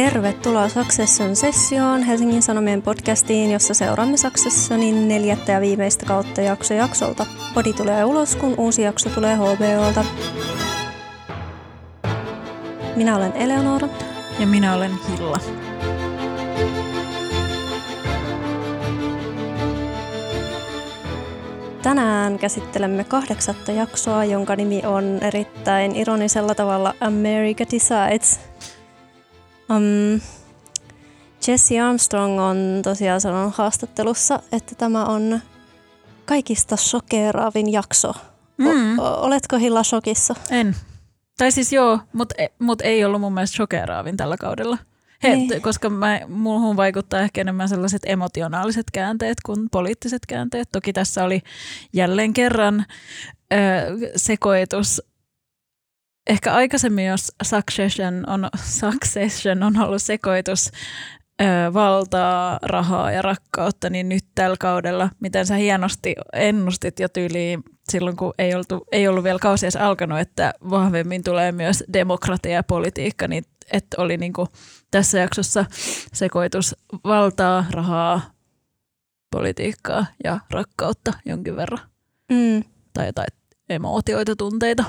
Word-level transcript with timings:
Tervetuloa 0.00 0.68
Succession 0.68 1.36
Sessioon, 1.36 2.02
Helsingin 2.02 2.42
Sanomien 2.42 2.82
podcastiin, 2.82 3.50
jossa 3.50 3.74
seuraamme 3.74 4.16
Successionin 4.16 5.08
neljättä 5.08 5.52
ja 5.52 5.60
viimeistä 5.60 6.06
kautta 6.06 6.40
jakso 6.40 6.74
jaksolta. 6.74 7.26
Podi 7.54 7.72
tulee 7.72 8.04
ulos, 8.04 8.36
kun 8.36 8.54
uusi 8.58 8.82
jakso 8.82 9.10
tulee 9.10 9.36
HBOlta. 9.36 10.04
Minä 12.96 13.16
olen 13.16 13.32
Eleonora. 13.32 13.88
Ja 14.38 14.46
minä 14.46 14.74
olen 14.74 14.90
Hilla. 15.08 15.38
Tänään 21.82 22.38
käsittelemme 22.38 23.04
kahdeksatta 23.04 23.72
jaksoa, 23.72 24.24
jonka 24.24 24.56
nimi 24.56 24.82
on 24.86 25.18
erittäin 25.22 25.96
ironisella 25.96 26.54
tavalla 26.54 26.94
America 27.00 27.64
Decides. 27.72 28.49
Um, 29.70 30.20
Jesse 31.46 31.80
Armstrong 31.80 32.40
on 32.40 32.56
tosiaan 32.82 33.20
sanonut 33.20 33.54
haastattelussa, 33.54 34.42
että 34.52 34.74
tämä 34.74 35.04
on 35.04 35.40
kaikista 36.24 36.76
shokeraavin 36.76 37.72
jakso. 37.72 38.12
Mm. 38.56 38.98
O- 38.98 39.20
oletko 39.20 39.56
Hilla 39.56 39.82
shokissa? 39.82 40.34
En. 40.50 40.76
Tai 41.38 41.52
siis 41.52 41.72
joo, 41.72 41.98
mutta 42.12 42.34
e, 42.38 42.48
mut 42.58 42.80
ei 42.80 43.04
ollut 43.04 43.20
mun 43.20 43.34
mielestä 43.34 43.56
shokeraavin 43.56 44.16
tällä 44.16 44.36
kaudella. 44.36 44.78
He, 45.22 45.36
niin. 45.36 45.62
Koska 45.62 45.90
mä, 45.90 46.20
muuhun 46.28 46.76
vaikuttaa 46.76 47.20
ehkä 47.20 47.40
enemmän 47.40 47.68
sellaiset 47.68 48.02
emotionaaliset 48.06 48.86
käänteet 48.92 49.38
kuin 49.46 49.70
poliittiset 49.70 50.26
käänteet. 50.26 50.68
Toki 50.72 50.92
tässä 50.92 51.24
oli 51.24 51.40
jälleen 51.92 52.32
kerran 52.32 52.86
ö, 53.52 53.56
sekoitus. 54.16 55.02
Ehkä 56.26 56.52
aikaisemmin, 56.52 57.06
jos 57.06 57.32
Succession 57.42 58.24
on, 58.28 58.48
Succession 58.64 59.62
on 59.62 59.80
ollut 59.80 60.02
sekoitus 60.02 60.70
ö, 61.42 61.44
valtaa, 61.74 62.58
rahaa 62.62 63.12
ja 63.12 63.22
rakkautta, 63.22 63.90
niin 63.90 64.08
nyt 64.08 64.24
tällä 64.34 64.56
kaudella, 64.60 65.10
miten 65.20 65.46
sä 65.46 65.54
hienosti 65.54 66.14
ennustit 66.32 67.00
jo 67.00 67.08
tyyliin 67.08 67.62
silloin, 67.90 68.16
kun 68.16 68.34
ei, 68.38 68.54
oltu, 68.54 68.86
ei 68.92 69.08
ollut 69.08 69.24
vielä 69.24 69.38
kausi 69.38 69.66
edes 69.66 69.76
alkanut, 69.76 70.18
että 70.18 70.52
vahvemmin 70.70 71.24
tulee 71.24 71.52
myös 71.52 71.84
demokratia 71.92 72.52
ja 72.52 72.62
politiikka, 72.62 73.28
niin 73.28 73.44
että 73.72 74.02
oli 74.02 74.16
niin 74.16 74.32
kuin 74.32 74.48
tässä 74.90 75.18
jaksossa 75.18 75.64
sekoitus 76.12 76.76
valtaa, 77.04 77.66
rahaa, 77.70 78.20
politiikkaa 79.30 80.06
ja 80.24 80.40
rakkautta 80.50 81.12
jonkin 81.26 81.56
verran. 81.56 81.80
Mm. 82.32 82.64
Tai 82.92 83.06
jotain 83.06 83.28
emootioita, 83.68 84.36
tunteita. 84.36 84.84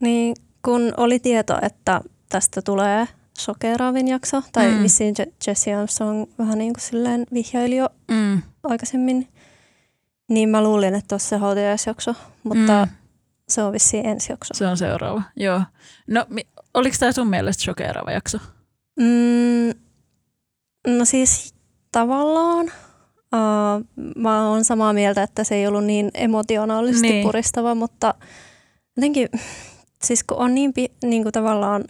Niin, 0.00 0.36
kun 0.64 0.94
oli 0.96 1.18
tieto, 1.18 1.58
että 1.62 2.00
tästä 2.28 2.62
tulee 2.62 3.08
sokeraavin 3.38 4.08
jakso, 4.08 4.42
tai 4.52 4.70
mm. 4.70 4.82
vissiin 4.82 5.14
Jesse 5.46 5.74
Armstrong 5.74 6.26
vähän 6.38 6.58
niin 6.58 6.72
kuin 6.72 6.82
silleen 6.82 7.26
vihjaili 7.34 7.76
jo 7.76 7.88
mm. 8.10 8.42
aikaisemmin, 8.62 9.28
niin 10.28 10.48
mä 10.48 10.62
luulin, 10.62 10.94
että 10.94 11.14
olisi 11.14 11.26
se 11.26 11.36
hautajaisjakso, 11.36 12.14
mutta 12.42 12.86
mm. 12.86 12.92
se 13.48 13.62
on 13.62 13.72
vissiin 13.72 14.06
ensi 14.06 14.32
jakso. 14.32 14.54
Se 14.54 14.66
on 14.66 14.76
seuraava, 14.76 15.22
joo. 15.36 15.62
No, 16.06 16.26
oliko 16.74 16.96
tämä 17.00 17.12
sun 17.12 17.30
mielestä 17.30 17.62
shokeraava 17.62 18.12
jakso? 18.12 18.38
Mm, 19.00 19.70
no 20.98 21.04
siis 21.04 21.54
tavallaan. 21.92 22.72
Uh, 23.34 24.06
mä 24.16 24.48
oon 24.48 24.64
samaa 24.64 24.92
mieltä, 24.92 25.22
että 25.22 25.44
se 25.44 25.54
ei 25.54 25.66
ollut 25.66 25.84
niin 25.84 26.10
emotionaalisesti 26.14 27.08
niin. 27.08 27.26
puristava, 27.26 27.74
mutta 27.74 28.14
jotenkin, 28.96 29.28
siis 30.04 30.24
kun 30.24 30.36
on 30.36 30.54
niin, 30.54 30.72
niin 31.04 31.22
kuin 31.22 31.32
tavallaan, 31.32 31.84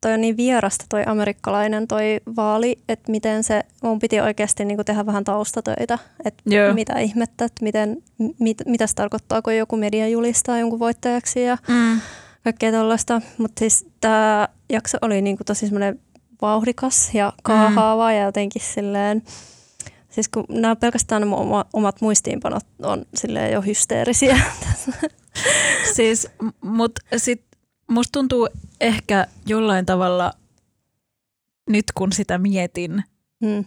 toi 0.00 0.12
on 0.12 0.20
niin 0.20 0.36
vierasta 0.36 0.84
toi 0.88 1.02
amerikkalainen 1.06 1.88
toi 1.88 2.20
vaali, 2.36 2.78
että 2.88 3.10
miten 3.10 3.44
se, 3.44 3.62
mun 3.82 3.98
piti 3.98 4.20
oikeasti 4.20 4.64
niin 4.64 4.76
kuin 4.76 4.86
tehdä 4.86 5.06
vähän 5.06 5.24
taustatöitä, 5.24 5.98
että 6.24 6.42
Joo. 6.46 6.74
mitä 6.74 6.98
ihmettä, 6.98 7.44
että 7.44 7.64
miten, 7.64 7.96
mit, 8.38 8.58
mitä 8.66 8.86
se 8.86 8.94
tarkoittaa, 8.94 9.42
kun 9.42 9.56
joku 9.56 9.76
media 9.76 10.08
julistaa 10.08 10.58
jonkun 10.58 10.78
voittajaksi 10.78 11.42
ja 11.42 11.58
mm. 11.68 12.00
kaikkea 12.44 12.72
tällaista. 12.72 13.22
Mutta 13.38 13.58
siis 13.58 13.86
tämä 14.00 14.48
jakso 14.70 14.98
oli 15.02 15.22
niin 15.22 15.36
kuin 15.36 15.46
tosi 15.46 15.66
semmoinen 15.66 16.00
vauhdikas 16.42 17.14
ja 17.14 17.32
kaahaava 17.42 18.08
mm. 18.08 18.16
ja 18.16 18.22
jotenkin 18.22 18.62
silleen, 18.62 19.22
siis 20.14 20.28
kun 20.28 20.44
nämä 20.48 20.76
pelkästään 20.76 21.22
nämä 21.22 21.36
omat 21.72 22.00
muistiinpanot 22.00 22.66
on 22.82 23.04
silleen 23.14 23.52
jo 23.52 23.62
hysteerisiä. 23.62 24.40
siis, 25.96 26.28
mutta 26.60 27.02
sitten 27.16 27.60
musta 27.90 28.12
tuntuu 28.12 28.48
ehkä 28.80 29.26
jollain 29.46 29.86
tavalla, 29.86 30.32
nyt 31.70 31.84
kun 31.94 32.12
sitä 32.12 32.38
mietin, 32.38 33.04
mm. 33.42 33.64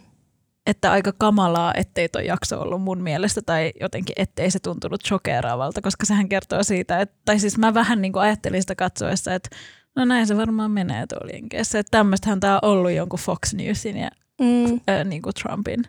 että 0.66 0.92
aika 0.92 1.14
kamalaa, 1.18 1.74
ettei 1.74 2.10
tuo 2.10 2.22
jakso 2.22 2.62
ollut 2.62 2.82
mun 2.82 3.02
mielestä 3.02 3.42
tai 3.42 3.72
jotenkin 3.82 4.16
ettei 4.18 4.52
se 4.52 4.60
tuntunut 4.60 5.06
shokeraavalta, 5.06 5.82
koska 5.82 6.06
sehän 6.06 6.30
kertoo 6.30 6.64
siitä, 6.64 7.00
että, 7.00 7.16
tai 7.26 7.40
siis 7.40 7.58
mä 7.58 7.74
vähän 7.74 8.02
niin 8.02 8.14
kuin 8.14 8.24
ajattelin 8.24 8.62
sitä 8.62 8.76
katsoessa, 8.76 9.34
että 9.34 9.50
No 9.96 10.06
näin 10.06 10.28
se 10.28 10.38
varmaan 10.38 10.72
menee 10.72 11.08
tuolla 11.08 11.34
Jenkeissä. 11.34 11.84
Tämmöistähän 11.92 12.40
tämä 12.40 12.60
on 12.62 12.70
ollut 12.70 12.92
jonkun 12.92 13.20
Fox 13.20 13.54
Newsin 13.54 13.98
ja 13.98 14.10
mm. 14.42 14.80
äh, 14.90 15.06
niin 15.06 15.22
kuin 15.22 15.34
Trumpin. 15.34 15.84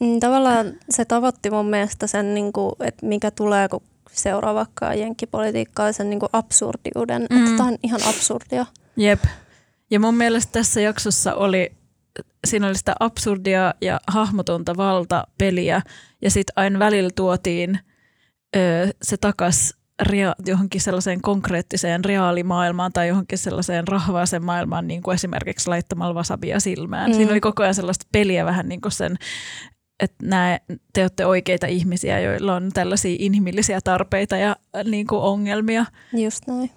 Mm, 0.00 0.20
tavallaan 0.20 0.72
se 0.90 1.04
tavoitti 1.04 1.50
mun 1.50 1.66
mielestä 1.66 2.06
sen, 2.06 2.34
niin 2.34 2.52
kuin, 2.52 2.72
että 2.80 3.06
mikä 3.06 3.30
tulee, 3.30 3.68
kun 3.68 3.82
seuraa 4.12 4.54
vaikka 4.54 4.94
jenkkipolitiikkaa, 4.94 5.92
sen 5.92 6.10
niin 6.10 6.20
kuin 6.20 6.30
absurdiuden. 6.32 7.26
Mm. 7.30 7.44
Että 7.44 7.56
tämä 7.56 7.68
on 7.68 7.78
ihan 7.82 8.00
absurdia. 8.08 8.66
Jep. 8.96 9.24
Ja 9.90 10.00
mun 10.00 10.14
mielestä 10.14 10.52
tässä 10.52 10.80
jaksossa 10.80 11.34
oli, 11.34 11.72
siinä 12.46 12.66
oli 12.66 12.74
sitä 12.76 12.94
absurdia 13.00 13.74
ja 13.80 14.00
hahmotonta 14.08 14.76
valtapeliä. 14.76 15.82
Ja 16.22 16.30
sitten 16.30 16.52
aina 16.56 16.78
välillä 16.78 17.10
tuotiin 17.14 17.78
ö, 18.56 18.88
se 19.02 19.16
takas 19.16 19.74
rea- 20.02 20.34
johonkin 20.46 20.80
sellaiseen 20.80 21.20
konkreettiseen 21.20 22.04
reaalimaailmaan 22.04 22.92
tai 22.92 23.08
johonkin 23.08 23.38
sellaiseen 23.38 23.88
rahvaaseen 23.88 24.44
maailmaan, 24.44 24.86
niin 24.86 25.02
kuin 25.02 25.14
esimerkiksi 25.14 25.68
laittamalla 25.68 26.14
wasabia 26.14 26.60
silmään. 26.60 27.10
Mm. 27.10 27.14
Siinä 27.14 27.30
oli 27.30 27.40
koko 27.40 27.62
ajan 27.62 27.74
sellaista 27.74 28.06
peliä 28.12 28.44
vähän 28.44 28.68
niin 28.68 28.80
kuin 28.80 28.92
sen, 28.92 29.16
että 30.00 30.26
nämä, 30.26 30.58
te 30.92 31.02
olette 31.02 31.26
oikeita 31.26 31.66
ihmisiä, 31.66 32.20
joilla 32.20 32.54
on 32.54 32.70
tällaisia 32.74 33.16
inhimillisiä 33.18 33.80
tarpeita 33.84 34.36
ja 34.36 34.56
niin 34.84 35.06
kuin 35.06 35.20
ongelmia. 35.20 35.84
Just 36.12 36.46
näin 36.46 36.70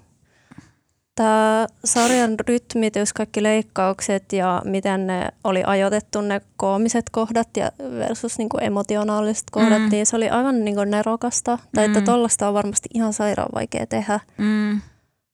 tämä 1.17 1.67
sarjan 1.85 2.35
rytmitys, 2.47 3.13
kaikki 3.13 3.43
leikkaukset 3.43 4.33
ja 4.33 4.61
miten 4.65 5.07
ne 5.07 5.29
oli 5.43 5.63
ajoitettu 5.65 6.21
ne 6.21 6.41
koomiset 6.57 7.09
kohdat 7.09 7.57
ja 7.57 7.71
versus 7.97 8.37
niin 8.37 8.49
kuin 8.49 8.63
emotionaaliset 8.63 9.43
kohdat, 9.51 9.81
mm. 9.81 9.89
niin 9.89 10.05
se 10.05 10.15
oli 10.15 10.29
aivan 10.29 10.65
niin 10.65 10.75
kuin 10.75 10.91
nerokasta. 10.91 11.59
Tai 11.75 11.85
että 11.85 11.99
mm. 11.99 12.05
tollasta 12.05 12.47
on 12.47 12.53
varmasti 12.53 12.89
ihan 12.93 13.13
sairaan 13.13 13.49
vaikea 13.55 13.87
tehdä. 13.87 14.19
Mm. 14.37 14.81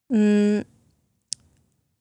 Mm. 0.10 0.73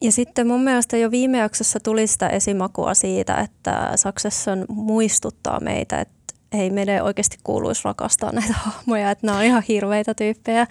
Ja 0.03 0.13
sitten 0.13 0.47
mun 0.47 0.65
mielestä 0.65 0.97
jo 0.97 1.11
viime 1.11 1.39
jaksossa 1.39 1.81
tuli 1.81 2.07
sitä 2.07 2.29
esimakua 2.29 2.95
siitä, 2.95 3.35
että 3.35 3.93
Succession 3.97 4.65
muistuttaa 4.69 5.61
meitä, 5.61 6.01
että 6.01 6.35
hei, 6.53 6.71
meidän 6.71 7.05
oikeasti 7.05 7.37
kuuluisi 7.45 7.85
rakastaa 7.85 8.33
näitä 8.33 8.53
hahmoja, 8.53 9.11
että 9.11 9.27
nämä 9.27 9.39
on 9.39 9.45
ihan 9.45 9.63
hirveitä 9.69 10.15
tyyppejä, 10.15 10.67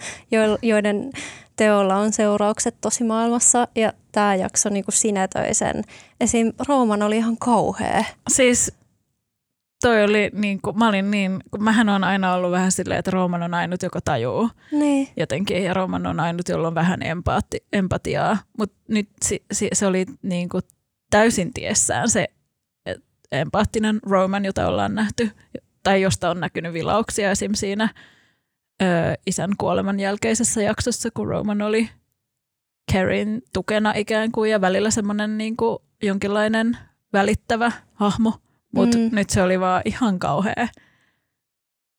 joiden 0.62 1.10
teolla 1.56 1.96
on 1.96 2.12
seuraukset 2.12 2.74
tosi 2.80 3.04
maailmassa 3.04 3.68
ja 3.74 3.92
tämä 4.12 4.34
jakso 4.34 4.68
niin 4.68 4.84
kuin 4.84 4.94
sinetöi 4.94 5.54
sen. 5.54 5.82
Esim. 6.20 6.52
Rooman 6.68 7.02
oli 7.02 7.16
ihan 7.16 7.36
kauhea. 7.36 8.04
Siis 8.30 8.72
toi 9.82 10.04
oli 10.04 10.30
niin 10.32 10.60
kuin, 10.62 10.78
mä 10.78 10.88
olin 10.88 11.10
niin, 11.10 11.40
kun 11.50 11.64
mähän 11.64 11.88
on 11.88 12.04
aina 12.04 12.34
ollut 12.34 12.50
vähän 12.50 12.72
silleen, 12.72 12.98
että 12.98 13.10
Rooman 13.10 13.42
on 13.42 13.54
ainut, 13.54 13.82
joka 13.82 14.00
tajuu 14.00 14.50
niin. 14.72 15.08
jotenkin, 15.16 15.64
ja 15.64 15.74
Rooman 15.74 16.06
on 16.06 16.20
ainut, 16.20 16.48
jolla 16.48 16.68
on 16.68 16.74
vähän 16.74 17.02
empaati, 17.02 17.64
empatiaa, 17.72 18.38
mutta 18.58 18.76
nyt 18.88 19.08
se, 19.22 19.68
se 19.72 19.86
oli 19.86 20.06
niin 20.22 20.48
kuin 20.48 20.62
täysin 21.10 21.52
tiessään 21.54 22.10
se 22.10 22.28
empaattinen 23.32 24.00
Roman, 24.02 24.44
jota 24.44 24.68
ollaan 24.68 24.94
nähty, 24.94 25.30
tai 25.82 26.02
josta 26.02 26.30
on 26.30 26.40
näkynyt 26.40 26.72
vilauksia 26.72 27.30
esim. 27.30 27.54
siinä 27.54 27.88
ö, 28.82 28.86
isän 29.26 29.50
kuoleman 29.58 30.00
jälkeisessä 30.00 30.62
jaksossa, 30.62 31.08
kun 31.14 31.28
Roman 31.28 31.62
oli 31.62 31.88
Karin 32.92 33.42
tukena 33.52 33.92
ikään 33.96 34.32
kuin 34.32 34.50
ja 34.50 34.60
välillä 34.60 34.90
semmoinen 34.90 35.38
niin 35.38 35.56
kuin 35.56 35.78
jonkinlainen 36.02 36.78
välittävä 37.12 37.72
hahmo, 37.94 38.34
mutta 38.72 38.98
mm. 38.98 39.08
nyt 39.12 39.30
se 39.30 39.42
oli 39.42 39.60
vaan 39.60 39.82
ihan 39.84 40.18
kauhea 40.18 40.68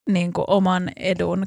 niin 0.09 0.33
kuin 0.33 0.45
oman 0.47 0.89
edun 0.95 1.45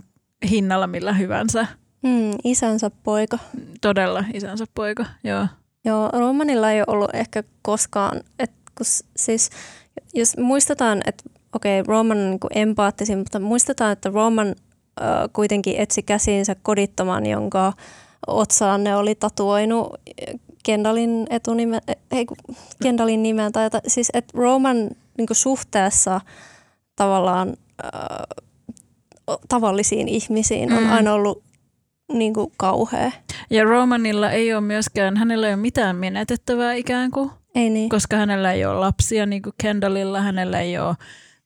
hinnalla 0.51 0.87
millä 0.87 1.13
hyvänsä. 1.13 1.67
Mm, 2.03 2.31
isänsä 2.45 2.91
poika. 3.03 3.39
Todella 3.81 4.25
isänsä 4.35 4.65
poika, 4.75 5.05
joo. 5.25 5.47
Joo, 5.85 6.11
Romanilla 6.13 6.71
ei 6.71 6.81
ole 6.81 6.87
ollut 6.89 7.15
ehkä 7.15 7.45
koskaan, 7.63 8.21
että 8.39 8.57
kun 8.79 8.87
siis 9.17 9.51
jos 10.15 10.37
muistetaan, 10.37 11.01
että 11.07 11.25
okei, 11.53 11.81
okay, 11.81 11.89
Roman 11.89 12.19
on 12.19 12.31
niin 12.31 12.41
empaattisin, 12.55 13.19
mutta 13.19 13.41
muistetaan, 13.41 13.93
että 13.93 14.11
Roman 14.15 14.55
kuitenkin 15.33 15.77
etsi 15.77 16.03
käsiinsä 16.03 16.57
kodittoman, 16.63 17.27
jonka 17.27 17.73
otsaan 18.27 18.85
ne 18.85 18.97
oli 18.97 19.15
tatuoinut 19.15 19.95
Kendallin 20.65 21.27
etunime, 21.31 21.81
ei 22.11 22.27
Kendallin 22.83 23.23
nimen, 23.23 23.53
tai 23.53 23.71
siis 23.87 24.11
että 24.15 24.39
Roman 24.39 24.91
niin 25.19 25.29
suhteessa 25.33 26.21
tavallaan 26.97 27.57
äh, 27.85 27.91
tavallisiin 29.49 30.09
ihmisiin 30.09 30.73
on 30.73 30.83
mm. 30.83 30.93
aina 30.93 31.13
ollut 31.13 31.45
niin 32.13 32.35
kuin 32.35 32.53
kauhea. 32.57 33.13
Ja 33.51 33.65
Romanilla 33.65 34.31
ei 34.31 34.55
ole 34.55 34.61
myöskään, 34.61 35.17
hänellä 35.17 35.47
ei 35.47 35.55
ole 35.55 35.63
mitään 35.63 35.97
menetettävää 35.97 36.73
ikään 36.73 37.11
kuin. 37.11 37.31
Ei 37.55 37.71
niin. 37.71 37.89
Koska 37.89 38.17
hänellä 38.17 38.53
ei 38.53 38.65
ole 38.65 38.79
lapsia 38.79 39.27
niin 39.27 39.43
kuin 39.43 39.55
Kendallilla, 39.63 40.21
hänellä 40.21 40.61
ei 40.61 40.79
ole 40.79 40.95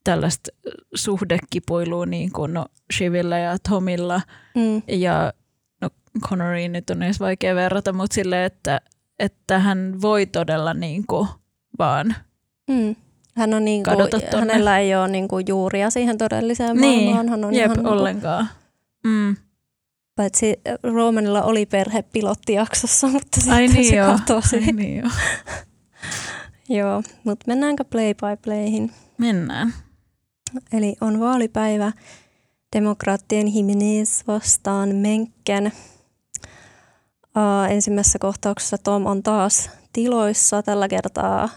tällaista 0.04 0.50
suhdekipuilua 0.94 2.06
niin 2.06 2.32
kuin 2.32 2.54
no, 2.54 2.66
Shivillä 2.96 3.38
ja 3.38 3.56
Tomilla. 3.68 4.20
Mm. 4.54 4.82
Ja 4.88 5.32
no 5.80 5.90
Connoriin 6.28 6.72
nyt 6.72 6.90
on 6.90 7.02
edes 7.02 7.20
vaikea 7.20 7.54
verrata, 7.54 7.92
mutta 7.92 8.14
silleen, 8.14 8.44
että, 8.44 8.80
että 9.18 9.58
hän 9.58 10.02
voi 10.02 10.26
todella 10.26 10.74
niin 10.74 11.06
kuin 11.06 11.28
vaan 11.78 12.14
mm. 12.70 12.96
Hän 13.40 13.54
on 13.54 13.64
niin 13.64 13.82
kuin, 13.82 13.96
hänellä 14.40 14.78
ei 14.78 14.94
ole 14.94 15.08
niin 15.08 15.28
kuin 15.28 15.44
juuria 15.48 15.90
siihen 15.90 16.18
todelliseen 16.18 16.76
niin. 16.76 17.02
maailmaan. 17.02 17.28
Hän 17.28 17.44
on 17.44 17.54
Jep, 17.54 17.72
ihan 17.72 17.86
ollenkaan. 17.86 18.48
Mm. 19.04 19.36
Paitsi 20.16 20.60
Romanilla 20.82 21.42
oli 21.42 21.66
perhe 21.66 22.02
pilottijaksossa, 22.02 23.06
mutta 23.06 23.40
sitten 23.40 23.54
Ai 23.54 23.68
niin 23.68 23.88
se 23.88 23.96
joo. 23.96 24.12
katosi. 24.12 24.56
Ai 24.56 24.72
niin 24.72 24.96
joo. 24.96 25.10
joo, 26.78 27.02
mutta 27.24 27.44
mennäänkö 27.46 27.84
play 27.84 28.14
by 28.14 28.42
playhin? 28.44 28.92
Mennään. 29.18 29.74
Eli 30.72 30.96
on 31.00 31.20
vaalipäivä 31.20 31.92
demokraattien 32.76 33.54
Jimenez 33.54 34.22
vastaan 34.26 34.94
Menkken. 34.94 35.72
Uh, 37.36 37.70
ensimmäisessä 37.70 38.18
kohtauksessa 38.18 38.78
Tom 38.78 39.06
on 39.06 39.22
taas 39.22 39.70
tiloissa, 39.92 40.62
tällä 40.62 40.88
kertaa 40.88 41.48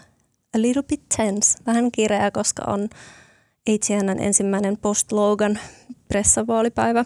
a 0.54 0.62
little 0.62 0.82
bit 0.82 1.02
tense, 1.16 1.58
vähän 1.66 1.92
kireä, 1.92 2.30
koska 2.30 2.62
on 2.66 2.88
ATNn 3.74 4.22
ensimmäinen 4.22 4.76
post-Logan 4.76 5.58
pressavaalipäivä. 6.08 7.04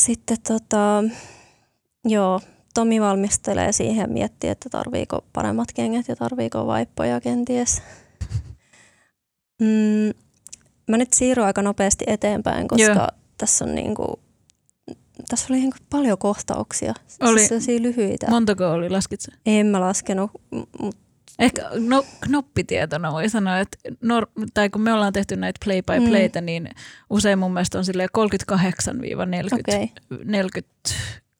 Sitten 0.00 0.36
tota, 0.48 1.04
joo, 2.04 2.40
Tomi 2.74 3.00
valmistelee 3.00 3.72
siihen 3.72 3.96
ja 3.96 4.08
miettii, 4.08 4.50
että 4.50 4.68
tarviiko 4.68 5.24
paremmat 5.32 5.72
kengät 5.74 6.08
ja 6.08 6.16
tarviiko 6.16 6.66
vaippoja 6.66 7.20
kenties. 7.20 7.82
Mm, 9.60 10.12
mä 10.88 10.96
nyt 10.96 11.12
siirryn 11.12 11.46
aika 11.46 11.62
nopeasti 11.62 12.04
eteenpäin, 12.08 12.68
koska 12.68 12.84
Joo. 12.84 13.08
tässä 13.38 13.64
on 13.64 13.74
niinku, 13.74 14.20
tässä 15.30 15.46
oli 15.50 15.58
niinku 15.58 15.76
paljon 15.90 16.18
kohtauksia. 16.18 16.94
Oli. 17.20 17.48
Siis 17.48 17.68
lyhyitä. 17.82 18.26
Montako 18.30 18.70
oli, 18.70 18.90
laskit 18.90 19.20
sä? 19.20 19.32
En 19.46 19.66
mä 19.66 19.80
laskenut. 19.80 20.30
Mut... 20.80 20.96
Ehkä 21.38 21.70
no, 21.78 22.04
knoppitietona 22.20 23.12
voi 23.12 23.28
sanoa, 23.28 23.58
että 23.58 23.78
nor- 23.88 24.44
tai 24.54 24.70
kun 24.70 24.82
me 24.82 24.92
ollaan 24.92 25.12
tehty 25.12 25.36
näitä 25.36 25.60
play 25.64 25.82
by 25.82 26.08
playtä, 26.08 26.40
mm. 26.40 26.44
niin 26.44 26.68
usein 27.10 27.38
mun 27.38 27.52
mielestä 27.52 27.78
on 27.78 27.84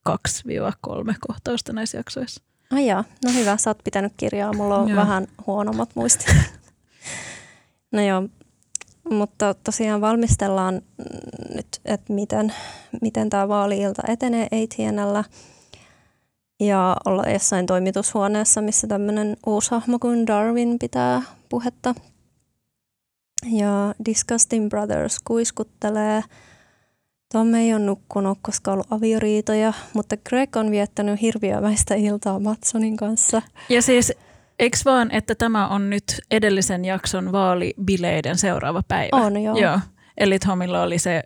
38-42-3 0.09 1.15
kohtausta 1.21 1.73
näissä 1.73 1.99
jaksoissa. 1.99 2.43
Ai 2.71 2.87
jaa, 2.87 3.05
no 3.25 3.33
hyvä, 3.33 3.57
sä 3.57 3.71
oot 3.71 3.85
pitänyt 3.85 4.13
kirjaa, 4.17 4.53
mulla 4.53 4.79
on 4.79 4.89
joo. 4.89 4.97
vähän 4.97 5.27
huonommat 5.47 5.91
muistit. 5.95 6.37
no 7.93 8.07
joo, 8.07 8.29
mutta 9.11 9.55
tosiaan 9.55 10.01
valmistellaan 10.01 10.83
nyt, 11.55 11.67
että 11.85 12.13
miten, 12.13 12.55
miten 13.03 13.31
tämä 13.31 13.49
vaali-ilta 13.49 14.03
etenee 14.09 14.47
ATNllä. 14.47 15.25
Ja 16.61 16.97
olla 17.05 17.23
jossain 17.23 17.67
toimitushuoneessa, 17.67 18.61
missä 18.61 18.87
tämmöinen 18.87 19.37
uusi 19.47 19.71
hahmo 19.71 19.99
kuin 19.99 20.27
Darwin 20.27 20.77
pitää 20.79 21.23
puhetta. 21.49 21.95
Ja 23.53 23.95
Disgusting 24.05 24.69
Brothers 24.69 25.17
kuiskuttelee. 25.25 26.23
Tom 27.33 27.55
ei 27.55 27.75
ole 27.75 27.83
nukkunut, 27.85 28.39
koska 28.43 28.71
on 28.71 28.75
ollut 28.75 28.93
avioriitoja, 28.93 29.73
mutta 29.95 30.17
Greg 30.29 30.57
on 30.57 30.71
viettänyt 30.71 31.21
hirviömäistä 31.21 31.95
iltaa 31.95 32.39
Matsonin 32.39 32.97
kanssa. 32.97 33.43
Ja 33.69 33.83
siis 33.83 34.13
Eikö 34.61 34.79
vaan, 34.85 35.11
että 35.11 35.35
tämä 35.35 35.69
on 35.69 35.91
nyt 35.91 36.05
edellisen 36.31 36.85
jakson 36.85 37.33
vaalibileiden 37.33 38.39
seuraava 38.39 38.83
päivä? 38.89 39.17
On, 39.17 39.43
joo. 39.43 39.57
joo. 39.57 39.79
Eli 40.19 40.39
Tomilla 40.39 40.83
oli 40.83 40.99
se 40.99 41.23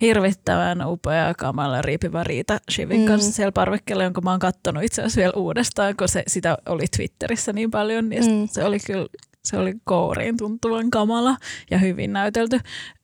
hirvittävän 0.00 0.86
upea 0.86 1.34
kamala 1.34 1.82
riipivä 1.82 2.24
riita 2.24 2.58
Shivin 2.70 3.00
mm. 3.00 3.06
kanssa 3.06 3.32
siellä 3.32 3.52
parvekkeella, 3.52 4.04
jonka 4.04 4.20
mä 4.20 4.30
oon 4.30 4.40
kattonut 4.40 4.82
itse 4.82 5.02
asiassa 5.02 5.18
vielä 5.20 5.32
uudestaan, 5.36 5.96
kun 5.96 6.08
se, 6.08 6.22
sitä 6.26 6.58
oli 6.66 6.84
Twitterissä 6.96 7.52
niin 7.52 7.70
paljon. 7.70 8.08
Niin 8.08 8.24
mm. 8.24 8.48
Se 8.50 8.64
oli 8.64 8.78
kyllä 8.86 9.06
se 9.44 9.56
oli 9.56 9.74
kouriin 9.84 10.36
tuntuvan 10.36 10.90
kamala 10.90 11.36
ja 11.70 11.78
hyvin 11.78 12.12
näytelty. 12.12 12.60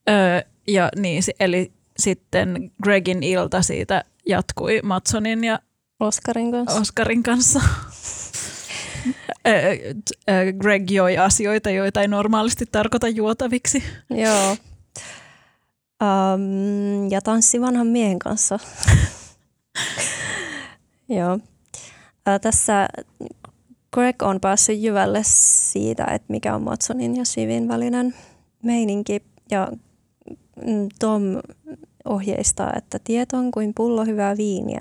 Öö, 0.09 0.41
ja 0.69 0.89
niin, 0.97 1.23
eli 1.41 1.73
sitten 1.99 2.71
Gregin 2.83 3.23
ilta 3.23 3.63
siitä 3.63 4.05
jatkui 4.27 4.81
Matsonin 4.83 5.45
ja 5.45 5.59
Oscarin 6.01 6.53
kanssa. 6.53 6.81
Oscarin 6.81 7.23
kanssa. 7.23 7.61
Greg 10.61 10.91
joi 10.91 11.19
asioita, 11.19 11.71
joita 11.71 12.01
ei 12.01 12.09
normaalisti 12.09 12.65
tarkoita 12.73 13.09
juotaviksi. 13.09 13.83
Joo. 14.11 14.57
Um, 16.03 17.11
ja 17.11 17.21
tanssi 17.21 17.61
vanhan 17.61 17.87
miehen 17.87 18.19
kanssa. 18.19 18.59
Joo. 21.09 21.39
Tässä 22.41 22.89
Greg 23.95 24.23
on 24.23 24.41
päässyt 24.41 24.81
jyvälle 24.81 25.21
siitä, 25.25 26.05
että 26.05 26.27
mikä 26.29 26.55
on 26.55 26.63
Matsonin 26.63 27.17
ja 27.17 27.25
Sivin 27.25 27.69
välinen 27.69 28.15
meininki. 28.63 29.23
Ja 29.51 29.69
mm, 30.67 30.89
Tom 30.99 31.23
ohjeistaa, 32.05 32.73
että 32.77 32.99
tieto 33.05 33.37
on 33.37 33.51
kuin 33.51 33.73
pullo 33.75 34.05
hyvää 34.05 34.37
viiniä. 34.37 34.81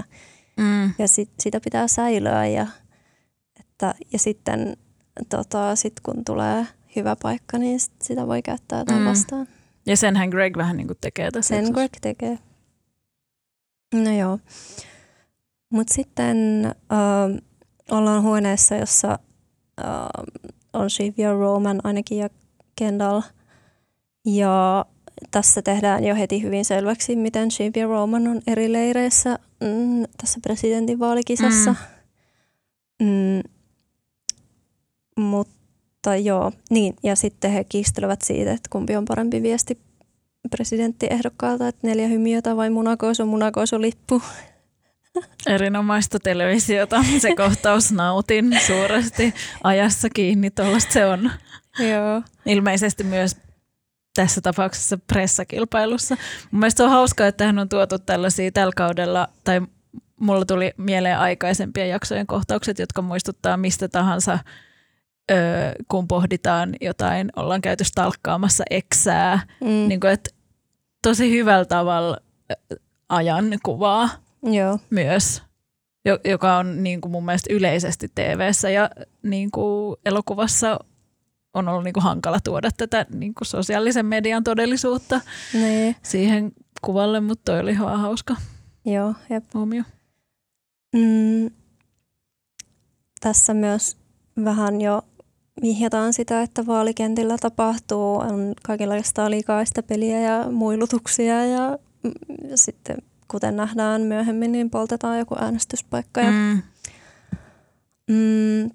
Mm. 0.58 0.94
Ja 1.00 1.08
sit, 1.08 1.30
sitä 1.40 1.60
pitää 1.60 1.88
säilöä 1.88 2.48
ja, 2.48 2.68
että, 3.78 3.96
ja 4.14 4.20
sitten 4.20 4.78
tota, 5.30 5.76
sit 5.76 6.00
kun 6.00 6.26
tulee 6.26 6.68
hyvä 6.96 7.16
paikka, 7.22 7.58
niin 7.58 7.80
sit 7.80 8.02
sitä 8.04 8.28
voi 8.28 8.42
käyttää 8.42 8.84
mm. 8.84 9.06
vastaan. 9.06 9.48
Ja 9.86 9.98
senhän 9.98 10.30
Greg 10.30 10.58
vähän 10.58 10.78
niin 10.78 10.88
kuin 10.88 10.98
tekee 11.02 11.32
tässä. 11.32 11.56
Sen 11.56 11.74
Greg 11.74 11.92
tekee. 12.02 12.40
No 13.94 14.12
joo. 14.18 14.40
Mutta 15.70 15.94
sitten 15.94 16.66
äh, 16.66 17.42
ollaan 17.92 18.24
huoneessa, 18.24 18.76
jossa 18.76 19.20
äh, 19.86 20.26
on 20.74 20.90
Shiv 20.90 21.14
ja 21.18 21.34
Roman 21.34 21.80
ainakin 21.84 22.18
ja 22.18 22.30
Kendall. 22.76 23.22
Ja 24.26 24.86
tässä 25.32 25.62
tehdään 25.62 26.04
jo 26.04 26.16
heti 26.16 26.44
hyvin 26.44 26.66
selväksi, 26.66 27.16
miten 27.16 27.52
Shiv 27.52 27.72
ja 27.76 27.88
Roman 27.88 28.28
on 28.28 28.42
eri 28.48 28.74
leireissä 28.74 29.40
mm, 29.62 30.06
tässä 30.22 30.40
presidentinvaalikisassa. 30.44 31.72
Mm. 31.72 31.98
Mm, 33.08 33.57
mutta 35.18 36.16
joo, 36.16 36.52
niin. 36.70 36.96
Ja 37.04 37.16
sitten 37.16 37.52
he 37.52 37.64
kiistelevät 37.64 38.22
siitä, 38.22 38.52
että 38.52 38.70
kumpi 38.70 38.96
on 38.96 39.06
parempi 39.06 39.42
viesti 39.44 39.78
presidenttiehdokkaalta, 40.50 41.68
että 41.68 41.88
neljä 41.88 42.08
hymiötä 42.08 42.56
vai 42.56 42.70
munakoiso, 42.70 43.26
munakoiso 43.26 43.82
lippu. 43.82 44.22
Erinomaista 45.48 46.20
televisiota. 46.20 47.04
Se 47.20 47.36
kohtaus 47.36 47.92
nautin 47.92 48.60
suuresti 48.68 49.34
ajassa 49.64 50.10
kiinni, 50.10 50.52
tuollaista 50.52 50.94
se 50.94 51.06
on. 51.06 51.32
Joo. 51.80 52.22
Ilmeisesti 52.46 53.04
myös 53.04 53.36
tässä 54.16 54.42
tapauksessa 54.42 54.98
pressakilpailussa. 54.98 56.18
Mun 56.52 56.60
mielestä 56.60 56.84
on 56.84 56.90
hauskaa, 56.90 57.28
että 57.28 57.46
hän 57.46 57.60
on 57.60 57.70
tuotu 57.70 58.00
tällaisia 58.00 58.52
tällä 58.52 58.74
kaudella, 58.76 59.28
tai 59.44 59.62
mulla 60.20 60.46
tuli 60.46 60.74
mieleen 60.78 61.20
aikaisempien 61.20 61.90
jaksojen 61.90 62.28
kohtaukset, 62.28 62.80
jotka 62.80 63.02
muistuttaa 63.02 63.58
mistä 63.58 63.88
tahansa, 63.88 64.40
öö, 65.32 65.72
kun 65.88 66.08
pohditaan 66.08 66.76
jotain, 66.82 67.30
ollaan 67.36 67.62
käyty 67.62 67.84
stalkkaamassa 67.84 68.64
eksää. 68.70 69.40
Mm. 69.62 69.68
Niin 69.68 70.00
kuin, 70.00 70.14
että 70.14 70.30
tosi 71.02 71.32
hyvällä 71.32 71.66
tavalla 71.66 72.18
ajan 73.10 73.46
kuvaa 73.64 74.10
Joo. 74.44 74.80
myös, 74.90 75.44
joka 76.26 76.58
on 76.58 76.84
niin 76.84 77.02
kuin 77.02 77.12
mun 77.12 77.26
mielestä 77.26 77.54
yleisesti 77.54 78.12
tv 78.16 78.52
ja 78.74 78.90
niin 79.24 79.52
kuin 79.52 79.98
elokuvassa 80.06 80.80
on 81.54 81.68
ollut 81.68 81.84
niin 81.84 81.94
kuin 81.94 82.04
hankala 82.04 82.40
tuoda 82.44 82.70
tätä 82.78 83.06
niin 83.14 83.34
kuin 83.34 83.48
sosiaalisen 83.48 84.06
median 84.06 84.44
todellisuutta 84.44 85.22
niin. 85.54 85.96
siihen 86.04 86.52
kuvalle, 86.82 87.20
mutta 87.20 87.52
toi 87.52 87.60
oli 87.60 87.72
ihan 87.72 88.00
hauska 88.00 88.36
Joo, 88.86 89.14
jep. 89.30 89.44
huomio. 89.54 89.84
Mm, 90.96 91.50
tässä 93.20 93.54
myös 93.54 93.98
vähän 94.44 94.82
jo 94.82 95.02
vihjataan 95.62 96.14
sitä, 96.14 96.42
että 96.42 96.66
vaalikentillä 96.66 97.38
tapahtuu, 97.38 98.16
on 98.16 98.54
kaikenlaista 98.64 99.30
likaista 99.30 99.84
peliä 99.84 100.20
ja 100.22 100.52
muilutuksia 100.52 101.46
ja, 101.46 101.80
mm, 102.04 102.50
ja 102.50 102.58
sitten 102.58 102.98
kuten 103.28 103.56
nähdään 103.56 104.02
myöhemmin, 104.02 104.52
niin 104.52 104.70
poltetaan 104.70 105.20
joku 105.20 105.36
äänestyspaikka. 105.40 106.22
Ja, 106.22 106.32
mm. 106.32 106.62
Mm, 108.12 108.70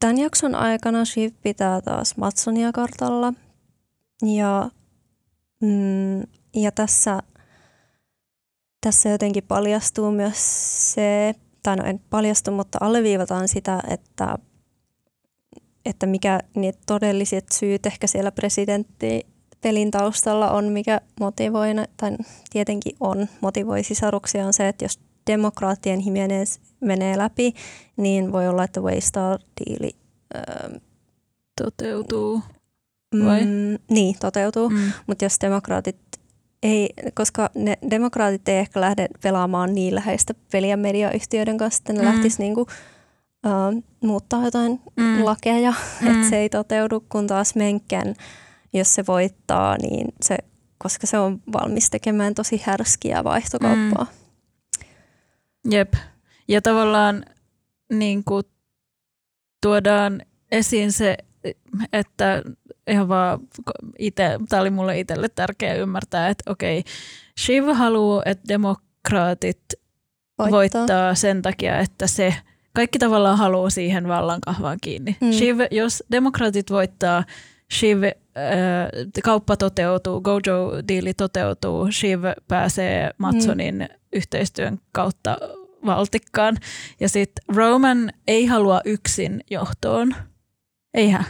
tämän 0.00 0.18
jakson 0.18 0.54
aikana 0.54 1.04
Shiv 1.04 1.32
pitää 1.42 1.80
taas 1.80 2.16
Matsonia 2.16 2.72
kartalla. 2.72 3.32
Ja, 4.22 4.70
mm, 5.60 6.20
ja 6.54 6.72
tässä, 6.74 7.22
tässä 8.80 9.08
jotenkin 9.08 9.44
paljastuu 9.48 10.10
myös 10.10 10.38
se, 10.94 11.34
tai 11.62 11.76
no 11.76 11.84
en 11.84 12.00
paljastu, 12.10 12.50
mutta 12.50 12.78
alleviivataan 12.80 13.48
sitä, 13.48 13.82
että, 13.88 14.38
että 15.84 16.06
mikä 16.06 16.40
niitä 16.56 16.78
todelliset 16.86 17.44
syyt 17.52 17.86
ehkä 17.86 18.06
siellä 18.06 18.32
presidentti 18.32 19.26
pelin 19.60 19.90
taustalla 19.90 20.50
on, 20.50 20.64
mikä 20.64 21.00
motivoi, 21.20 21.68
tai 21.96 22.16
tietenkin 22.50 22.96
on, 23.00 23.28
motivoi 23.40 23.82
sisaruksia, 23.82 24.46
on 24.46 24.52
se, 24.52 24.68
että 24.68 24.84
jos 24.84 25.00
demokraattien 25.26 26.04
Jimenez 26.04 26.58
menee 26.80 27.18
läpi, 27.18 27.54
niin 27.96 28.32
voi 28.32 28.48
olla, 28.48 28.64
että 28.64 28.80
Waystar-diili 28.80 29.90
öö, 30.34 30.78
toteutuu. 31.62 32.42
Vai? 33.24 33.44
Mm, 33.44 33.78
niin, 33.90 34.16
toteutuu. 34.20 34.68
Mm. 34.68 34.92
Mutta 35.06 35.24
jos 35.24 35.36
demokraatit 35.40 35.96
ei, 36.62 36.90
koska 37.14 37.50
ne 37.54 37.78
demokraatit 37.90 38.48
ei 38.48 38.58
ehkä 38.58 38.80
lähde 38.80 39.08
pelaamaan 39.22 39.74
niin 39.74 39.94
läheistä 39.94 40.34
peliä 40.52 40.76
mediayhtiöiden 40.76 41.58
kanssa, 41.58 41.80
että 41.80 41.92
ne 41.92 41.98
mm. 41.98 42.04
lähtisivät 42.04 42.38
niinku, 42.38 42.66
uh, 43.44 43.82
muuttaa 44.00 44.44
jotain 44.44 44.80
mm. 44.96 45.24
lakeja, 45.24 45.74
mm. 46.00 46.06
että 46.06 46.30
se 46.30 46.36
ei 46.36 46.48
toteudu, 46.48 47.04
kun 47.08 47.26
taas 47.26 47.54
Menken, 47.54 48.16
jos 48.72 48.94
se 48.94 49.06
voittaa, 49.06 49.76
niin 49.78 50.08
se, 50.22 50.36
koska 50.78 51.06
se 51.06 51.18
on 51.18 51.42
valmis 51.52 51.90
tekemään 51.90 52.34
tosi 52.34 52.62
härskiä 52.64 53.24
vaihtokauppaa. 53.24 54.06
Mm. 55.64 55.72
Jep. 55.72 55.94
Ja 56.48 56.62
tavallaan 56.62 57.24
niin 57.92 58.24
kuin 58.24 58.44
tuodaan 59.60 60.22
esiin 60.50 60.92
se, 60.92 61.16
että 61.92 62.42
ihan 62.90 63.08
vaan 63.08 63.40
itse, 63.98 64.38
tämä 64.48 64.62
oli 64.62 64.70
mulle 64.70 65.00
itselle 65.00 65.28
tärkeää 65.28 65.74
ymmärtää, 65.74 66.28
että 66.28 66.50
okei, 66.50 66.84
Shiv 67.40 67.64
haluaa, 67.72 68.22
että 68.26 68.48
demokraatit 68.48 69.62
voittaa. 70.38 70.58
voittaa 70.58 71.14
sen 71.14 71.42
takia, 71.42 71.78
että 71.78 72.06
se 72.06 72.34
kaikki 72.74 72.98
tavallaan 72.98 73.38
haluaa 73.38 73.70
siihen 73.70 74.08
vallankahvaan 74.08 74.78
kiinni. 74.80 75.16
Mm. 75.20 75.32
Shiv, 75.32 75.58
jos 75.70 76.04
demokraatit 76.10 76.70
voittaa, 76.70 77.24
Shiv, 77.72 78.02
äh, 78.02 78.12
kauppa 79.24 79.56
toteutuu, 79.56 80.20
Gojo-diili 80.20 81.14
toteutuu, 81.14 81.90
Shiv 81.92 82.24
pääsee 82.48 83.10
Matsonin 83.18 83.74
mm. 83.74 83.98
yhteistyön 84.12 84.78
kautta 84.92 85.38
valtikkaan. 85.86 86.56
Ja 87.00 87.08
sitten 87.08 87.56
Roman 87.56 88.12
ei 88.26 88.46
halua 88.46 88.80
yksin 88.84 89.40
johtoon. 89.50 90.14
Eihän. 90.94 91.24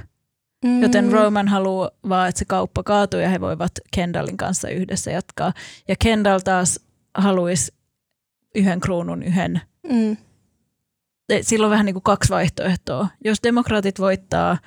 Mm. 0.64 0.82
Joten 0.82 1.12
Roman 1.12 1.48
haluaa 1.48 1.90
vaan, 2.08 2.28
että 2.28 2.38
se 2.38 2.44
kauppa 2.44 2.82
kaatuu 2.82 3.20
ja 3.20 3.28
he 3.28 3.40
voivat 3.40 3.72
Kendallin 3.94 4.36
kanssa 4.36 4.68
yhdessä 4.68 5.10
jatkaa. 5.10 5.52
Ja 5.88 5.94
Kendall 5.98 6.38
taas 6.38 6.80
haluaisi 7.14 7.74
yhden 8.54 8.80
kruunun, 8.80 9.22
yhden. 9.22 9.60
Mm. 9.90 10.16
Silloin 11.40 11.66
on 11.66 11.70
vähän 11.70 11.86
niin 11.86 11.94
kuin 11.94 12.02
kaksi 12.02 12.30
vaihtoehtoa. 12.30 13.08
Jos 13.24 13.38
demokraatit 13.42 13.98
voittaa 13.98 14.58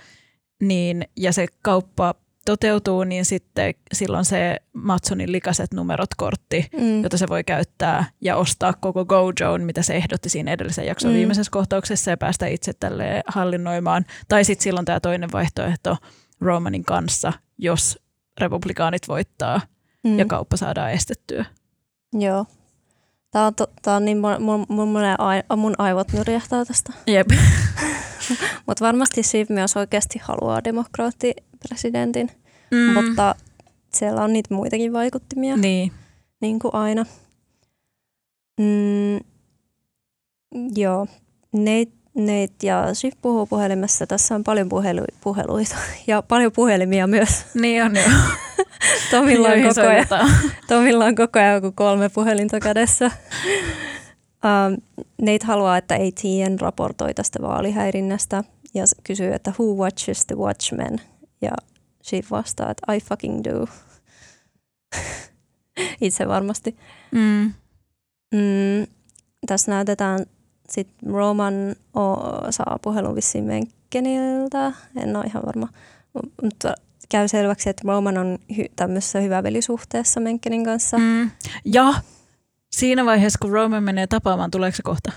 niin, 0.61 1.07
ja 1.15 1.33
se 1.33 1.45
kauppa 1.61 2.15
toteutuu, 2.45 3.03
niin 3.03 3.25
sitten 3.25 3.73
silloin 3.93 4.25
se 4.25 4.57
Matsonin 4.73 5.31
likaset 5.31 5.73
numerot 5.73 6.15
kortti, 6.17 6.69
mm. 6.79 7.03
jota 7.03 7.17
se 7.17 7.27
voi 7.29 7.43
käyttää 7.43 8.05
ja 8.21 8.35
ostaa 8.35 8.73
koko 8.73 9.05
Gojoon, 9.05 9.63
mitä 9.63 9.81
se 9.81 9.95
ehdotti 9.95 10.29
siinä 10.29 10.51
edellisen 10.51 10.85
jakson 10.85 11.11
mm. 11.11 11.15
viimeisessä 11.15 11.51
kohtauksessa 11.51 12.11
ja 12.11 12.17
päästä 12.17 12.47
itse 12.47 12.73
tälle 12.73 13.23
hallinnoimaan. 13.27 14.05
Tai 14.27 14.43
sitten 14.43 14.63
silloin 14.63 14.85
tämä 14.85 14.99
toinen 14.99 15.31
vaihtoehto 15.31 15.97
Romanin 16.41 16.85
kanssa, 16.85 17.33
jos 17.57 17.99
republikaanit 18.39 19.07
voittaa 19.07 19.61
mm. 20.03 20.19
ja 20.19 20.25
kauppa 20.25 20.57
saadaan 20.57 20.91
estettyä. 20.91 21.45
Joo. 22.13 22.45
Tämä 23.31 23.46
on, 23.46 23.55
to, 23.55 23.67
tää 23.81 23.96
on 23.96 24.05
niin, 24.05 24.17
mun, 24.17 24.41
mun, 24.41 24.65
mun, 24.69 24.89
mun 25.57 25.74
aivot 25.77 26.13
nyrjähtää 26.13 26.65
tästä. 26.65 26.93
Jep. 27.07 27.27
Mutta 28.67 28.86
varmasti 28.86 29.24
Siv 29.24 29.46
myös 29.50 29.77
oikeasti 29.77 30.19
haluaa 30.24 30.63
demokraattipresidentin, 30.63 32.31
mm. 32.72 32.93
mutta 32.93 33.36
siellä 33.93 34.24
on 34.24 34.34
niitä 34.34 34.53
muitakin 34.53 34.93
vaikuttimia. 34.93 35.57
Niin. 35.57 35.91
Niin 36.41 36.60
kuin 36.60 36.75
aina. 36.75 37.05
Mm, 38.60 39.19
joo. 40.75 41.07
Nate, 41.53 41.91
Nate 42.15 42.55
ja 42.63 42.93
Siv 42.93 43.13
puhuu 43.22 43.46
puhelimessa. 43.46 44.07
Tässä 44.07 44.36
on 44.36 44.43
paljon 44.43 44.69
puhelu, 44.69 45.01
puheluita 45.22 45.75
ja 46.07 46.22
paljon 46.22 46.51
puhelimia 46.51 47.07
myös. 47.07 47.46
Niin 47.53 47.84
on 47.84 47.96
joo. 47.96 48.38
Tomilla, 49.11 49.47
on 49.47 49.61
koko 49.61 49.87
ajan, 49.87 50.05
Tomilla 50.67 51.05
on 51.05 51.15
koko 51.15 51.39
ajan 51.39 51.55
joku 51.55 51.71
kolme 51.71 52.09
puhelinta 52.09 52.59
kädessä. 52.59 53.11
Um, 54.45 54.77
Nate 55.21 55.45
haluaa, 55.45 55.77
että 55.77 55.95
ATN 55.95 56.59
raportoi 56.59 57.13
tästä 57.13 57.41
vaalihäirinnästä 57.41 58.43
ja 58.73 58.83
kysyy, 59.03 59.33
että 59.33 59.53
who 59.59 59.83
watches 59.83 60.25
the 60.25 60.35
Watchmen? 60.35 61.01
Ja 61.41 61.51
Shiv 62.03 62.25
vastaa, 62.31 62.71
että 62.71 62.93
I 62.93 62.99
fucking 62.99 63.41
do. 63.43 63.67
Itse 66.01 66.27
varmasti. 66.27 66.77
Mm. 67.11 67.53
Mm, 68.33 68.87
tässä 69.47 69.71
näytetään 69.71 70.25
sitten 70.69 71.09
Roman 71.09 71.75
o, 71.95 72.15
saa 72.49 72.79
puhelun 72.81 73.15
vissiin 73.15 73.43
Menkkeniltä. 73.43 74.73
En 74.95 75.15
ole 75.15 75.25
ihan 75.25 75.43
varma. 75.45 75.67
Mutta 76.41 76.75
käy 77.09 77.27
selväksi, 77.27 77.69
että 77.69 77.81
Roman 77.85 78.17
on 78.17 78.39
hy- 78.53 78.71
tämmöisessä 78.75 79.19
hyvävelisuhteessa 79.19 80.19
Menkkenin 80.19 80.63
kanssa. 80.65 80.97
Mm. 80.97 81.31
Ja 81.65 81.93
Siinä 82.71 83.05
vaiheessa, 83.05 83.39
kun 83.41 83.51
Roman 83.51 83.83
menee 83.83 84.07
tapaamaan, 84.07 84.51
tuleeko 84.51 84.75
se 84.75 84.83
kohta? 84.83 85.11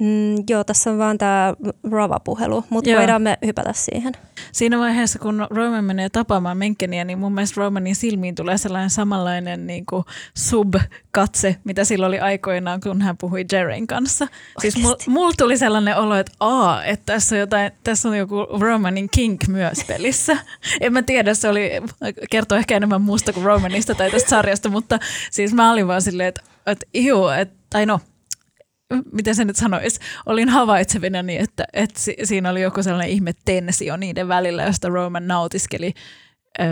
Mm, 0.00 0.44
joo, 0.50 0.64
tässä 0.64 0.90
on 0.90 0.98
vaan 0.98 1.18
tämä 1.18 1.54
Rava-puhelu, 1.90 2.64
mutta 2.70 2.90
voidaan 2.90 3.22
me 3.22 3.38
hypätä 3.46 3.72
siihen. 3.72 4.12
Siinä 4.52 4.78
vaiheessa, 4.78 5.18
kun 5.18 5.46
Roman 5.50 5.84
menee 5.84 6.08
tapaamaan 6.08 6.56
Menkeniä, 6.56 7.04
niin 7.04 7.18
mun 7.18 7.32
mielestä 7.32 7.60
Romanin 7.60 7.96
silmiin 7.96 8.34
tulee 8.34 8.58
sellainen 8.58 8.90
samanlainen 8.90 9.66
niin 9.66 9.86
kuin 9.86 10.04
sub-katse, 10.34 11.56
mitä 11.64 11.84
sillä 11.84 12.06
oli 12.06 12.18
aikoinaan, 12.18 12.80
kun 12.80 13.02
hän 13.02 13.16
puhui 13.16 13.44
Jeren 13.52 13.86
kanssa. 13.86 14.24
Oikeasti? 14.24 14.60
Siis 14.60 14.82
mulla 14.82 14.96
mul 15.06 15.32
tuli 15.38 15.58
sellainen 15.58 15.96
olo, 15.96 16.14
että 16.14 16.32
aa, 16.40 16.84
että 16.84 17.12
tässä 17.12 17.36
on, 17.36 17.40
jotain, 17.40 17.72
tässä 17.84 18.08
on 18.08 18.18
joku 18.18 18.46
Romanin 18.60 19.08
kink 19.10 19.48
myös 19.48 19.84
pelissä. 19.86 20.36
en 20.80 20.92
mä 20.92 21.02
tiedä, 21.02 21.34
se 21.34 21.48
oli, 21.48 21.70
kertoo 22.30 22.58
ehkä 22.58 22.76
enemmän 22.76 23.02
muusta 23.02 23.32
kuin 23.32 23.44
Romanista 23.44 23.94
tai 23.94 24.10
tästä 24.10 24.30
sarjasta, 24.30 24.68
mutta 24.68 24.98
siis 25.30 25.54
mä 25.54 25.72
olin 25.72 25.86
vaan 25.86 26.02
silleen, 26.02 26.28
että, 26.28 26.40
että 26.66 26.86
iu, 26.94 27.28
että, 27.28 27.54
tai 27.70 27.86
no, 27.86 28.00
miten 29.12 29.34
se 29.34 29.44
nyt 29.44 29.56
sanoisi, 29.56 30.00
olin 30.26 30.48
havaitsevina 30.48 31.22
niin, 31.22 31.40
että, 31.40 31.64
että 31.72 32.00
siinä 32.24 32.50
oli 32.50 32.62
joku 32.62 32.82
sellainen 32.82 33.10
ihme 33.10 33.32
tensio 33.44 33.96
niiden 33.96 34.28
välillä, 34.28 34.62
josta 34.62 34.88
Roman 34.88 35.26
nautiskeli 35.26 35.94
ö, 36.60 36.64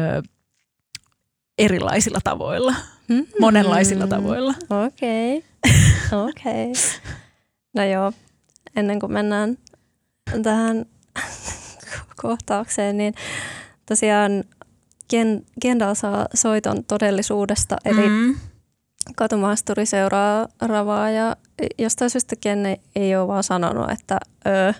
erilaisilla 1.58 2.18
tavoilla, 2.24 2.74
mm-hmm. 3.08 3.26
monenlaisilla 3.40 4.06
tavoilla. 4.06 4.54
Okei, 4.86 5.36
okay. 5.36 6.28
okei. 6.28 6.70
Okay. 6.70 6.82
No 7.74 7.84
joo, 7.84 8.12
ennen 8.76 9.00
kuin 9.00 9.12
mennään 9.12 9.58
tähän 10.42 10.86
kohtaukseen, 12.16 12.96
niin 12.96 13.14
tosiaan 13.86 14.44
Kendall 15.62 15.94
saa 15.94 16.26
soiton 16.34 16.84
todellisuudesta, 16.84 17.76
eli 17.84 18.08
mm 18.08 18.36
katumaasturi 19.16 19.86
seuraa 19.86 20.48
Ravaa 20.60 21.10
ja 21.10 21.36
jostain 21.78 22.10
syystä 22.10 22.36
Ken 22.36 22.76
ei 22.96 23.16
ole 23.16 23.28
vaan 23.28 23.44
sanonut, 23.44 23.90
että 23.90 24.18
öö, 24.46 24.72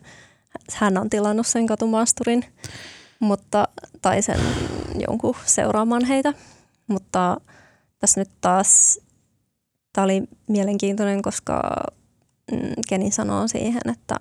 hän 0.72 0.98
on 0.98 1.10
tilannut 1.10 1.46
sen 1.46 1.66
katumaasturin 1.66 2.44
mutta, 3.20 3.68
tai 4.02 4.22
sen 4.22 4.40
jonkun 5.08 5.34
seuraamaan 5.44 6.04
heitä. 6.04 6.34
Mutta 6.86 7.40
tässä 7.98 8.20
nyt 8.20 8.30
taas 8.40 9.00
tämä 9.92 10.04
oli 10.04 10.22
mielenkiintoinen, 10.48 11.22
koska 11.22 11.62
mm, 12.52 12.72
Keni 12.88 13.10
sanoo 13.10 13.48
siihen, 13.48 13.80
että 13.92 14.14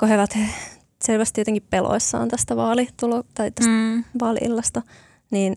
kun 0.00 0.08
he 0.08 0.14
ovat 0.14 0.38
selvästi 1.04 1.40
jotenkin 1.40 1.66
peloissaan 1.70 2.28
tästä 2.28 2.56
vaalitulo, 2.56 3.24
tai 3.34 3.50
tästä 3.50 3.70
mm. 3.72 4.04
vaaliillasta, 4.20 4.82
niin 5.30 5.56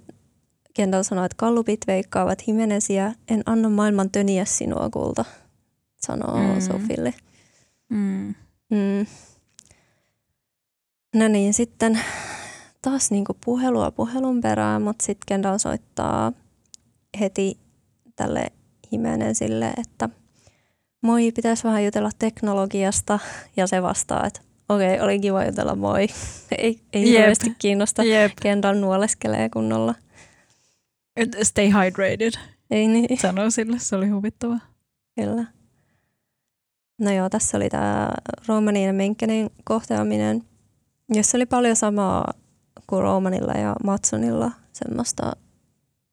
Kendall 0.75 1.03
sanoi, 1.03 1.25
että 1.25 1.35
kallupit 1.37 1.79
veikkaavat 1.87 2.47
himenesiä, 2.47 3.13
en 3.27 3.43
anna 3.45 3.69
maailman 3.69 4.09
töniä 4.09 4.45
sinua 4.45 4.89
kulta, 4.89 5.25
sanoo 5.97 6.37
mm. 6.37 6.61
Sofille. 6.61 7.13
Mm. 7.89 8.35
Mm. 8.69 9.05
No 11.15 11.27
niin, 11.27 11.53
sitten 11.53 11.99
taas 12.81 13.11
niinku 13.11 13.37
puhelua 13.45 13.91
puhelun 13.91 14.41
perään, 14.41 14.81
mutta 14.81 15.05
sitten 15.05 15.25
Kendall 15.27 15.57
soittaa 15.57 16.31
heti 17.19 17.57
tälle 18.15 18.51
Himenesille, 18.91 19.73
että 19.77 20.09
moi, 21.01 21.31
pitäisi 21.31 21.63
vähän 21.63 21.85
jutella 21.85 22.09
teknologiasta. 22.19 23.19
Ja 23.57 23.67
se 23.67 23.81
vastaa, 23.81 24.27
että 24.27 24.41
okei, 24.69 24.93
okay, 24.93 25.05
oli 25.05 25.19
kiva 25.19 25.45
jutella, 25.45 25.75
moi. 25.75 26.07
ei 26.57 26.79
ei 26.93 27.13
Jep. 27.13 27.19
hirveästi 27.19 27.55
kiinnosta. 27.59 28.03
Jep. 28.03 28.31
Kendall 28.41 28.79
nuoleskelee 28.79 29.49
kunnolla. 29.49 29.95
Stay 31.43 31.67
hydrated, 31.69 32.31
Ei 32.71 32.87
niin, 32.87 33.19
sanoo 33.19 33.49
sille. 33.49 33.79
Se 33.79 33.95
oli 33.95 34.07
huvittavaa. 34.09 34.59
kyllä. 35.15 35.45
No 37.01 37.11
joo, 37.11 37.29
tässä 37.29 37.57
oli 37.57 37.69
tämä 37.69 38.09
Romanin 38.47 38.83
ja 38.85 38.93
Menkkenin 38.93 39.49
kohtaaminen, 39.63 40.43
jossa 41.09 41.37
oli 41.37 41.45
paljon 41.45 41.75
samaa 41.75 42.33
kuin 42.87 43.01
Romanilla 43.01 43.53
ja 43.53 43.75
Matsonilla, 43.83 44.51
semmoista, 44.73 45.33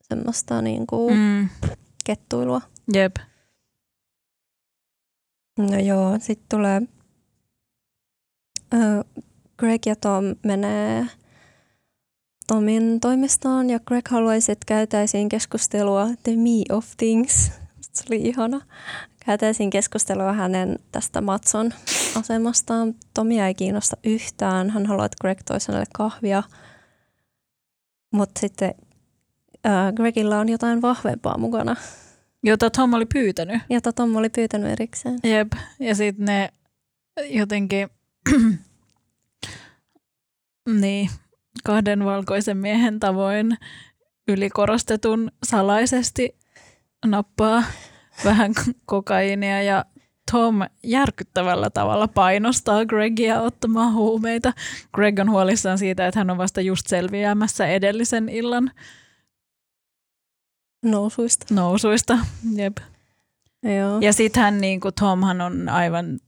semmoista 0.02 0.62
niin 0.62 0.86
kuin 0.86 1.14
Mm. 1.18 1.48
kettuilua. 2.04 2.60
Jep. 2.94 3.16
No 5.58 5.78
joo, 5.78 6.18
sitten 6.18 6.46
tulee 6.48 6.82
ö, 8.74 9.04
Greg 9.58 9.86
ja 9.86 9.96
Tom 9.96 10.24
menee 10.44 11.06
Tomin 12.52 13.00
toimistoon 13.00 13.70
ja 13.70 13.80
Greg 13.80 14.08
haluaisi, 14.08 14.52
että 14.52 14.64
käytäisiin 14.66 15.28
keskustelua 15.28 16.08
The 16.22 16.36
Me 16.36 16.76
of 16.76 16.86
Things. 16.96 17.52
Se 17.80 18.04
oli 18.08 18.20
ihana. 18.22 18.60
Käytäisiin 19.26 19.70
keskustelua 19.70 20.32
hänen 20.32 20.78
tästä 20.90 21.20
Matson 21.20 21.70
asemastaan. 22.14 22.94
Tomia 23.14 23.46
ei 23.46 23.54
kiinnosta 23.54 23.96
yhtään. 24.04 24.70
Hän 24.70 24.86
haluaa, 24.86 25.06
että 25.06 25.16
Greg 25.20 25.38
toisi 25.44 25.68
hänelle 25.68 25.86
kahvia. 25.94 26.42
Mutta 28.10 28.40
sitten 28.40 28.74
ö, 29.66 29.68
Gregillä 29.96 30.38
on 30.40 30.48
jotain 30.48 30.82
vahvempaa 30.82 31.38
mukana, 31.38 31.76
Jota 32.42 32.70
Tom 32.70 32.94
oli 32.94 33.06
pyytänyt. 33.06 33.62
jota 33.70 33.92
Tom 33.92 34.16
oli 34.16 34.28
pyytänyt 34.28 34.72
erikseen. 34.72 35.18
Jep. 35.22 35.52
Ja 35.80 35.94
sitten 35.94 36.24
ne 36.24 36.48
jotenkin, 37.30 37.88
niin, 40.80 41.10
kahden 41.64 42.04
valkoisen 42.04 42.56
miehen 42.56 43.00
tavoin 43.00 43.58
ylikorostetun 44.28 45.32
salaisesti 45.44 46.36
nappaa 47.06 47.62
vähän 48.24 48.52
kokaiinia 48.84 49.62
ja 49.62 49.84
Tom 50.30 50.60
järkyttävällä 50.82 51.70
tavalla 51.70 52.08
painostaa 52.08 52.86
Gregia 52.86 53.40
ottamaan 53.40 53.94
huumeita. 53.94 54.52
Greg 54.94 55.18
on 55.18 55.30
huolissaan 55.30 55.78
siitä, 55.78 56.06
että 56.06 56.20
hän 56.20 56.30
on 56.30 56.38
vasta 56.38 56.60
just 56.60 56.86
selviämässä 56.86 57.66
edellisen 57.66 58.28
illan 58.28 58.70
Nousuista. 60.84 61.54
nousuista. 61.54 62.18
Jep. 62.54 62.76
Joo. 63.62 64.00
Ja 64.00 64.12
sitten 64.12 64.42
hän, 64.42 64.60
niin 64.60 64.80
kuin 64.80 64.94
Tomhan 65.00 65.40
on 65.40 65.68
aivan 65.68 66.18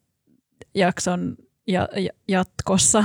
jakson 0.75 1.37
ja, 1.67 1.89
ja, 1.97 2.11
jatkossa 2.29 3.05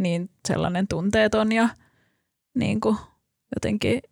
niin 0.00 0.30
sellainen 0.48 0.88
tunteeton 0.88 1.52
ja 1.52 1.68
niin 2.54 2.80
kuin 2.80 2.96
jotenkin 3.56 4.02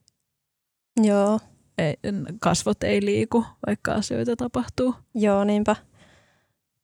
Joo. 1.03 1.41
ei, 1.79 1.95
kasvot 2.41 2.83
ei 2.83 3.05
liiku, 3.05 3.45
vaikka 3.67 3.93
asioita 3.93 4.37
tapahtuu. 4.37 4.95
Joo, 5.15 5.45
niinpä. 5.45 5.77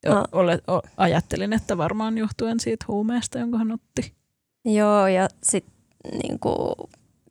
O, 0.09 0.13
Ah. 0.13 0.25
ole, 0.33 0.59
o, 0.71 0.81
ajattelin, 0.97 1.53
että 1.53 1.79
varmaan 1.79 2.19
johtuen 2.19 2.61
siitä 2.61 2.85
huumeesta, 2.89 3.39
jonka 3.39 3.59
hän 3.59 3.73
otti. 3.73 4.15
Joo, 4.65 5.07
ja 5.07 5.29
sitten 5.43 5.75
niinku, 6.23 6.75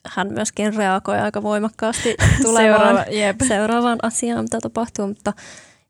hän 0.08 0.34
myöskin 0.34 0.74
reagoi 0.76 1.20
aika 1.20 1.44
voimakkaasti 1.44 2.16
tulevaan 2.44 2.80
Seuraava, 2.80 3.04
jep. 3.12 3.36
seuraavaan 3.48 4.00
asiaan, 4.02 4.44
mitä 4.46 4.60
tapahtuu, 4.62 5.08
mutta 5.08 5.34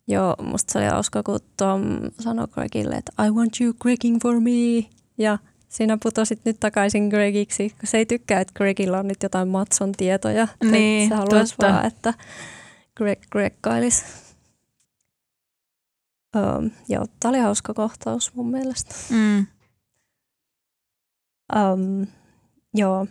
joo, 0.07 0.35
musta 0.41 0.73
se 0.73 0.79
oli 0.79 0.87
hauska, 0.87 1.23
kun 1.23 1.39
Tom 1.57 1.81
sanoi 2.19 2.47
Gregille, 2.47 2.95
että 2.95 3.23
I 3.25 3.29
want 3.29 3.61
you 3.61 3.73
Greging 3.81 4.17
for 4.21 4.39
me, 4.39 4.85
ja 5.17 5.37
siinä 5.73 5.97
putosit 6.03 6.39
nyt 6.45 6.59
takaisin 6.59 7.07
Gregiksi, 7.07 7.69
kun 7.69 7.89
se 7.89 7.97
ei 7.97 8.05
tykkää, 8.05 8.41
että 8.41 8.53
Gregillä 8.55 8.99
on 8.99 9.07
nyt 9.07 9.23
jotain 9.23 9.47
Matson 9.47 9.91
tietoja. 9.91 10.47
Niin, 10.71 11.09
se 11.09 11.15
totta. 11.15 11.67
vaan, 11.67 11.85
että 11.85 12.13
Greg 12.97 13.19
Greggailisi. 13.31 14.05
Um, 16.35 16.71
joo, 16.89 17.05
tämä 17.19 17.29
oli 17.29 17.39
hauska 17.39 17.73
kohtaus 17.73 18.33
mun 18.33 18.51
mielestä. 18.51 18.95
Mm. 19.09 19.47
Um, 21.55 22.07
joo. 22.73 23.07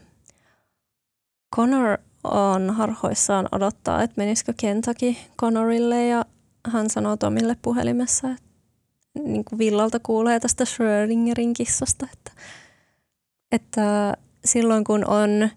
Connor 1.56 1.98
on 2.24 2.70
harhoissaan 2.70 3.48
odottaa, 3.52 4.02
että 4.02 4.14
menisikö 4.20 4.54
Kentucky 4.56 5.14
Connorille 5.40 6.06
ja 6.06 6.24
hän 6.68 6.90
sanoo 6.90 7.16
Tomille 7.16 7.56
puhelimessa, 7.62 8.30
että 8.30 8.51
niin 9.14 9.44
kuin 9.44 9.58
Villalta 9.58 9.98
kuulee 10.00 10.40
tästä 10.40 10.64
Schrödingerin 10.64 11.52
kissasta, 11.54 12.06
että, 12.12 12.32
että 13.52 14.14
silloin 14.44 14.84
kun 14.84 15.04
on, 15.08 15.48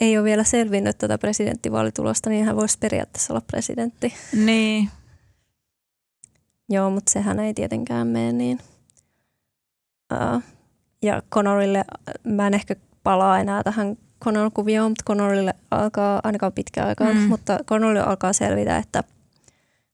ei 0.00 0.18
ole 0.18 0.24
vielä 0.24 0.44
selvinnyt 0.44 0.98
tätä 0.98 1.18
presidenttivaalitulosta, 1.18 2.30
niin 2.30 2.44
hän 2.44 2.56
voisi 2.56 2.78
periaatteessa 2.78 3.32
olla 3.32 3.42
presidentti. 3.46 4.14
Niin, 4.44 4.88
Joo, 6.68 6.90
mutta 6.90 7.12
sehän 7.12 7.38
ei 7.40 7.54
tietenkään 7.54 8.06
mene 8.06 8.32
niin. 8.32 8.58
Uh, 10.12 10.42
ja 11.02 11.22
Connorille, 11.30 11.84
mä 12.24 12.46
en 12.46 12.54
ehkä 12.54 12.76
palaa 13.02 13.38
enää 13.38 13.62
tähän 13.62 13.96
Connor-kuvioon, 14.24 14.90
mutta 14.90 15.04
Connorille 15.06 15.54
alkaa 15.70 16.20
ainakaan 16.24 16.52
pitkä 16.52 16.84
aikaa, 16.86 17.12
Mm. 17.12 17.18
mm. 17.18 17.22
mutta 17.28 17.58
Connorille 17.66 18.02
alkaa 18.02 18.32
selvitä, 18.32 18.76
että 18.76 19.04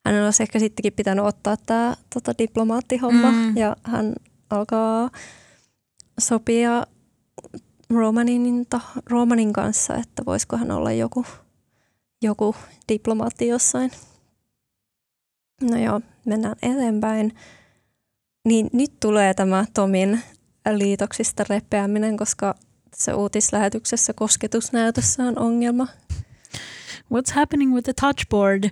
hänen 0.07 0.25
olisi 0.25 0.43
ehkä 0.43 0.59
sittenkin 0.59 0.93
pitänyt 0.93 1.25
ottaa 1.25 1.57
tämä 1.67 1.97
tota, 2.15 2.33
diplomaattihomma 2.39 3.31
Mm. 3.31 3.57
ja 3.57 3.77
hän 3.83 4.15
alkaa 4.51 5.11
sopia 6.21 6.87
Romanin, 7.91 8.67
ta, 8.71 8.81
Romanin 9.11 9.53
kanssa, 9.53 9.95
että 9.95 10.23
voisiko 10.27 10.57
hän 10.57 10.71
olla 10.71 10.93
joku, 10.93 11.25
joku 12.23 12.57
diplomaatti 12.89 13.49
jossain. 13.49 13.91
No 15.61 15.77
joo, 15.79 16.01
mennään 16.25 16.57
eteenpäin. 16.63 17.35
Niin 18.45 18.71
nyt 18.73 18.93
tulee 19.01 19.35
tämä 19.35 19.65
Tomin 19.75 20.21
liitoksista 20.77 21.45
repeäminen, 21.49 22.17
koska 22.17 22.55
tässä 22.91 23.17
uutislähetyksessä 23.17 24.13
kosketusnäytössä 24.13 25.23
on 25.23 25.39
ongelma. 25.39 25.87
what's 27.15 27.33
happening 27.35 27.75
with 27.75 27.85
the 27.85 27.93
touchboard? 28.01 28.65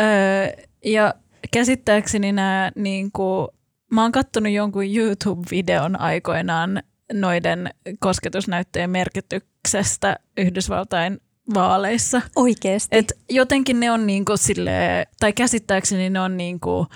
Öö, 0.00 0.67
ja 0.84 1.14
käsittääkseni 1.52 2.32
nämä, 2.32 2.72
niin 2.74 3.12
kuin, 3.12 3.48
mä 3.92 4.02
oon 4.02 4.12
kattonut 4.12 4.52
jonkun 4.52 4.96
YouTube-videon 4.96 6.00
aikoinaan 6.00 6.82
noiden 7.12 7.70
kosketusnäyttöjen 7.98 8.90
merkityksestä 8.90 10.16
Yhdysvaltain 10.36 11.20
vaaleissa. 11.54 12.22
Oikeesti. 12.36 12.96
Et 12.96 13.12
jotenkin 13.30 13.80
ne 13.80 13.90
on 13.90 14.06
niinku 14.06 14.36
sille, 14.36 15.06
tai 15.20 15.32
käsittääkseni 15.32 16.10
ne 16.10 16.20
on 16.20 16.36
niinku, 16.36 16.86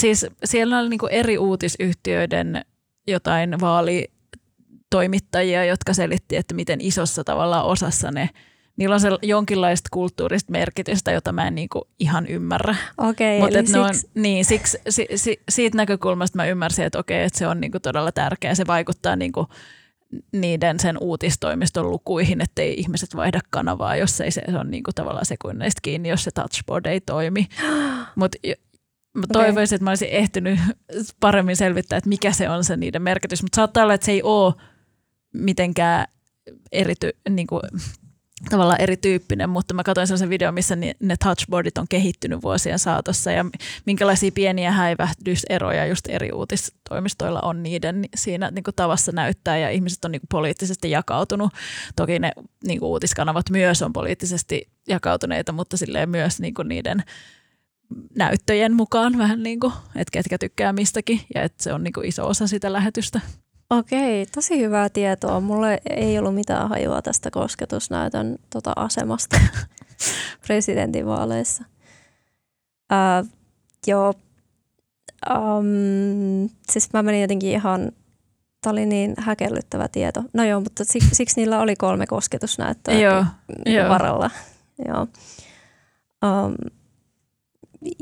siis 0.00 0.26
siellä 0.44 0.78
oli 0.78 0.88
niinku 0.88 1.06
eri 1.06 1.38
uutisyhtiöiden 1.38 2.64
jotain 3.06 3.60
vaalitoimittajia, 3.60 5.64
jotka 5.64 5.94
selitti, 5.94 6.36
että 6.36 6.54
miten 6.54 6.80
isossa 6.80 7.24
tavalla 7.24 7.62
osassa 7.62 8.10
ne, 8.10 8.30
niillä 8.76 8.94
on 8.94 9.00
se 9.00 9.08
jonkinlaista 9.22 9.88
kulttuurista 9.92 10.52
merkitystä, 10.52 11.12
jota 11.12 11.32
mä 11.32 11.46
en 11.46 11.54
niinku 11.54 11.88
ihan 11.98 12.26
ymmärrä. 12.26 12.76
Okei, 12.98 13.40
Mutta 13.40 13.58
eli 13.58 13.68
ne 13.72 13.78
on, 13.78 13.94
siksi, 13.94 14.10
niin, 14.14 14.44
siksi, 14.44 14.78
si, 14.88 15.06
si, 15.14 15.40
siitä 15.48 15.76
näkökulmasta 15.76 16.36
mä 16.36 16.46
ymmärsin, 16.46 16.84
että 16.84 16.98
okei, 16.98 17.24
että 17.24 17.38
se 17.38 17.46
on 17.46 17.60
niinku 17.60 17.80
todella 17.80 18.12
tärkeä. 18.12 18.54
Se 18.54 18.66
vaikuttaa 18.66 19.16
niinku 19.16 19.46
niiden 20.32 20.80
sen 20.80 20.98
uutistoimiston 21.00 21.90
lukuihin, 21.90 22.40
ettei 22.40 22.74
ihmiset 22.74 23.16
vaihda 23.16 23.40
kanavaa, 23.50 23.96
jos 23.96 24.20
ei 24.20 24.30
se, 24.30 24.42
se 24.50 24.58
on 24.58 24.70
niinku 24.70 24.90
tavallaan 24.94 25.26
sekunneista 25.26 25.80
kiinni, 25.82 26.08
jos 26.08 26.24
se 26.24 26.30
touchboard 26.30 26.86
ei 26.86 27.00
toimi. 27.00 27.46
Mutta 28.16 28.38
mä 29.14 29.24
toivoisin, 29.32 29.76
että 29.76 29.84
mä 29.84 29.90
olisin 29.90 30.08
ehtinyt 30.10 30.60
paremmin 31.20 31.56
selvittää, 31.56 31.96
että 31.96 32.08
mikä 32.08 32.32
se 32.32 32.48
on 32.48 32.64
se 32.64 32.76
niiden 32.76 33.02
merkitys. 33.02 33.42
Mutta 33.42 33.56
saattaa 33.56 33.82
olla, 33.82 33.94
että 33.94 34.04
se 34.04 34.12
ei 34.12 34.22
ole 34.22 34.54
mitenkään 35.34 36.06
erity, 36.72 37.10
niinku, 37.30 37.60
tavallaan 38.50 38.80
erityyppinen, 38.80 39.50
mutta 39.50 39.74
mä 39.74 39.82
katsoin 39.82 40.06
sellaisen 40.06 40.28
videon, 40.28 40.54
missä 40.54 40.76
ne, 40.76 40.94
touchboardit 41.24 41.78
on 41.78 41.86
kehittynyt 41.88 42.42
vuosien 42.42 42.78
saatossa 42.78 43.32
ja 43.32 43.44
minkälaisia 43.86 44.32
pieniä 44.34 44.72
häivähdyseroja 44.72 45.86
just 45.86 46.08
eri 46.08 46.32
uutistoimistoilla 46.32 47.40
on 47.40 47.62
niiden 47.62 48.04
siinä 48.16 48.50
niin 48.50 48.62
kuin 48.62 48.74
tavassa 48.74 49.12
näyttää 49.12 49.58
ja 49.58 49.70
ihmiset 49.70 50.04
on 50.04 50.12
niin 50.12 50.20
kuin 50.20 50.28
poliittisesti 50.28 50.90
jakautunut. 50.90 51.52
Toki 51.96 52.18
ne 52.18 52.32
niin 52.64 52.78
kuin 52.78 52.88
uutiskanavat 52.88 53.50
myös 53.50 53.82
on 53.82 53.92
poliittisesti 53.92 54.68
jakautuneita, 54.88 55.52
mutta 55.52 55.76
silleen 55.76 56.10
myös 56.10 56.40
niin 56.40 56.54
kuin 56.54 56.68
niiden 56.68 57.02
näyttöjen 58.16 58.74
mukaan 58.74 59.18
vähän 59.18 59.42
niin 59.42 59.60
kuin, 59.60 59.72
että 59.96 60.12
ketkä 60.12 60.38
tykkää 60.38 60.72
mistäkin 60.72 61.20
ja 61.34 61.42
että 61.42 61.62
se 61.62 61.72
on 61.72 61.84
niin 61.84 61.92
kuin 61.92 62.06
iso 62.06 62.26
osa 62.26 62.46
sitä 62.46 62.72
lähetystä. 62.72 63.20
Okei, 63.70 64.26
tosi 64.26 64.58
hyvää 64.60 64.88
tietoa. 64.88 65.40
Mulle 65.40 65.80
ei 65.90 66.18
ollut 66.18 66.34
mitään 66.34 66.68
hajua 66.68 67.02
tästä 67.02 67.30
kosketusnäytön 67.30 68.36
tota, 68.50 68.72
asemasta 68.76 69.40
presidentinvaaleissa. 70.46 71.64
Ää, 72.90 73.24
joo, 73.86 74.14
um, 75.30 76.48
siis 76.70 76.92
mä 76.92 77.02
menin 77.02 77.20
jotenkin 77.20 77.50
ihan, 77.50 77.92
tää 78.62 78.72
oli 78.72 78.86
niin 78.86 79.14
häkellyttävä 79.18 79.88
tieto. 79.88 80.24
No 80.34 80.44
joo, 80.44 80.60
mutta 80.60 80.84
siksi, 80.84 81.14
siksi 81.14 81.40
niillä 81.40 81.60
oli 81.60 81.76
kolme 81.76 82.06
kosketusnäyttöä 82.06 82.94
Joo, 82.94 83.24
joo. 83.66 83.88
varalla. 83.88 84.30
Joo. 84.88 85.06
Um, 86.24 86.54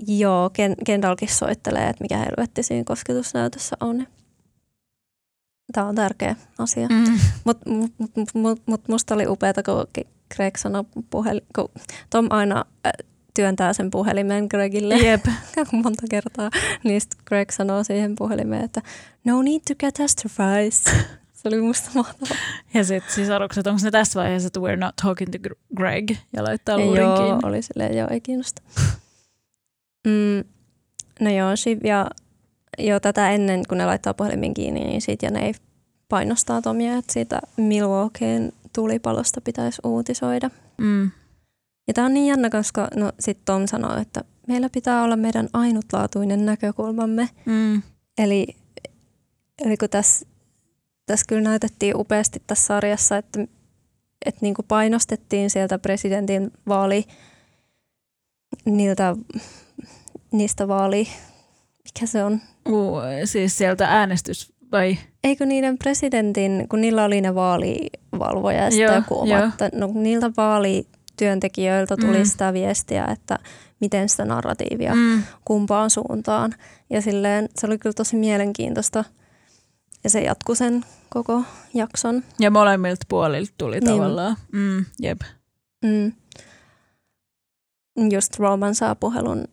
joo, 0.07 0.51
Ken, 0.51 0.75
Kendallkin 0.87 1.29
soittelee, 1.29 1.89
että 1.89 2.05
mikä 2.05 2.19
helvetti 2.19 2.63
siinä 2.63 2.85
kosketusnäytössä 2.85 3.77
on. 3.81 4.07
Tämä 5.73 5.87
on 5.87 5.95
tärkeä 5.95 6.37
asia. 6.59 6.89
Mm. 6.89 7.19
Mutta 7.45 7.71
mut, 7.71 7.93
mut, 7.99 8.11
mut, 8.35 8.63
mut 8.67 8.89
musta 8.89 9.15
oli 9.15 9.27
upeata, 9.27 9.63
kun 9.63 9.87
Greg 10.37 10.57
sanoi 10.57 10.85
puhelin, 11.11 11.43
kun 11.55 11.69
Tom 12.11 12.27
aina 12.31 12.65
äh, 12.87 12.93
työntää 13.35 13.73
sen 13.73 13.91
puhelimen 13.91 14.47
Gregille 14.51 14.97
Jep. 14.97 15.25
monta 15.83 16.03
kertaa. 16.11 16.51
Niin 16.85 17.01
sit 17.01 17.15
Greg 17.25 17.51
sanoo 17.51 17.85
siihen 17.85 18.15
puhelimeen, 18.19 18.65
että 18.65 18.83
no 19.25 19.43
need 19.43 19.61
to 19.69 19.75
catastrophize. 19.75 20.91
Se 21.33 21.49
oli 21.49 21.61
musta 21.61 21.91
mahtavaa. 21.95 22.37
Ja 22.75 22.85
sitten 22.85 23.15
sisarukset, 23.15 23.67
onko 23.67 23.81
ne 23.85 23.91
tässä 23.91 24.21
vaiheessa, 24.21 24.47
että 24.47 24.61
we're 24.61 24.77
not 24.77 24.97
talking 25.03 25.31
to 25.33 25.39
Gr- 25.49 25.59
Greg 25.77 26.11
ja 26.37 26.45
laittaa 26.45 26.79
Ja 26.79 26.85
luurin 26.87 27.03
joo, 27.05 27.17
kiinni. 27.17 27.41
oli 27.43 27.63
silleen, 27.63 27.97
joo, 27.97 28.09
ei 28.11 28.21
kiinnosta. 28.21 28.63
Mm, 30.07 30.45
no 31.21 31.31
joo, 31.31 31.57
Shiv 31.57 31.79
ja 31.85 32.11
jo 32.79 33.01
tätä 33.01 33.31
ennen, 33.31 33.63
kun 33.69 33.79
ne 33.79 33.87
laittaa 33.87 34.15
puhelimen 34.15 34.55
kiinni, 34.55 34.81
niin 34.81 35.01
siitä 35.01 35.27
ja 35.27 35.31
ne 35.31 35.47
ei 35.47 35.55
painostaa 36.09 36.63
Tomia, 36.63 36.97
että 36.97 37.13
siitä 37.13 37.41
Milwaukeein 37.57 38.53
tulipalosta 38.73 39.41
pitäisi 39.41 39.81
uutisoida. 39.85 40.51
Mm. 40.79 41.11
Ja 41.89 41.95
tämä 41.95 42.07
on 42.07 42.15
niin 42.15 42.27
jännä, 42.27 42.51
koska 42.51 42.89
no, 42.97 43.13
sitten 43.21 43.45
Tom 43.45 43.67
sanoo, 43.67 43.97
että 43.97 44.25
meillä 44.49 44.69
pitää 44.69 45.03
olla 45.03 45.17
meidän 45.17 45.49
ainutlaatuinen 45.53 46.47
näkökulmamme. 46.47 47.29
Mm. 47.45 47.83
Eli, 48.19 48.47
eli 49.65 49.77
kun 49.77 49.89
tässä, 49.89 50.27
tässä 51.07 51.27
kyllä 51.29 51.43
näytettiin 51.43 51.97
upeasti 51.97 52.43
tässä 52.47 52.67
sarjassa, 52.67 53.17
että, 53.17 53.41
että 54.27 54.39
niin 54.41 54.55
kuin 54.55 54.67
painostettiin 54.69 55.51
sieltä 55.51 55.79
presidentin 55.79 56.51
vaali, 56.69 57.05
niiltä, 58.65 59.17
niistä 60.33 60.69
vaali, 60.69 61.09
mikä 61.85 62.07
se 62.07 62.25
on? 62.25 62.41
Uh, 62.69 63.01
siis 63.25 63.59
sieltä 63.59 63.89
äänestys 63.89 64.53
vai? 64.73 64.99
Eikö 65.25 65.47
niiden 65.47 65.79
presidentin, 65.79 66.67
kun 66.69 66.81
niillä 66.81 67.05
oli 67.05 67.21
ne 67.21 67.35
vaalivalvoja 67.35 68.69
ja 68.69 69.03
joo. 69.27 69.49
että 69.49 69.71
no, 69.75 69.91
niiltä 69.95 70.31
vaalityöntekijöiltä 70.37 71.97
tuli 71.97 72.19
Mm. 72.19 72.25
sitä 72.25 72.53
viestiä, 72.53 73.05
että 73.05 73.39
miten 73.81 74.09
sitä 74.09 74.25
narratiivia 74.25 74.95
Mm. 74.95 75.23
kumpaan 75.45 75.91
suuntaan. 75.91 76.55
Ja 76.91 77.03
silleen 77.03 77.49
se 77.59 77.67
oli 77.67 77.79
kyllä 77.79 77.95
tosi 77.95 78.17
mielenkiintoista. 78.17 79.05
Ja 80.05 80.11
se 80.11 80.21
jatkui 80.21 80.57
sen 80.57 80.85
koko 81.09 81.43
jakson. 81.75 82.23
Ja 82.41 82.51
molemmilta 82.51 83.07
puolilta 83.09 83.53
tuli 83.59 83.81
Niin. 83.81 83.85
tavallaan. 83.87 84.37
Mm. 84.53 84.85
Jep. 85.01 85.21
Mm. 85.85 86.13
Just 88.11 88.37
Roman 88.39 88.75
saa 88.75 88.95
puhelun 88.95 89.45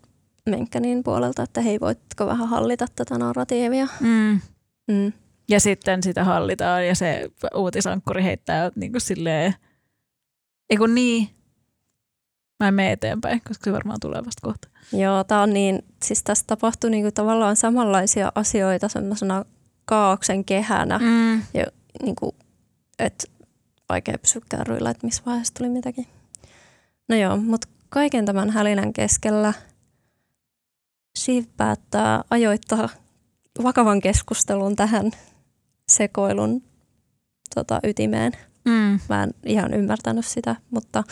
Menkkänin 0.49 1.03
puolelta, 1.03 1.43
että 1.43 1.61
hei, 1.61 1.79
voitko 1.79 2.25
vähän 2.25 2.47
hallita 2.49 2.85
tätä 2.95 3.17
narratiivia. 3.17 3.87
Mm. 3.99 4.39
Mm. 4.87 5.13
Ja 5.49 5.59
sitten 5.59 6.03
sitä 6.03 6.23
hallitaan 6.23 6.87
ja 6.87 6.95
se 6.95 7.29
uutisankkuri 7.55 8.23
heittää 8.23 8.71
niin 8.75 8.91
kuin 8.91 9.01
silleen, 9.01 9.55
ei 10.69 10.77
kun 10.77 10.95
niin, 10.95 11.29
mä 12.59 12.67
en 12.67 12.73
mene 12.73 12.91
eteenpäin, 12.91 13.41
koska 13.47 13.63
se 13.65 13.73
varmaan 13.73 13.99
tulee 14.01 14.25
vasta 14.25 14.41
kohta. 14.41 14.67
Joo, 14.93 15.23
tää 15.23 15.41
on 15.41 15.53
niin, 15.53 15.85
siis 16.03 16.23
tässä 16.23 16.43
tapahtui 16.47 16.89
niinku 16.89 17.11
tavallaan 17.11 17.55
samanlaisia 17.55 18.31
asioita 18.35 18.89
semmoisena 18.89 19.45
kaauksen 19.85 20.45
kehänä, 20.45 20.99
Mm. 20.99 21.41
niinku, 22.03 22.35
että 22.99 23.27
vaikea 23.89 24.17
pysyä 24.17 24.41
kärryillä, 24.49 24.89
että 24.89 25.07
missä 25.07 25.23
vaiheessa 25.25 25.53
tuli 25.53 25.69
mitäkin. 25.69 26.07
No 27.09 27.15
joo, 27.15 27.37
mutta 27.37 27.67
kaiken 27.89 28.25
tämän 28.25 28.49
hälinän 28.49 28.93
keskellä 28.93 29.53
Shiv 31.17 31.45
päättää 31.57 32.23
ajoittaa 32.29 32.89
vakavan 33.63 34.01
keskustelun 34.01 34.75
tähän 34.75 35.11
sekoilun 35.89 36.63
tota, 37.55 37.79
ytimeen. 37.83 38.31
Mm. 38.65 38.99
Mä 39.09 39.23
en 39.23 39.33
ihan 39.45 39.73
ymmärtänyt 39.73 40.25
sitä, 40.25 40.55
mutta 40.71 41.03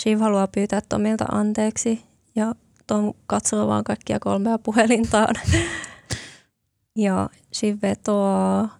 Shiv 0.00 0.20
haluaa 0.20 0.46
pyytää 0.46 0.80
Tomilta 0.88 1.24
anteeksi 1.24 2.02
ja 2.34 2.54
Tom 2.86 3.14
katsoo 3.26 3.68
vaan 3.68 3.84
kaikkia 3.84 4.20
kolmea 4.20 4.58
puhelintaan. 4.58 5.34
ja 6.96 7.30
Shiv 7.54 7.78
vetoaa, 7.82 8.78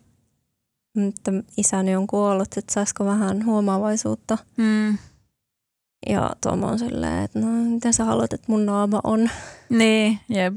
että 1.08 1.32
isäni 1.56 1.96
on 1.96 2.06
kuollut, 2.06 2.56
että 2.56 2.74
saisiko 2.74 3.04
vähän 3.04 3.44
huomaavaisuutta. 3.44 4.38
Mm. 4.56 4.98
Ja 6.06 6.30
Tom 6.40 6.62
on 6.62 6.78
silleen, 6.78 7.24
että 7.24 7.38
no 7.38 7.46
miten 7.46 7.92
sä 7.92 8.04
haluat, 8.04 8.32
että 8.32 8.46
mun 8.48 8.66
naama 8.66 9.00
on. 9.04 9.30
Niin, 9.68 10.18
jep. 10.28 10.54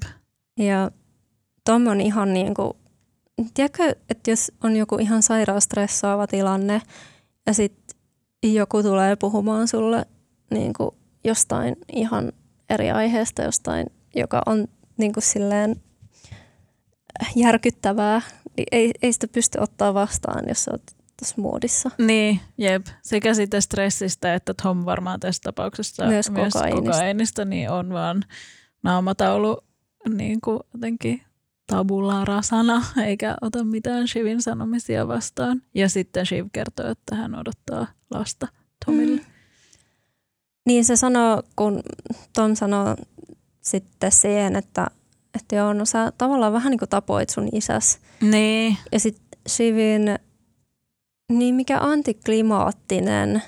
Ja 0.60 0.92
Tom 1.66 1.88
on 1.88 2.02
ihan 2.02 2.34
niin 2.34 2.54
kuin, 2.54 2.74
tiedätkö, 3.54 3.96
että 4.10 4.32
jos 4.32 4.52
on 4.64 4.76
joku 4.76 4.96
ihan 4.96 5.24
sairaan 5.24 5.62
stressaava 5.62 6.28
tilanne 6.28 6.82
ja 7.48 7.54
sitten 7.54 7.98
joku 8.44 8.84
tulee 8.84 9.16
puhumaan 9.16 9.68
sulle 9.68 10.06
niin 10.52 10.74
kuin 10.74 10.92
jostain 11.24 11.76
ihan 11.94 12.32
eri 12.70 12.92
aiheesta, 12.92 13.42
jostain, 13.42 13.88
joka 14.16 14.42
on 14.46 14.68
niin 14.98 15.14
kuin 15.14 15.24
silleen 15.24 15.82
järkyttävää, 17.36 18.22
niin 18.58 18.68
ei, 18.72 18.92
ei 19.02 19.14
sitä 19.14 19.28
pysty 19.28 19.60
ottaa 19.60 19.94
vastaan, 19.94 20.44
jos 20.48 20.64
sä 20.64 20.72
moodissa. 21.38 21.92
Niin, 21.98 22.40
jep. 22.58 22.86
Sekä 23.02 23.34
siitä 23.34 23.62
stressistä, 23.62 24.34
että 24.36 24.54
Tom 24.64 24.86
varmaan 24.86 25.20
tässä 25.20 25.42
tapauksessa 25.44 26.06
Myös 26.06 26.30
kokaiinista. 26.30 26.92
kokaiinista, 26.92 27.46
niin 27.46 27.70
on 27.70 27.90
vaan 27.94 28.24
naamataulu 28.84 29.58
niin 30.10 30.42
kuin 30.42 30.60
jotenkin 30.74 31.22
tabula 31.68 32.26
rasana, 32.26 32.86
eikä 33.06 33.36
ota 33.42 33.64
mitään 33.64 34.08
Shivin 34.08 34.42
sanomisia 34.42 35.08
vastaan. 35.08 35.62
Ja 35.76 35.90
sitten 35.90 36.26
Shiv 36.26 36.48
kertoo, 36.54 36.88
että 36.88 37.16
hän 37.16 37.36
odottaa 37.40 37.88
lasta 38.12 38.48
Tomille. 38.86 39.22
Mm. 39.22 39.26
Niin 40.66 40.86
se 40.86 40.96
sanoo, 40.96 41.44
kun 41.56 41.84
Tom 42.34 42.56
sanoo 42.56 42.96
sitten 43.62 44.12
siihen, 44.12 44.56
että, 44.56 44.88
että 45.34 45.56
joo, 45.56 45.74
no 45.74 45.86
sä 45.86 46.12
tavallaan 46.18 46.54
vähän 46.54 46.72
niin 46.72 46.80
kuin 46.80 46.90
tapoit 46.90 47.30
sun 47.30 47.50
isäs. 47.52 48.00
Niin, 48.22 48.78
Ja 48.92 49.00
sitten 49.00 49.40
Shivin, 49.50 50.20
niin 51.40 51.56
mikä 51.56 51.80
antiklimaattinen 51.80 53.44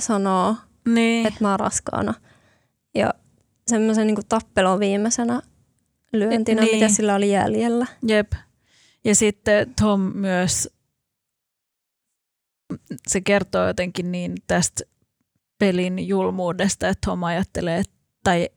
sanoo, 0.00 0.56
niin. 0.88 1.26
että 1.26 1.38
mä 1.40 1.50
oon 1.50 1.60
raskaana. 1.60 2.14
Ja 2.94 3.14
semmoisen 3.66 4.06
niin 4.06 4.16
tappelon 4.28 4.80
viimeisenä 4.80 5.42
lyöntinä, 6.12 6.62
Niin. 6.62 6.74
mitä 6.74 6.88
sillä 6.88 7.14
oli 7.14 7.30
jäljellä. 7.30 7.86
Jep. 8.08 8.32
Ja 9.04 9.14
sitten 9.14 9.74
Tom 9.80 10.00
myös, 10.14 10.68
se 13.08 13.20
kertoo 13.20 13.66
jotenkin 13.66 14.12
niin 14.12 14.34
tästä 14.46 14.84
pelin 15.58 16.08
julmuudesta, 16.08 16.88
että 16.88 17.06
Tom 17.06 17.22
ajattelee, 17.22 17.82
tai 18.24 18.48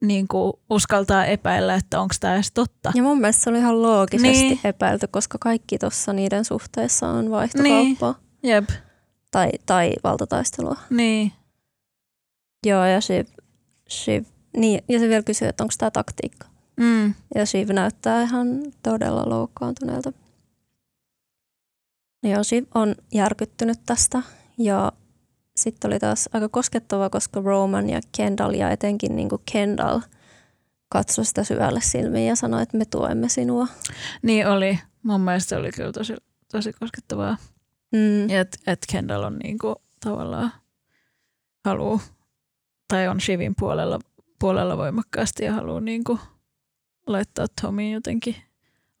niin 0.00 0.28
kuin 0.28 0.52
uskaltaa 0.70 1.26
epäillä, 1.26 1.74
että 1.74 2.00
onko 2.00 2.14
tämä 2.20 2.34
edes 2.34 2.52
totta. 2.52 2.92
Ja 2.94 3.02
mun 3.02 3.20
mielestä 3.20 3.44
se 3.44 3.50
oli 3.50 3.58
ihan 3.58 3.82
loogisesti 3.82 4.28
Niin. 4.28 4.48
niin. 4.48 4.60
epäilty, 4.64 5.06
koska 5.06 5.38
kaikki 5.40 5.78
tuossa 5.78 6.12
niiden 6.12 6.44
suhteessa 6.44 7.08
on 7.08 7.30
vaihtokauppaa 7.30 8.14
Jep, 8.42 8.68
tai, 9.30 9.50
tai 9.66 9.92
valtataistelua. 10.04 10.76
niin. 10.90 11.32
Joo, 12.66 12.84
ja 12.84 13.00
Shiv, 13.00 13.26
Shiv 13.90 14.24
niin, 14.56 14.84
ja 14.88 14.98
se 14.98 15.08
vielä 15.08 15.22
kysyy, 15.22 15.48
että 15.48 15.64
onko 15.64 15.74
tämä 15.78 15.90
taktiikka. 15.90 16.46
Mm. 16.76 17.14
Ja 17.34 17.46
Shiv 17.46 17.70
näyttää 17.70 18.22
ihan 18.22 18.48
todella 18.82 19.28
loukkaantuneelta. 19.28 20.12
Joo, 22.22 22.44
Shiv 22.44 22.64
on 22.74 22.94
järkyttynyt 23.14 23.78
tästä 23.86 24.22
ja 24.58 24.92
sitten 25.56 25.88
oli 25.88 25.98
taas 25.98 26.28
aika 26.32 26.48
koskettava, 26.48 27.10
koska 27.10 27.40
Roman 27.44 27.88
ja 27.88 28.00
Kendall 28.16 28.54
ja 28.54 28.70
etenkin 28.70 29.16
niin 29.16 29.28
kuin 29.28 29.42
Kendall 29.52 30.00
katsoi 30.88 31.24
sitä 31.24 31.44
syvälle 31.44 31.80
silmiin 31.82 32.28
ja 32.28 32.36
sanoi, 32.36 32.62
että 32.62 32.76
me 32.76 32.84
tuemme 32.84 33.28
sinua. 33.28 33.66
Niin 34.22 34.46
oli. 34.46 34.78
Mun 35.02 35.20
mielestä 35.20 35.48
se 35.48 35.56
oli 35.56 35.72
kyllä 35.72 35.92
tosi, 35.92 36.14
tosi 36.52 36.72
koskettavaa. 36.72 37.36
Mm. 37.92 38.30
Ja 38.30 38.40
että 38.40 38.58
et 38.66 38.86
Kendall 38.92 39.22
on 39.22 39.38
niinku 39.38 39.74
tavallaan 40.00 40.52
haluu, 41.64 42.00
tai 42.88 43.08
on 43.08 43.20
Shivin 43.20 43.54
puolella, 43.58 43.98
puolella 44.38 44.76
voimakkaasti 44.76 45.44
ja 45.44 45.52
haluaa 45.52 45.80
niinku 45.80 46.18
laittaa 47.06 47.46
Tomin 47.62 47.92
jotenkin 47.92 48.36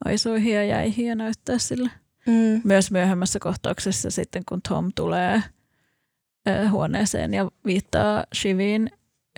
aisoihin 0.04 0.54
ja 0.54 0.64
jäihin 0.64 1.06
ja 1.06 1.14
näyttää 1.14 1.58
sille. 1.58 1.90
Mm. 2.26 2.60
Myös 2.64 2.90
myöhemmässä 2.90 3.38
kohtauksessa 3.38 4.10
sitten, 4.10 4.42
kun 4.48 4.62
Tom 4.68 4.90
tulee 4.94 5.42
huoneeseen 6.70 7.34
ja 7.34 7.50
viittaa 7.64 8.24
Shiviin 8.34 8.90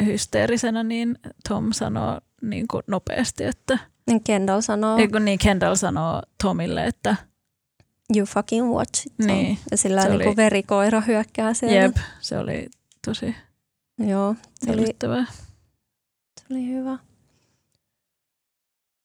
hysteerisenä, 0.04 0.82
niin 0.82 1.18
Tom 1.48 1.72
sanoo 1.72 2.20
niin 2.42 2.68
kuin 2.68 2.82
nopeasti. 2.86 3.44
Että, 3.44 3.78
Niin 4.06 4.22
Kendall 4.24 4.60
sanoo, 4.60 4.98
eikö 4.98 5.20
niin 5.20 5.38
Kendall 5.38 5.74
sanoo 5.74 6.22
Tomille, 6.42 6.86
että 6.86 7.16
you 8.16 8.26
fucking 8.26 8.70
watch 8.74 9.06
it. 9.06 9.12
Tom. 9.16 9.26
Niin, 9.26 9.58
Ja 9.70 9.76
sillä 9.76 10.04
niin 10.04 10.18
kuin 10.18 10.28
oli- 10.28 10.36
verikoira 10.36 11.00
hyökkää 11.00 11.54
siellä. 11.54 11.76
jep, 11.76 11.96
se 12.20 12.38
oli 12.38 12.66
tosi 13.06 13.34
Joo, 13.98 14.34
se 14.54 14.70
oli, 14.72 14.86
se 16.40 16.46
oli 16.50 16.66
hyvä. 16.68 16.98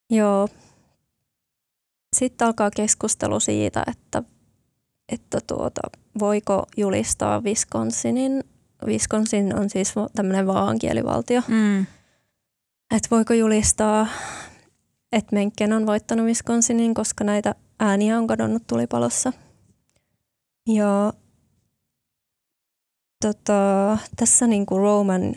Joo. 0.10 0.50
Sitten 2.16 2.48
alkaa 2.48 2.72
keskustelu 2.76 3.40
siitä, 3.40 3.84
että, 3.88 4.24
että 5.10 5.40
tuota, 5.48 5.82
voiko 6.20 6.66
julistaa 6.78 7.42
Wisconsinin, 7.42 8.44
Wisconsin 8.86 9.60
on 9.60 9.70
siis 9.70 9.94
tämmöinen 10.16 10.48
vaankielivaltio, 10.48 11.42
Mm. 11.48 11.80
että 12.96 13.08
voiko 13.12 13.34
julistaa, 13.34 14.08
että 15.12 15.36
Mencken 15.36 15.74
on 15.74 15.86
voittanut 15.86 16.26
Wisconsinin, 16.26 16.94
koska 16.94 17.24
näitä 17.24 17.56
ääniä 17.80 18.18
on 18.18 18.28
kadonnut 18.28 18.64
tulipalossa. 18.68 19.34
Ja 20.68 21.14
tota, 23.22 23.98
tässä 24.16 24.48
niin 24.48 24.66
kuin 24.66 24.82
Roman 24.82 25.36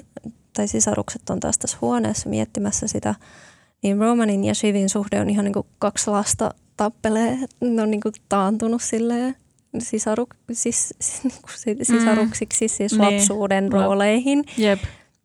tai 0.56 0.68
sisarukset 0.68 1.30
on 1.30 1.40
taas 1.40 1.58
tässä 1.58 1.78
huoneessa 1.80 2.28
miettimässä 2.28 2.86
sitä, 2.86 3.14
niin 3.82 3.98
Romanin 3.98 4.44
ja 4.44 4.54
Shivin 4.54 4.88
suhde 4.88 5.20
on 5.20 5.30
ihan 5.30 5.44
niin 5.44 5.52
kuin 5.52 5.66
kaksi 5.78 6.10
lasta 6.10 6.54
tappelee. 6.76 7.38
Ne 7.60 7.82
on 7.82 7.90
niin 7.90 8.00
kuin 8.00 8.14
taantunut 8.28 8.82
silleen 8.82 9.36
sisaruk, 9.80 10.34
sis, 10.52 10.94
sis, 11.00 11.66
niin 11.66 11.84
sisaruksiksi, 11.86 12.68
siis 12.68 12.92
Niin. 12.92 13.00
lapsuuden 13.02 13.64
Lap- 13.68 13.72
rooleihin. 13.72 14.44
Jep, 14.58 14.80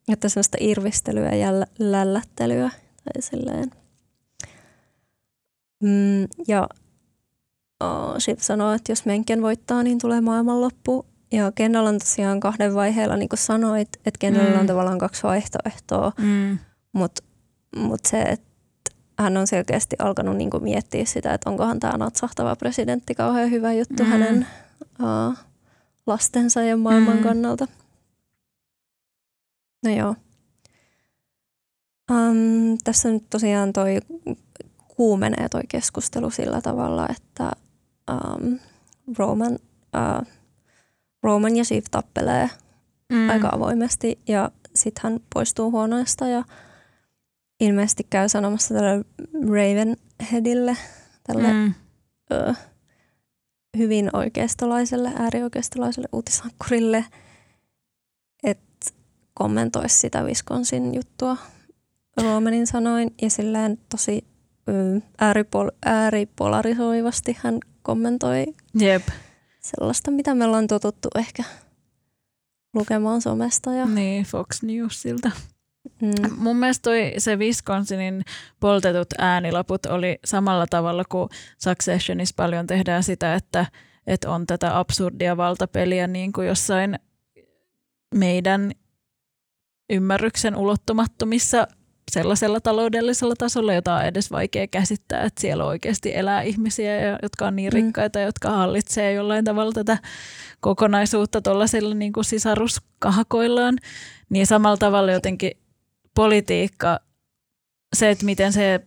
Että 0.09 0.29
sellaista 0.29 0.57
irvistelyä 0.59 1.29
ja 1.35 1.59
lä- 1.59 1.67
lällättelyä 1.79 2.69
tai 3.03 3.21
silleen. 3.21 3.71
Mm, 5.83 6.27
ja 6.47 6.67
oh, 7.79 8.15
Shiv 8.19 8.37
sanoo, 8.39 8.73
että 8.73 8.91
jos 8.91 9.05
Menken 9.05 9.41
voittaa, 9.41 9.83
niin 9.83 9.99
tulee 9.99 10.21
maailmanloppu. 10.21 11.05
Ja 11.31 11.51
Kendall 11.55 11.85
on 11.85 11.99
tosiaan 11.99 12.39
kahden 12.39 12.75
vaiheella, 12.75 13.17
niin 13.17 13.29
kuin 13.29 13.39
sanoit, 13.39 13.89
että 14.05 14.17
Kendallilla 14.19 14.57
on 14.59 14.63
Mm. 14.63 14.67
tavallaan 14.67 14.99
kaksi 14.99 15.23
vaihtoehtoa. 15.23 16.11
mm. 16.17 16.57
Mutta 16.93 17.23
mut 17.75 17.99
se, 18.07 18.21
että 18.21 18.50
hän 19.21 19.37
on 19.37 19.47
selkeästi 19.47 19.95
alkanut 19.99 20.37
niinku 20.37 20.59
miettiä 20.59 21.05
sitä, 21.05 21.33
että 21.33 21.49
onkohan 21.49 21.79
tämä 21.79 21.97
natsahtava 21.97 22.55
presidentti 22.55 23.15
kauhean 23.15 23.51
hyvä 23.51 23.73
juttu 23.73 24.03
Mm. 24.03 24.09
hänen 24.09 24.47
uh, 25.01 25.37
lastensa 26.07 26.61
ja 26.61 26.77
maailman 26.77 27.17
Mm. 27.17 27.23
kannalta. 27.23 27.67
No 29.85 29.91
joo. 29.91 30.15
Um, 32.11 32.77
tässä 32.83 33.09
nyt 33.09 33.23
tosiaan 33.29 33.73
toi 33.73 33.97
kuumenee 34.87 35.49
toi 35.49 35.61
keskustelu 35.67 36.29
sillä 36.29 36.61
tavalla, 36.61 37.07
että 37.09 37.51
um, 38.11 38.59
Roman, 39.17 39.53
uh, 39.53 40.27
Roman 41.23 41.55
ja 41.57 41.63
Shiv 41.65 41.83
tappelee 41.91 42.49
Mm. 43.11 43.29
aika 43.29 43.49
avoimesti 43.53 44.19
ja 44.27 44.51
sitten 44.75 45.03
hän 45.03 45.19
poistuu 45.33 45.71
huoneesta 45.71 46.27
ja 46.27 46.43
ilmeisesti 47.61 48.07
käy 48.09 48.29
sanomassa 48.29 48.73
tälle 48.73 49.05
Ravenheadille, 49.33 50.77
tälle 51.23 51.53
Mm. 51.53 51.73
ö, 52.31 52.53
hyvin 53.77 54.09
oikeistolaiselle, 54.13 55.11
äärioikeistolaiselle 55.15 56.07
uutisankkurille, 56.11 57.05
että 58.43 58.89
kommentoisi 59.33 59.95
sitä 59.99 60.23
Wisconsin 60.23 60.95
juttua 60.95 61.37
Romanin 62.23 62.67
sanoin 62.67 63.13
ja 63.21 63.29
silleen 63.29 63.77
tosi 63.89 64.25
ö, 64.69 64.99
ääripol- 65.21 65.77
ääripolarisoivasti 65.85 67.37
hän 67.43 67.59
kommentoi 67.81 68.45
Jep, 68.79 69.07
sellaista, 69.59 70.11
mitä 70.11 70.35
me 70.35 70.45
ollaan 70.45 70.67
totuttu 70.67 71.07
ehkä 71.15 71.43
lukemaan 72.73 73.21
somesta. 73.21 73.73
Ja, 73.73 73.85
niin 73.85 74.25
Fox 74.25 74.63
Newsilta. 74.63 75.31
Mm, 76.01 76.11
Mun 76.37 76.57
mielestä 76.57 76.81
toi, 76.83 77.13
se 77.17 77.35
Wisconsinin 77.35 78.23
poltetut 78.59 79.07
äänilaput 79.17 79.85
oli 79.85 80.19
samalla 80.25 80.67
tavalla 80.67 81.03
kuin 81.09 81.29
Successionissa 81.57 82.33
paljon 82.37 82.67
tehdään 82.67 83.03
sitä, 83.03 83.35
että, 83.35 83.65
että 84.07 84.29
on 84.31 84.47
tätä 84.47 84.79
absurdia 84.79 85.37
valtapeliä 85.37 86.07
niin 86.07 86.33
kuin 86.33 86.47
jossain 86.47 86.99
meidän 88.15 88.71
ymmärryksen 89.89 90.55
ulottumattomissa 90.55 91.67
sellaisella 92.11 92.59
taloudellisella 92.61 93.35
tasolla, 93.37 93.73
jota 93.73 93.95
on 93.95 94.05
edes 94.05 94.31
vaikea 94.31 94.67
käsittää, 94.67 95.23
että 95.23 95.41
siellä 95.41 95.65
oikeasti 95.65 96.15
elää 96.15 96.41
ihmisiä, 96.41 97.17
jotka 97.21 97.47
on 97.47 97.55
niin 97.55 97.73
Mm. 97.73 97.75
rikkaita, 97.75 98.19
jotka 98.19 98.49
hallitsee 98.49 99.13
jollain 99.13 99.45
tavalla 99.45 99.71
tätä 99.71 99.97
kokonaisuutta 100.59 101.41
tuollaisilla 101.41 101.95
niin 101.95 102.13
kuin 102.13 102.25
sisaruskahakoillaan, 102.25 103.77
niin 104.29 104.47
samalla 104.47 104.77
tavalla 104.77 105.11
jotenkin 105.11 105.51
politiikka, 106.15 106.99
se, 107.95 108.09
että 108.09 108.25
miten 108.25 108.53
se, 108.53 108.79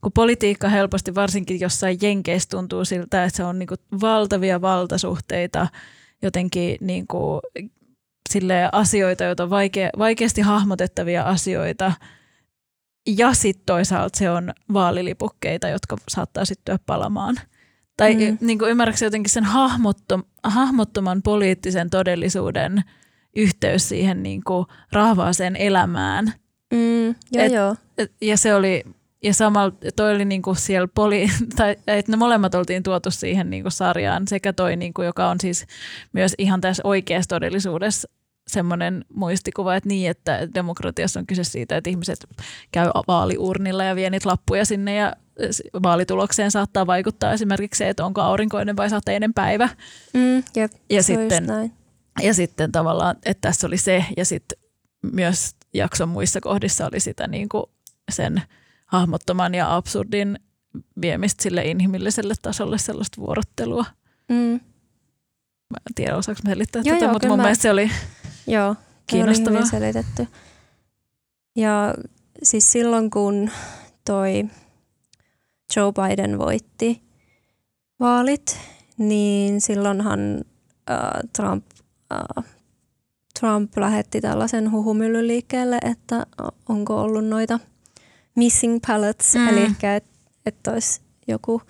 kun 0.00 0.12
politiikka 0.12 0.68
helposti 0.68 1.14
varsinkin 1.14 1.60
jossain 1.60 1.98
jenkeissä 2.02 2.48
tuntuu 2.48 2.84
siltä, 2.84 3.24
että 3.24 3.36
se 3.36 3.44
on 3.44 3.58
niin 3.58 3.66
kuin 3.66 3.78
valtavia 4.00 4.60
valtasuhteita, 4.60 5.68
jotenkin 6.22 6.76
niin 6.80 7.06
kuin, 7.06 7.40
silleen 8.30 8.68
asioita, 8.72 9.24
joita 9.24 9.42
on 9.42 9.50
vaikea, 9.50 9.90
vaikeasti 9.98 10.40
hahmotettavia 10.40 11.22
asioita, 11.22 11.92
ja 13.06 13.34
sitten 13.34 13.66
toisaalta 13.66 14.18
se 14.18 14.30
on 14.30 14.52
vaalilipukkeita, 14.72 15.68
jotka 15.68 15.96
saattaa 16.08 16.44
syttyä 16.44 16.78
palamaan. 16.86 17.36
Tai 17.96 18.14
mm. 18.14 18.38
niin 18.40 18.58
kuin 18.58 18.70
ymmärrätkö 18.70 19.04
jotenkin 19.04 19.30
sen 19.30 19.44
hahmottom, 19.44 20.22
hahmottoman 20.44 21.22
poliittisen 21.22 21.90
todellisuuden 21.90 22.84
yhteys 23.36 23.88
siihen 23.88 24.22
niin 24.22 24.44
kuin 24.44 24.66
rahvaaseen 24.92 25.56
elämään. 25.56 26.32
Mm, 26.74 27.06
joo, 27.06 27.14
Et- 27.44 27.52
joo. 27.52 27.76
Et- 27.98 28.12
Ja 28.20 28.36
se 28.36 28.54
oli, 28.54 28.84
ja 29.22 29.34
samalla 29.34 29.74
toi 29.96 30.14
oli 30.14 30.24
niinku 30.24 30.54
siellä 30.54 30.88
poli, 30.94 31.26
tai 31.56 31.76
että 31.86 32.12
ne 32.12 32.16
molemmat 32.16 32.54
oltiin 32.54 32.82
tuotu 32.82 33.10
siihen 33.10 33.50
niinku 33.50 33.70
sarjaan, 33.70 34.28
sekä 34.28 34.52
toi, 34.52 34.76
niinku, 34.76 35.02
joka 35.02 35.28
on 35.28 35.40
siis 35.40 35.66
myös 36.12 36.34
ihan 36.38 36.60
tässä 36.60 36.80
oikeassa 36.84 37.28
todellisuudessa 37.28 38.08
semmoinen 38.48 39.04
muistikuva, 39.14 39.76
että 39.76 39.88
niin, 39.88 40.10
että 40.10 40.48
demokratiassa 40.54 41.20
on 41.20 41.26
kyse 41.26 41.44
siitä, 41.44 41.76
että 41.76 41.90
ihmiset 41.90 42.26
käy 42.72 42.90
vaaliurnilla 43.08 43.84
ja 43.84 43.96
vie 43.96 44.10
niitä 44.10 44.28
lappuja 44.28 44.64
sinne 44.64 44.94
ja 44.94 45.12
vaalitulokseen 45.82 46.50
saattaa 46.50 46.86
vaikuttaa 46.86 47.32
esimerkiksi 47.32 47.78
se, 47.78 47.88
että 47.88 48.04
onko 48.04 48.20
aurinkoinen 48.20 48.76
vai 48.76 48.90
sateinen 48.90 49.34
päivä. 49.34 49.68
Mm, 50.14 50.42
jep, 50.56 50.72
Ja 50.90 51.02
sitten 51.02 51.44
ja 52.22 52.34
sitten 52.34 52.72
tavallaan, 52.72 53.16
että 53.24 53.48
tässä 53.48 53.66
oli 53.66 53.76
se, 53.76 54.04
ja 54.16 54.24
sitten 54.24 54.58
myös 55.12 55.55
jakson 55.76 56.08
muissa 56.08 56.40
kohdissa 56.40 56.86
oli 56.86 57.00
sitä 57.00 57.26
niin 57.26 57.48
kuin 57.48 57.64
sen 58.12 58.42
hahmottoman 58.86 59.54
ja 59.54 59.76
absurdin 59.76 60.38
viemistä 61.00 61.42
sille 61.42 61.64
inhimilliselle 61.64 62.34
tasolle 62.42 62.78
sellaista 62.78 63.20
vuorottelua. 63.20 63.84
Mm, 64.28 64.60
Mä 65.70 65.76
en 65.88 65.94
tiedä, 65.94 66.16
osaanko 66.16 66.40
mä 66.44 66.50
selittää 66.50 66.82
Joo, 66.84 66.94
tätä, 66.96 67.04
joo, 67.04 67.12
mutta 67.12 67.28
mun 67.28 67.36
mä- 67.36 67.42
mielestä 67.42 67.62
se 67.62 67.70
oli 67.70 67.90
joo, 68.46 68.68
oli 68.68 68.76
kiinnostavaa. 69.06 69.52
hyvin 69.52 69.70
selitetty. 69.70 70.28
Ja 71.56 71.94
siis 72.42 72.72
silloin, 72.72 73.10
kun 73.10 73.50
toi 74.04 74.44
Joe 75.76 75.92
Biden 75.92 76.38
voitti 76.38 77.02
vaalit, 78.00 78.58
niin 78.98 79.60
silloinhan 79.60 80.20
äh, 80.90 80.98
Trump, 81.36 81.64
äh, 82.12 82.44
Trump 83.40 83.76
lähetti 83.76 84.20
tällaisen 84.20 84.72
huhumyllyn 84.72 85.26
liikkeelle, 85.28 85.78
että 85.82 86.26
onko 86.68 87.00
ollut 87.02 87.26
noita 87.26 87.60
missing 88.36 88.78
ballots, 88.86 89.34
Mm. 89.34 89.48
eli 89.48 89.64
että 89.64 90.00
et 90.46 90.66
olisi 90.66 91.00
joku 91.28 91.62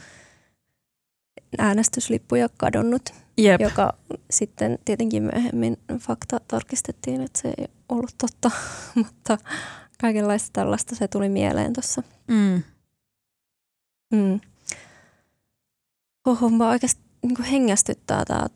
äänestyslippuja 1.59 2.49
kadonnut, 2.57 3.11
Jep. 3.39 3.61
joka 3.61 3.93
sitten 4.31 4.79
tietenkin 4.85 5.23
myöhemmin 5.23 5.77
fakta 5.99 6.41
tarkistettiin, 6.49 7.21
että 7.21 7.41
se 7.43 7.55
ei 7.59 7.67
ollut 7.89 8.15
totta, 8.19 8.51
mutta 8.95 9.39
kaikenlaista 10.01 10.51
tällaista 10.53 10.95
se 10.95 11.09
tuli 11.09 11.29
mieleen 11.29 11.73
tuossa. 11.73 12.03
Mm. 12.29 12.63
Mm. 14.13 14.41
Oho, 16.27 16.51
mä 16.51 16.69
oikeasti 16.71 17.01
niin 17.23 17.43
hengästyttää 17.45 18.25
tämä 18.25 18.47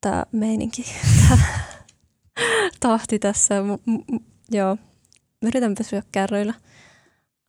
tää 0.00 0.26
meininki, 0.32 0.82
tää 1.28 1.38
tahti 2.80 3.18
tässä. 3.18 3.62
M- 3.62 3.92
m- 4.12 4.24
joo, 4.50 4.76
yritän 5.42 5.74
pysyä 5.74 6.02
kärryillä. 6.12 6.54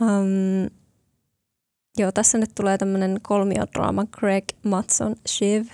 Um, 0.01 0.69
joo, 1.97 2.11
tässä 2.11 2.37
nyt 2.37 2.51
tulee 2.55 2.77
tämmöinen 2.77 3.19
kolmiodraama 3.21 4.05
Greg, 4.05 4.45
Matson, 4.63 5.15
Shiv. 5.27 5.65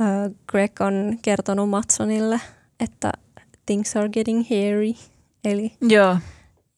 Uh, 0.00 0.36
Greg 0.46 0.80
on 0.80 1.18
kertonut 1.22 1.70
Matsonille, 1.70 2.40
että 2.80 3.12
things 3.66 3.96
are 3.96 4.08
getting 4.08 4.50
hairy. 4.50 4.94
Eli 5.44 5.72
Joo, 5.80 6.16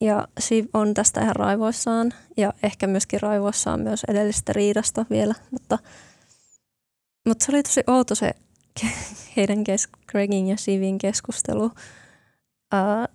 Ja 0.01 0.29
Shiv 0.41 0.67
on 0.75 0.95
tästä 0.95 1.21
ihan 1.21 1.37
raivoissaan 1.37 2.13
ja 2.37 2.53
ehkä 2.63 2.87
myöskin 2.87 3.21
raivoissaan 3.21 3.81
myös 3.81 4.05
edellisestä 4.09 4.53
riidasta 4.53 5.07
vielä, 5.11 5.35
mutta, 5.51 5.79
mutta 7.29 7.45
se 7.45 7.53
oli 7.53 7.63
tosi 7.63 7.81
outo 7.87 8.15
se 8.15 8.31
heidän 9.39 9.65
kes- 9.65 9.89
Gregin 10.07 10.47
ja 10.49 10.57
Shivin 10.57 10.99
keskustelu. 10.99 11.65
Uh, 11.65 13.09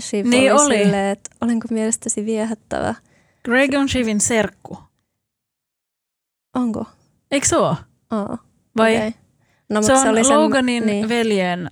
Shiv 0.00 0.26
Niin 0.26 0.52
oli, 0.54 0.60
oli. 0.66 0.78
silleen, 0.84 1.12
että 1.12 1.30
olenko 1.40 1.68
mielestäsi 1.70 2.24
viehättävä. 2.24 2.94
Greg 3.44 3.70
on 3.78 3.88
Shivin 3.88 4.20
serkku. 4.20 4.78
Onko? 6.56 6.84
Eikö 7.30 7.46
se 7.48 7.56
ole? 7.56 7.76
Aa, 8.10 8.38
Vai 8.76 8.96
okei. 8.96 9.14
No, 9.70 9.82
se 9.82 9.92
on 9.92 10.08
oli 10.08 10.24
sen- 10.24 10.40
Loganin 10.40 10.86
niin. 10.86 11.08
veljen, 11.08 11.68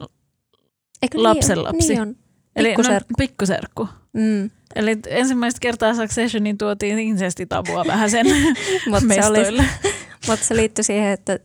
Eikö 1.02 1.22
lapsenlapsi. 1.22 1.88
Niin 1.88 2.00
on. 2.00 2.08
Niin 2.08 2.18
on. 2.18 2.24
eli 2.56 2.74
no, 2.74 3.00
Pikkuserkku. 3.18 3.88
Mm. 4.12 4.50
Eli 4.76 4.96
ensimmäistä 5.08 5.60
kertaa 5.60 5.94
Successionin 5.94 6.58
tuotiin 6.58 6.98
insestitabua 6.98 7.84
vähän 7.86 8.10
sen 8.10 8.26
Mutta 8.90 9.14
se, 9.14 9.50
mut 10.28 10.38
se 10.42 10.56
liittyi 10.56 10.84
siihen, 10.84 11.08
että, 11.12 11.38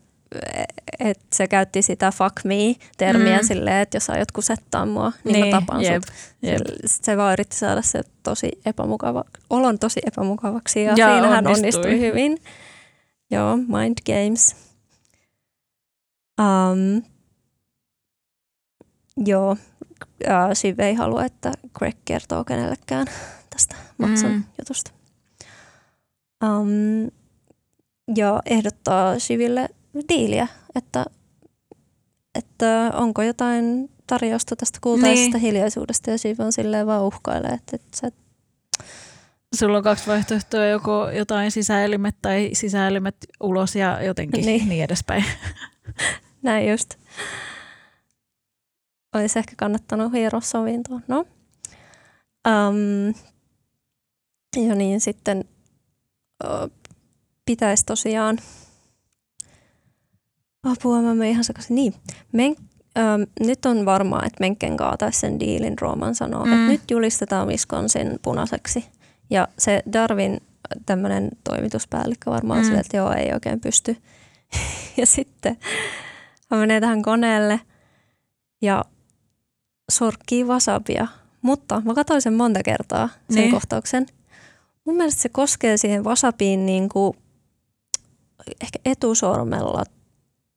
että 0.99 1.25
se 1.33 1.47
käytti 1.47 1.81
sitä 1.81 2.11
fuck 2.11 2.43
me-termiä 2.43 3.37
Mm. 3.37 3.47
silleen, 3.47 3.77
että 3.81 3.95
jos 3.95 4.09
aiot 4.09 4.31
kusettaa 4.31 4.85
mua, 4.85 5.11
niin, 5.23 5.33
niin 5.33 5.45
mä 5.45 5.59
tapan 5.59 5.81
jep, 5.83 6.03
sut. 6.03 6.13
jep. 6.41 6.57
Se, 6.85 6.87
se 7.03 7.17
vaan 7.17 7.33
yritti 7.33 7.55
saada 7.55 7.81
se 7.81 8.01
tosi 8.23 8.51
epämukava, 8.65 9.23
olon 9.49 9.79
tosi 9.79 9.99
epämukavaksi 10.05 10.83
ja, 10.83 10.93
Ja 10.97 11.07
siinä 11.13 11.27
hän 11.27 11.47
onnistui. 11.47 11.81
onnistui 11.81 11.99
hyvin. 11.99 12.37
Joo, 13.31 13.57
mind 13.57 13.97
games. 14.05 14.55
Um, 16.41 17.03
joo, 19.17 19.51
uh, 19.51 20.53
Shiv 20.53 20.79
ei 20.79 20.93
halua, 20.93 21.25
että 21.25 21.51
Greg 21.79 21.95
kertoo 22.05 22.43
kenellekään 22.43 23.07
tästä 23.49 23.75
Matson 23.97 24.31
Mm. 24.31 24.43
jutusta. 24.59 24.91
Um, 26.43 27.11
ja 28.17 28.39
ehdottaa 28.45 29.19
Shiville 29.19 29.69
diiliä, 30.09 30.47
että, 30.75 31.05
että 32.35 32.91
onko 32.93 33.21
jotain 33.21 33.89
tarjousta 34.07 34.55
tästä 34.55 34.79
kultaisesta 34.81 35.37
Niin. 35.37 35.41
hiljaisuudesta 35.41 36.09
ja 36.09 36.17
Shiv 36.17 36.39
on 36.39 36.53
silleen 36.53 36.87
vaan 36.87 37.03
uhkailee, 37.03 37.51
että, 37.51 37.75
että 37.75 37.97
sä 37.97 38.11
Sulla 39.55 39.77
on 39.77 39.83
kaksi 39.83 40.07
vaihtoehtoa, 40.07 40.65
joko 40.65 41.09
jotain 41.09 41.51
sisäelimet 41.51 42.15
tai 42.21 42.49
sisäelimet 42.53 43.15
ulos 43.43 43.75
ja 43.75 44.03
jotenkin 44.03 44.45
niin, 44.45 44.69
Niin. 44.69 44.83
edespäin. 44.83 45.25
Näin 46.43 46.69
just. 46.69 46.93
Olisi 49.15 49.39
ehkä 49.39 49.53
kannattanut 49.57 50.13
hieroa 50.13 50.41
sovintoa. 50.41 50.99
No. 51.07 51.25
Um, 52.47 53.13
ja 54.67 54.75
niin 54.75 55.01
sitten 55.01 55.45
ö, 56.43 56.69
pitäisi 57.45 57.85
tosiaan 57.85 58.37
apua, 60.63 61.01
mä 61.01 61.13
menen 61.13 61.31
ihan 61.31 61.43
sekaisin. 61.43 61.75
Niin, 61.75 61.93
Men, 62.31 62.55
äm, 62.97 63.25
nyt 63.47 63.65
on 63.65 63.85
varmaa, 63.85 64.23
että 64.25 64.37
Menken 64.39 64.77
kaataisi 64.77 65.19
sen 65.19 65.39
diilin, 65.39 65.79
Roman 65.79 66.15
sanoo, 66.15 66.45
mm. 66.45 66.53
Että 66.53 66.67
nyt 66.71 66.91
julistetaan 66.91 67.47
Wisconsin 67.47 68.19
punaiseksi. 68.21 68.85
Ja 69.29 69.47
se 69.57 69.83
Darwin, 69.93 70.41
tämmöinen 70.85 71.29
toimituspäällikkö 71.43 72.31
varmaan 72.31 72.59
Mm. 72.59 72.63
silleen, 72.63 72.81
että 72.81 72.97
joo, 72.97 73.11
ei 73.13 73.33
oikein 73.33 73.59
pysty. 73.61 73.97
ja 74.97 75.05
sitten 75.05 75.57
hän 76.51 76.59
menee 76.59 76.81
tähän 76.81 77.01
koneelle 77.01 77.59
ja 78.61 78.85
sorkkii 79.91 80.43
wasabia. 80.43 81.07
Mutta 81.41 81.81
mä 81.85 81.93
katsoin 81.93 82.21
sen 82.21 82.33
monta 82.33 82.63
kertaa, 82.63 83.09
sen 83.29 83.35
Niin. 83.35 83.51
kohtauksen. 83.51 84.05
Mun 84.85 84.95
mielestä 84.95 85.21
se 85.21 85.29
koskee 85.29 85.77
siihen 85.77 86.03
wasabiin 86.03 86.65
niin 86.65 86.89
kuin 86.89 87.17
ehkä 88.63 88.79
etusormella 88.85 89.83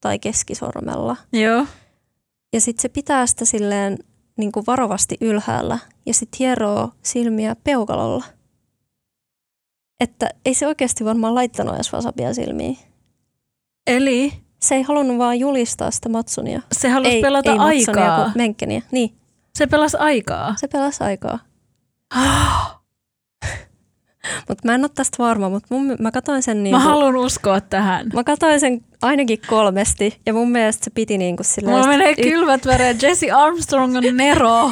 tai 0.05 0.19
keskisormella. 0.19 1.17
Joo. 1.33 1.67
Ja 2.53 2.61
sitten 2.61 2.83
se 2.83 2.89
pitää 2.89 3.27
sitä 3.27 3.45
silleen 3.45 3.99
niin 4.37 4.53
kuin 4.53 4.67
varovasti 4.67 5.17
ylhäällä 5.21 5.79
ja 6.07 6.15
sitten 6.15 6.39
hieroo 6.39 6.91
silmiä 7.03 7.57
peukalolla. 7.65 8.25
Että 10.01 10.29
ei 10.45 10.55
se 10.55 10.67
oikeasti 10.67 11.05
varmaan 11.05 11.35
laittanut 11.35 11.75
edes 11.75 11.93
wasabia 11.93 12.35
silmiin. 12.35 12.79
Eli 13.87 14.33
Se 14.63 14.75
ei 14.75 14.83
halunnut 14.83 15.19
vaan 15.19 15.39
julistaa 15.39 15.91
sitä 15.91 16.09
Matsunia. 16.09 16.61
se 16.73 16.89
halusi 16.89 17.11
ei, 17.11 17.23
pelata 17.23 17.51
ei 17.53 17.59
Matsunia, 17.59 18.03
aikaa. 18.03 18.25
kun 18.25 18.33
Menkkeniä. 18.37 18.83
Niin, 18.91 19.17
Se 19.55 19.67
pelasi 19.67 19.97
aikaa. 19.97 20.55
se 20.61 20.69
pelasi 20.69 21.05
aikaa. 21.05 21.39
Mutta 24.49 24.63
mä 24.69 24.75
en 24.75 24.81
ole 24.81 24.91
tästä 24.95 25.17
varma, 25.19 25.49
mutta 25.49 25.67
mun, 25.71 25.97
mä 26.01 26.11
katsoin 26.11 26.43
sen 26.43 26.63
niin 26.63 26.75
Mä 26.77 26.79
haluan 26.81 27.17
uskoa 27.17 27.61
tähän. 27.61 28.07
Mä 28.15 28.25
katsoin 28.25 28.61
sen 28.61 28.81
ainakin 29.03 29.39
kolmesti 29.47 30.21
ja 30.27 30.33
mun 30.33 30.51
mielestä 30.51 30.85
se 30.85 30.91
piti 30.91 31.19
niin 31.19 31.37
kuin 31.37 31.47
silleen... 31.47 31.77
Mulla 31.77 31.89
menee 31.89 32.11
y- 32.19 32.23
kylmät. 32.23 32.63
Jesse 33.03 33.31
Armstrong 33.31 33.97
on 33.97 34.17
Nero. 34.17 34.71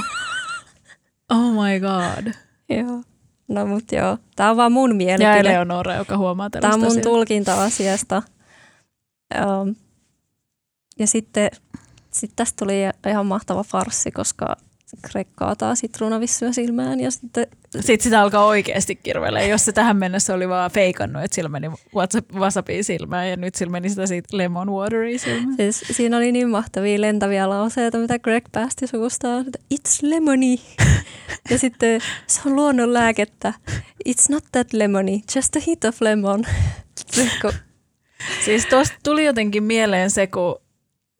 Oh 1.30 1.52
my 1.52 1.80
god. 1.80 2.32
Joo. 2.68 3.02
No 3.48 3.66
mut 3.66 3.92
joo, 3.92 4.18
tää 4.36 4.50
on 4.50 4.56
vaan 4.56 4.72
mun 4.72 4.90
Ja 4.90 4.96
mielipide. 4.96 5.38
Eleonora, 5.38 5.94
joka 5.94 6.16
huomaa 6.16 6.50
Tää 6.50 6.60
tällaista 6.60 6.86
on 6.86 6.92
mun 6.92 6.98
asiaa. 6.98 7.02
tulkinta 7.12 7.64
asiasta. 7.64 8.22
Um, 9.60 9.74
ja 10.98 11.06
sitten 11.06 11.50
sit 12.10 12.30
tästä 12.36 12.64
tuli 12.64 12.74
ihan 13.08 13.26
mahtava 13.26 13.62
farssi, 13.62 14.10
koska 14.10 14.56
Greg 15.10 15.28
kaataa 15.34 15.74
sitruunavissuja 15.74 16.52
silmään 16.52 17.00
ja 17.00 17.10
sitten 17.10 17.46
Sitten 17.80 18.04
sitä 18.04 18.20
alkaa 18.20 18.44
oikeasti 18.44 18.96
kirvelee. 18.96 19.48
Jos 19.48 19.64
se 19.64 19.72
tähän 19.72 19.96
mennessä 19.96 20.34
oli 20.34 20.48
vaan 20.48 20.70
feikannut, 20.70 21.24
että 21.24 21.34
sillä 21.34 21.48
meni 21.48 21.70
WhatsApp, 21.94 22.32
WhatsAppia 22.32 22.84
silmään 22.84 23.30
ja 23.30 23.36
nyt 23.36 23.54
sillä 23.54 23.70
meni 23.70 23.88
sitä 23.88 24.06
siitä 24.06 24.36
lemon 24.36 24.70
wateria 24.70 25.18
silmään. 25.18 25.56
siis 25.56 25.84
siinä 25.90 26.16
oli 26.16 26.32
niin 26.32 26.50
mahtavia 26.50 27.00
lentäviä 27.00 27.48
lauseita, 27.48 27.98
mitä 27.98 28.18
Greg 28.18 28.44
päästi 28.52 28.86
suustaan. 28.86 29.46
että 29.46 29.58
It's 29.74 29.98
lemony. 30.02 30.56
ja 31.50 31.58
sitten 31.58 32.00
se 32.26 32.40
on 32.46 32.56
luonnonlääkettä. 32.56 33.52
It's 34.08 34.26
not 34.30 34.44
that 34.52 34.72
lemony, 34.72 35.18
just 35.36 35.56
a 35.56 35.60
hit 35.66 35.84
of 35.84 36.00
lemon. 36.02 36.44
Siis 38.44 38.66
tuosta 38.66 38.96
tuli 39.02 39.24
jotenkin 39.24 39.62
mieleen 39.62 40.10
se, 40.10 40.26
kun 40.26 40.56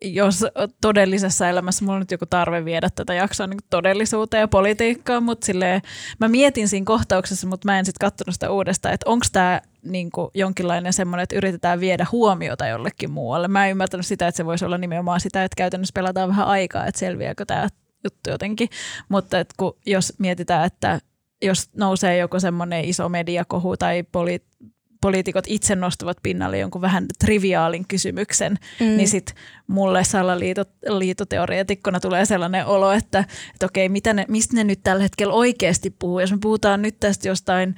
jos 0.03 0.45
todellisessa 0.81 1.49
elämässä 1.49 1.85
mulla 1.85 1.97
on 1.97 2.01
nyt 2.01 2.11
joku 2.11 2.27
tarve 2.27 2.65
viedä 2.65 2.89
tätä 2.95 3.15
jaksoa 3.15 3.47
niin 3.47 3.59
todellisuuteen 3.71 4.41
ja 4.41 4.49
politiikkaan, 4.49 5.23
mutta 5.23 5.45
silleen, 5.47 5.83
mä 6.21 6.29
mietin 6.29 6.69
siinä 6.69 6.85
kohtauksessa, 6.85 7.47
mutta 7.47 7.69
mä 7.69 7.79
en 7.79 7.85
sitten 7.85 8.07
katsonut 8.07 8.35
sitä 8.35 8.51
uudestaan, 8.51 8.95
että 8.95 9.11
onko 9.11 9.27
tämä 9.33 9.61
niin 9.83 10.11
jonkinlainen 10.35 10.93
semmoinen, 10.93 11.23
että 11.23 11.37
yritetään 11.37 11.81
viedä 11.81 12.07
huomiota 12.13 12.67
jollekin 12.67 13.11
muualle. 13.11 13.49
Mä 13.49 13.67
en 13.67 13.71
ymmärtänyt 13.71 14.07
sitä, 14.07 14.29
että 14.29 14.37
se 14.37 14.47
voisi 14.47 14.65
olla 14.65 14.79
nimenomaan 14.79 15.21
sitä, 15.21 15.45
että 15.45 15.57
käytännössä 15.57 15.93
pelataan 15.95 16.29
vähän 16.29 16.47
aikaa, 16.47 16.87
että 16.87 16.99
selviääkö 16.99 17.45
tämä 17.45 17.69
juttu 18.05 18.31
jotenkin. 18.31 18.69
Mutta 19.09 19.39
et 19.39 19.49
kun, 19.57 19.77
jos 19.87 20.13
mietitään, 20.19 20.67
että 20.67 21.01
jos 21.43 21.71
nousee 21.77 22.17
joku 22.17 22.41
semmoinen 22.41 22.85
iso 22.85 23.09
mediakohu 23.09 23.77
tai 23.77 24.03
poli- 24.03 24.71
poliitikot 25.03 25.45
itse 25.47 25.77
nostavat 25.77 26.17
pinnalle 26.23 26.59
jonkun 26.59 26.81
vähän 26.81 27.07
triviaalin 27.19 27.89
kysymyksen, 27.89 28.59
mm. 28.81 28.87
niin 28.87 29.09
sitten 29.09 29.35
mulle 29.67 30.05
salaliitoteoreetikkona 30.05 32.01
tulee 32.01 32.27
sellainen 32.27 32.67
olo, 32.67 32.93
että, 32.93 33.25
että 33.55 33.67
okei, 33.67 33.89
mitä 33.89 34.13
ne, 34.13 34.25
mistä 34.29 34.57
ne 34.57 34.65
nyt 34.65 34.81
tällä 34.83 35.03
hetkellä 35.03 35.35
oikeasti 35.35 35.91
puhuu. 35.99 36.21
Jos 36.21 36.33
me 36.33 36.39
puhutaan 36.43 36.83
nyt 36.83 37.01
tästä 37.01 37.29
jostain 37.29 37.75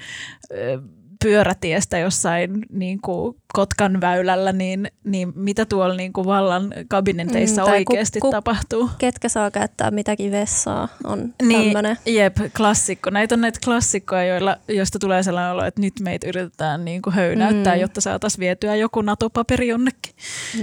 ö, 0.50 0.82
pyörätiestä 1.24 1.98
jossain 1.98 2.62
niin 2.70 3.00
kuin 3.00 3.36
Kotkan 3.52 4.00
väylällä, 4.00 4.52
niin, 4.52 4.88
niin 5.04 5.32
mitä 5.36 5.64
tuolla 5.66 5.94
niin 5.94 6.12
kuin 6.12 6.26
vallan 6.26 6.72
kabineteissa 6.88 7.64
Mm, 7.64 7.70
oikeasti 7.72 8.20
ku- 8.20 8.26
ku- 8.26 8.30
tapahtuu? 8.32 8.90
ketkä 8.98 9.28
saa 9.28 9.50
käyttää 9.50 9.90
mitäkin 9.90 10.32
vessaa 10.32 10.88
on 11.04 11.34
Niin, 11.42 11.64
tämmöinen. 11.64 11.98
jep, 12.06 12.36
klassikko. 12.56 13.10
Näitä 13.10 13.34
on 13.34 13.40
näitä 13.40 13.58
klassikkoja, 13.64 14.24
joilla, 14.24 14.56
joista 14.68 14.98
tulee 14.98 15.22
sellainen 15.22 15.52
olo, 15.52 15.64
että 15.64 15.80
nyt 15.80 15.94
meitä 16.00 16.28
yritetään 16.28 16.84
niin 16.84 17.02
kuin 17.02 17.14
höynäyttää, 17.14 17.74
Mm. 17.74 17.80
jotta 17.80 18.00
saataisiin 18.00 18.40
vietyä 18.40 18.74
joku 18.76 19.02
NATO-paperi 19.02 19.68
jonnekin. 19.68 20.14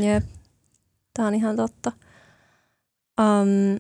Jep, 0.02 0.24
tämä 1.14 1.28
on 1.28 1.36
ihan 1.36 1.56
totta. 1.56 1.92
Um, 3.22 3.80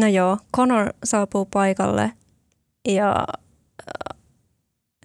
no 0.00 0.06
joo, 0.06 0.38
Connor 0.56 0.92
saapuu 1.04 1.44
paikalle 1.46 2.12
ja 2.88 3.26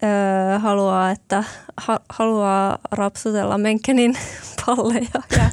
öö, 0.04 0.60
haluaa, 0.60 1.12
että 1.12 1.44
ha, 1.78 2.00
haluaa 2.10 2.78
rapsutella 2.92 3.58
Menkenin 3.58 4.18
palleja. 4.66 5.22
Ja 5.38 5.50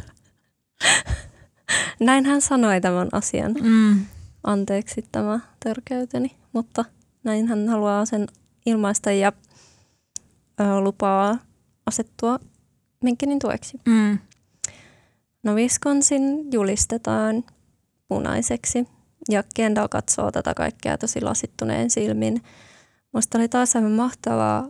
näin 2.00 2.26
hän 2.26 2.40
sanoi 2.40 2.80
tämän 2.80 3.08
asian. 3.12 3.54
Mm. 3.62 4.06
Anteeksi 4.44 5.04
tämä 5.12 5.40
törkeyteni, 5.64 6.36
mutta 6.52 6.84
näin 7.24 7.48
hän 7.48 7.68
haluaa 7.68 8.04
sen 8.04 8.26
ilmaista 8.66 9.12
ja 9.12 9.32
ö, 10.60 10.80
lupaa 10.80 11.38
asettua 11.86 12.38
Menkenin 13.04 13.38
tueksi. 13.38 13.80
Mm. 13.86 14.18
No 15.42 15.54
Wisconsin 15.54 16.52
julistetaan 16.52 17.44
punaiseksi 18.08 18.88
Ja 19.30 19.42
Kendall 19.54 19.88
katsoo 19.88 20.30
tätä 20.30 20.54
kaikkea 20.54 20.98
tosi 20.98 21.20
lasittuneen 21.20 21.90
silmin. 21.90 22.42
Musta 23.14 23.38
oli 23.38 23.48
taas 23.48 23.76
aivan 23.76 23.92
mahtavaa 23.92 24.68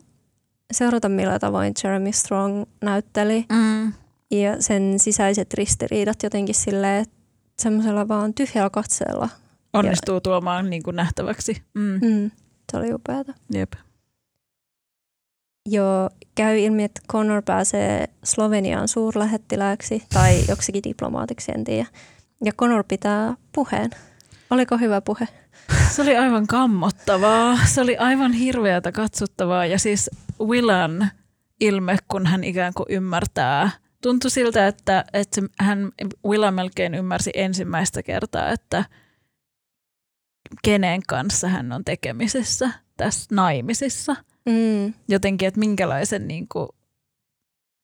seurata, 0.73 1.09
millä 1.09 1.39
tavoin 1.39 1.73
Jeremy 1.85 2.13
Strong 2.13 2.65
näytteli. 2.83 3.45
Mm. 3.53 3.93
Ja 4.31 4.63
sen 4.63 4.99
sisäiset 4.99 5.55
ristiriidat 5.55 6.23
jotenkin 6.23 6.55
silleen, 6.55 7.03
että 7.03 7.17
semmoisella 7.59 8.09
vaan 8.09 8.35
tyhjällä 8.35 8.71
katseella. 8.71 9.29
Onnistuu 9.73 10.21
tuomaan 10.21 10.71
niin 10.71 10.83
kuin 10.83 10.97
nähtäväksi. 10.97 11.63
Mm. 11.75 12.01
Mm, 12.03 12.31
se 12.73 12.77
oli 12.77 12.95
upeata. 12.95 13.35
Jep. 13.53 13.73
Jo 15.71 16.11
käy 16.35 16.59
ilmi, 16.59 16.85
että 16.85 17.01
Connor 17.13 17.43
pääsee 17.43 18.09
Sloveniaan 18.25 18.89
suurlähettilääksi 18.89 20.03
tai 20.15 20.45
joksikin 20.49 20.83
diplomaatiksi, 20.83 21.53
en 21.55 21.65
tiedä. 21.65 21.87
Ja 22.45 22.53
Connor 22.53 22.85
pitää 22.89 23.35
puheen. 23.53 23.91
Oliko 24.51 24.79
hyvä 24.79 25.01
puhe? 25.01 25.29
Se 25.91 26.03
oli 26.03 26.17
aivan 26.17 26.47
kammottavaa. 26.47 27.59
Se 27.67 27.81
oli 27.81 27.97
aivan 27.97 28.33
hirveätä 28.33 28.93
katsottavaa. 28.93 29.67
Ja 29.67 29.79
siis 29.79 30.11
Willan 30.41 31.11
ilme, 31.61 31.97
kun 32.09 32.27
hän 32.27 32.45
ikään 32.45 32.75
kuin 32.75 32.87
ymmärtää. 32.89 33.71
Tuntui 34.03 34.31
siltä, 34.31 34.67
että, 34.67 35.05
että 35.13 35.41
hän, 35.61 35.93
Willa 36.27 36.51
melkein 36.51 36.95
ymmärsi 36.95 37.31
ensimmäistä 37.35 38.03
kertaa, 38.03 38.51
että 38.51 38.85
kenen 40.65 41.03
kanssa 41.09 41.49
hän 41.49 41.73
on 41.73 41.85
tekemisissä 41.85 42.71
tässä 42.97 43.35
naimisissa. 43.35 44.17
Mm. 44.47 44.95
Jotenkin, 45.09 45.49
että 45.49 45.61
minkälaisen 45.61 46.29
niin 46.29 46.47
kuin, 46.49 46.69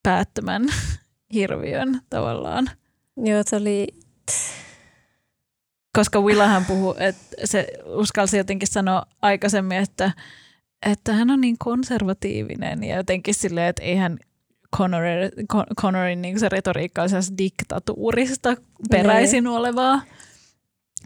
päättömän 0.03 0.63
hirviön 1.35 2.01
tavallaan. 2.11 2.71
Joo, 3.17 3.43
se 3.47 3.57
oli 3.57 3.87
koska 5.95 6.21
Willahan 6.21 6.65
puhuu, 6.65 6.95
että 6.99 7.37
se 7.45 7.67
uskalsi 7.85 8.37
jotenkin 8.37 8.69
sanoa 8.69 9.03
aikaisemmin, 9.23 9.79
että, 9.79 10.13
että 10.87 11.13
hän 11.13 11.31
on 11.31 11.41
niin 11.41 11.57
konservatiivinen 11.59 12.85
ja 12.85 12.97
jotenkin 12.97 13.35
silleen, 13.35 13.69
että 13.69 13.83
eihän 13.83 14.19
Connor, 14.77 15.03
Connorin 15.81 16.23
niin 16.23 16.41
se 16.41 16.49
retoriikka 16.49 17.03
on 17.03 17.09
diktatuurista 17.39 18.57
peräisin 18.91 19.45
nee. 19.45 19.53
olevaa. 19.53 20.03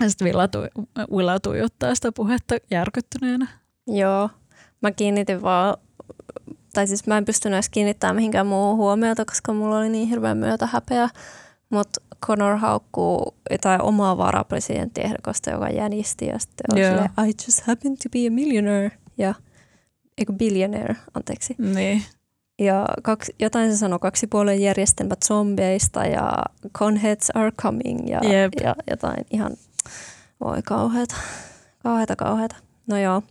Ja 0.01 0.09
sitten 0.09 0.27
Willa, 0.27 0.49
tu, 0.49 0.59
Willa 1.13 1.41
tuijottaa 1.41 1.95
sitä 1.95 2.13
puhetta 2.13 2.55
järkyttyneenä. 2.71 3.47
Joo, 3.87 4.31
mä 4.83 4.91
kiinnitin 4.91 5.43
vaan, 5.43 5.77
tai 6.75 6.87
siis 6.87 7.07
mä 7.07 7.19
en 7.19 7.25
pystynyt 7.25 7.57
edes 7.57 7.69
kiinnittämään 7.69 8.17
mihinkään 8.17 8.47
muuhun 8.47 8.77
huomiota, 8.77 9.25
koska 9.25 9.53
mulla 9.53 9.79
oli 9.79 9.89
niin 9.89 10.09
hirveän 10.09 10.39
myötä 10.39 10.67
häpeä. 10.67 11.09
Mutta 11.71 12.01
Connor 12.27 12.57
haukkuu 12.57 13.35
jotain 13.51 13.83
omaa 13.83 14.17
varapresidenttiehdokasta, 14.17 15.51
joka 15.51 15.69
jänisti 15.69 16.27
ja 16.27 16.39
sitten 16.39 16.65
on 16.73 16.79
yeah. 16.79 16.93
silleen, 16.93 17.31
I 17.31 17.33
just 17.47 17.61
happen 17.61 17.97
to 17.97 18.09
be 18.13 18.27
a 18.27 18.31
millionaire. 18.31 18.91
Ja, 19.19 19.35
eikö 20.19 20.33
billionaire, 20.33 20.97
anteeksi. 21.15 21.55
Niin. 21.59 22.03
Ja 22.59 22.87
kaksi, 23.03 23.35
jotain 23.39 23.71
se 23.71 23.77
sanoi 23.77 23.99
kaksipuolen 23.99 24.63
järjestelmät 24.63 25.19
zombeista 25.25 26.05
ja 26.05 26.45
conheads 26.79 27.31
are 27.35 27.51
coming 27.51 28.11
ja, 28.11 28.21
yep. 28.25 28.53
ja 28.63 28.77
jotain 28.91 29.27
ihan, 29.31 29.53
voi 30.45 30.63
kauheata, 30.63 31.17
kauheata, 31.83 32.17
kauheata. 32.17 32.57
No 32.87 32.99
joo. 32.99 33.23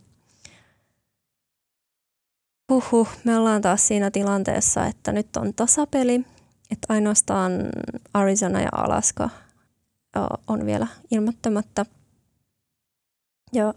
Huhhuh, 2.72 3.08
me 3.24 3.36
ollaan 3.36 3.62
taas 3.62 3.88
siinä 3.88 4.10
tilanteessa, 4.10 4.86
että 4.86 5.12
nyt 5.12 5.36
on 5.36 5.54
tasapeli 5.54 6.24
että 6.70 6.86
ainoastaan 6.92 7.52
Arizona 8.14 8.60
ja 8.60 8.68
Alaska 8.72 9.30
on 10.46 10.66
vielä 10.66 10.86
ilmoittamatta. 11.10 11.86
Ja 13.52 13.74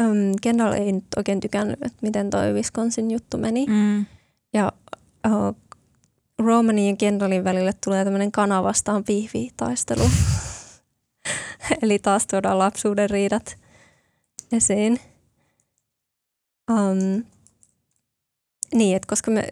um, 0.00 0.32
Kendall 0.42 0.72
ei 0.72 0.92
nyt 0.92 1.04
oikein 1.16 1.40
tykännyt, 1.40 1.82
että 1.82 1.98
miten 2.02 2.30
toi 2.30 2.52
Wisconsin 2.52 3.10
juttu 3.10 3.38
meni. 3.38 3.66
Mm. 3.66 4.06
Ja 4.52 4.72
uh, 5.26 5.56
Romanin 6.38 6.90
ja 6.90 6.96
Kendallin 6.96 7.44
välille 7.44 7.72
tulee 7.84 8.04
tämmöinen 8.04 8.32
kana 8.32 8.62
vastaan 8.62 9.04
pihvi-taistelu. 9.04 10.10
Eli 11.82 11.98
taas 11.98 12.26
tuodaan 12.26 12.58
lapsuuden 12.58 13.10
riidat 13.10 13.56
esiin. 14.52 15.00
Um, 16.70 17.24
niin, 18.74 18.96
että 18.96 19.06
koska 19.08 19.30
me 19.30 19.48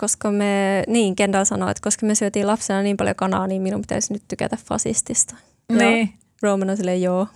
koska 0.00 0.30
me, 0.30 0.82
niin 0.86 1.16
Kendall 1.16 1.44
sanoi, 1.44 1.70
että 1.70 1.80
koska 1.82 2.06
me 2.06 2.14
syötiin 2.14 2.46
lapsena 2.46 2.82
niin 2.82 2.96
paljon 2.96 3.16
kanaa, 3.16 3.46
niin 3.46 3.62
minun 3.62 3.80
pitäisi 3.80 4.12
nyt 4.12 4.22
tykätä 4.28 4.56
fasistista. 4.64 5.36
Niin. 5.72 6.12
Roman 6.42 6.70
on 6.70 6.76
silleen, 6.76 7.02
joo. 7.02 7.26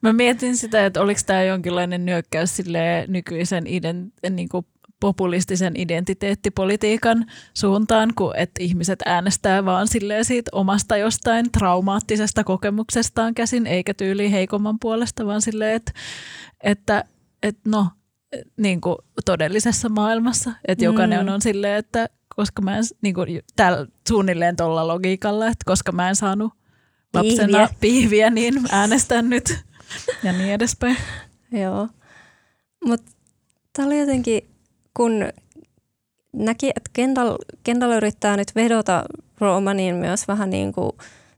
Mä 0.00 0.12
mietin 0.12 0.56
sitä, 0.56 0.86
että 0.86 1.00
oliko 1.00 1.20
tämä 1.26 1.42
jonkinlainen 1.42 2.06
nyökkäys 2.06 2.56
sille 2.56 3.04
nykyisen 3.08 3.66
ident, 3.66 4.14
niin 4.30 4.48
kuin 4.48 4.66
populistisen 5.00 5.72
identiteettipolitiikan 5.76 7.26
suuntaan, 7.54 8.12
kun 8.16 8.36
että 8.36 8.62
ihmiset 8.62 8.98
äänestää 9.06 9.64
vaan 9.64 9.88
silleen 9.88 10.24
siitä 10.24 10.50
omasta 10.52 10.96
jostain 10.96 11.52
traumaattisesta 11.52 12.44
kokemuksestaan 12.44 13.34
käsin, 13.34 13.66
eikä 13.66 13.94
tyyli 13.94 14.32
heikomman 14.32 14.78
puolesta, 14.80 15.26
vaan 15.26 15.42
silleen, 15.42 15.76
että, 15.76 15.92
että, 16.62 17.04
että 17.42 17.70
no, 17.70 17.86
niin 18.56 18.80
kuin 18.80 18.96
todellisessa 19.24 19.88
maailmassa. 19.88 20.52
Että 20.68 20.82
mm. 20.82 20.86
jokainen 20.86 21.28
on 21.28 21.42
silleen, 21.42 21.78
että 21.78 22.08
koska 22.36 22.62
mä 22.62 22.76
en, 22.76 22.84
niin 23.02 23.14
kuin, 23.14 23.42
täl, 23.56 23.86
suunnilleen 24.08 24.56
tuolla 24.56 24.88
logiikalla, 24.88 25.46
että 25.46 25.64
koska 25.64 25.92
mä 25.92 26.08
en 26.08 26.16
saanut 26.16 26.52
lapsena 27.14 27.58
pihviä, 27.58 27.76
pihviä 27.80 28.30
niin 28.30 28.54
äänestän 28.70 29.28
nyt 29.28 29.58
ja 30.24 30.32
niin 30.32 30.52
edespäin. 30.52 30.96
Joo, 31.52 31.88
mutta 32.84 33.12
tämä 33.72 33.86
oli 33.86 34.00
jotenkin, 34.00 34.48
kun 34.94 35.12
näki, 36.32 36.68
että 36.68 36.90
Kendall, 36.92 37.36
Kendall 37.64 37.92
yrittää 37.92 38.36
nyt 38.36 38.54
vedota 38.54 39.04
Romaniin 39.40 39.94
myös 39.94 40.28
vähän 40.28 40.50
niin 40.50 40.72
kuin, 40.72 40.92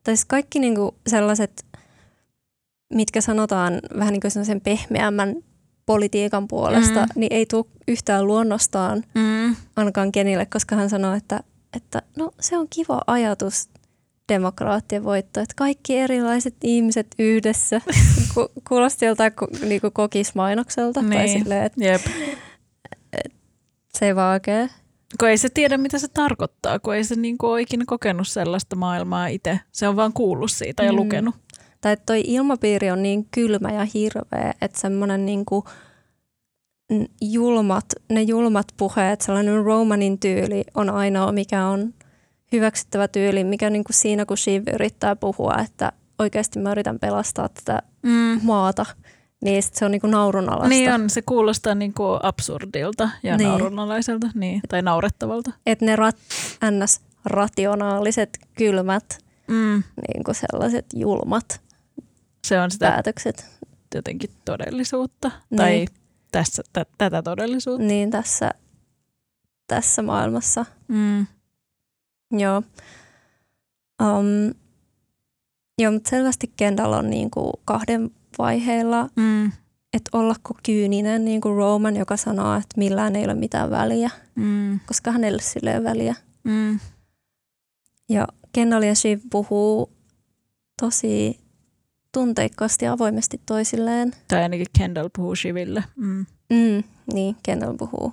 tai 0.04 0.16
siis 0.16 0.24
kaikki 0.24 0.58
niin 0.58 0.74
kuin 0.74 0.94
sellaiset, 1.06 1.64
mitkä 2.94 3.20
sanotaan 3.20 3.80
vähän 3.98 4.12
niin 4.12 4.20
kuin 4.20 4.30
sellaisen 4.30 4.60
pehmeämmän 4.60 5.36
politiikan 5.88 6.48
puolesta, 6.48 7.00
mm. 7.00 7.08
niin 7.14 7.32
ei 7.32 7.46
tule 7.46 7.64
yhtään 7.88 8.26
luonnostaan 8.26 9.04
mm. 9.14 9.56
ainakaan 9.76 10.12
Kenille, 10.12 10.46
koska 10.46 10.76
hän 10.76 10.90
sanoi, 10.90 11.16
että, 11.16 11.40
että 11.76 12.02
no 12.16 12.30
se 12.40 12.58
on 12.58 12.66
kiva 12.70 13.00
ajatus 13.06 13.68
demokraattien 14.28 15.04
voitto, 15.04 15.40
että 15.40 15.54
kaikki 15.56 15.98
erilaiset 15.98 16.54
ihmiset 16.62 17.06
yhdessä. 17.18 17.80
Kuulosti 18.68 19.06
joltain 19.06 19.32
niinku 19.62 19.90
kokismainokselta. 19.90 21.02
Niin. 21.02 21.12
Tai 21.12 21.28
silleen, 21.28 21.64
että, 21.64 21.84
Jep. 21.84 22.02
Et, 23.12 23.32
se 23.98 24.06
ei 24.06 24.16
vaan 24.16 24.32
oikein. 24.32 24.70
Kun 25.20 25.28
ei 25.28 25.38
se 25.38 25.48
tiedä, 25.48 25.78
mitä 25.78 25.98
se 25.98 26.08
tarkoittaa, 26.08 26.78
kun 26.78 26.94
ei 26.94 27.04
se 27.04 27.14
niinku 27.14 27.46
ole 27.46 27.60
ikinä 27.60 27.84
kokenut 27.86 28.28
sellaista 28.28 28.76
maailmaa 28.76 29.26
itse. 29.26 29.60
Se 29.72 29.88
on 29.88 29.96
vaan 29.96 30.12
kuullut 30.12 30.50
siitä 30.50 30.82
ja 30.82 30.92
mm. 30.92 30.98
lukenut 30.98 31.34
tai 31.80 31.92
että 31.92 32.06
toi 32.06 32.22
ilmapiiri 32.26 32.90
on 32.90 33.02
niin 33.02 33.26
kylmä 33.30 33.72
ja 33.72 33.86
hirveä, 33.94 34.54
että 34.62 34.80
semmoinen 34.80 35.26
niin 35.26 35.44
kuin 35.44 35.64
julmat, 37.20 37.84
ne 38.10 38.22
julmat 38.22 38.66
puheet, 38.76 39.20
sellainen 39.20 39.64
Romanin 39.64 40.18
tyyli 40.18 40.64
on 40.74 40.90
ainoa, 40.90 41.32
mikä 41.32 41.66
on 41.66 41.94
hyväksyttävä 42.52 43.08
tyyli, 43.08 43.44
mikä 43.44 43.70
niin 43.70 43.84
kuin 43.84 43.94
siinä, 43.94 44.26
kun 44.26 44.38
Shiv 44.38 44.62
yrittää 44.74 45.16
puhua, 45.16 45.54
että 45.64 45.92
oikeasti 46.18 46.58
mä 46.58 46.72
yritän 46.72 46.98
pelastaa 46.98 47.48
tätä 47.48 47.82
mm. 48.02 48.40
maata, 48.42 48.86
niin 49.44 49.62
se 49.62 49.84
on 49.84 49.90
niin 49.90 50.00
kuin 50.00 50.10
naurunalaista. 50.10 50.68
Niin 50.68 50.92
on, 50.92 51.10
se 51.10 51.22
kuulostaa 51.22 51.74
niin 51.74 51.94
kuin 51.94 52.20
absurdilta 52.22 53.10
ja 53.22 53.36
niin. 53.36 53.48
naurunalaiselta 53.48 54.26
niin, 54.34 54.60
tai 54.68 54.82
naurettavalta. 54.82 55.52
Että 55.66 55.84
ne 55.84 55.96
rat, 55.96 56.16
ns. 56.70 57.00
rationaaliset, 57.24 58.38
kylmät, 58.54 59.18
mm. 59.48 59.82
niin 60.08 60.24
kuin 60.24 60.34
sellaiset 60.34 60.86
julmat 60.94 61.60
se 62.46 62.60
on 62.60 62.70
sitä 62.70 62.90
päätökset. 62.90 63.46
jotenkin 63.94 64.30
todellisuutta. 64.44 65.30
Niin. 65.50 65.56
Tai 65.56 65.86
tässä, 66.32 66.62
t- 66.72 66.98
tätä 66.98 67.22
todellisuutta. 67.22 67.86
Niin, 67.86 68.10
tässä, 68.10 68.50
tässä 69.66 70.02
maailmassa. 70.02 70.66
Mm. 70.88 71.26
Joo. 72.32 72.62
Um, 74.02 74.54
joo, 75.78 75.92
mutta 75.92 76.10
selvästi 76.10 76.52
Kendall 76.56 76.92
on 76.92 77.10
niin 77.10 77.30
kuin 77.30 77.52
kahden 77.64 78.10
vaiheilla. 78.38 79.08
Mm. 79.16 79.46
Että 79.92 80.10
ollako 80.12 80.54
kyyninen, 80.62 81.24
niin 81.24 81.40
kuin 81.40 81.56
Roman, 81.56 81.96
joka 81.96 82.16
sanoo, 82.16 82.54
että 82.54 82.74
millään 82.76 83.16
ei 83.16 83.24
ole 83.24 83.34
mitään 83.34 83.70
väliä. 83.70 84.10
Mm. 84.34 84.80
Koska 84.86 85.12
hänelle 85.12 85.42
sille 85.42 85.74
ei 85.74 85.84
väliä. 85.84 86.14
Mm. 86.44 86.78
Ja 88.08 88.28
Kendall 88.52 88.82
ja 88.82 88.94
Shiv 88.94 89.20
puhuu 89.30 89.92
tosi 90.80 91.40
tunteikkaasti 92.12 92.84
ja 92.84 92.92
avoimesti 92.92 93.40
toisilleen. 93.46 94.12
Tai 94.28 94.42
ainakin 94.42 94.66
Kendall 94.78 95.08
puhuu 95.16 95.36
Shiville. 95.36 95.84
Mm. 95.96 96.26
Mm, 96.50 96.82
niin, 97.12 97.36
Kendall 97.42 97.76
puhuu. 97.76 98.12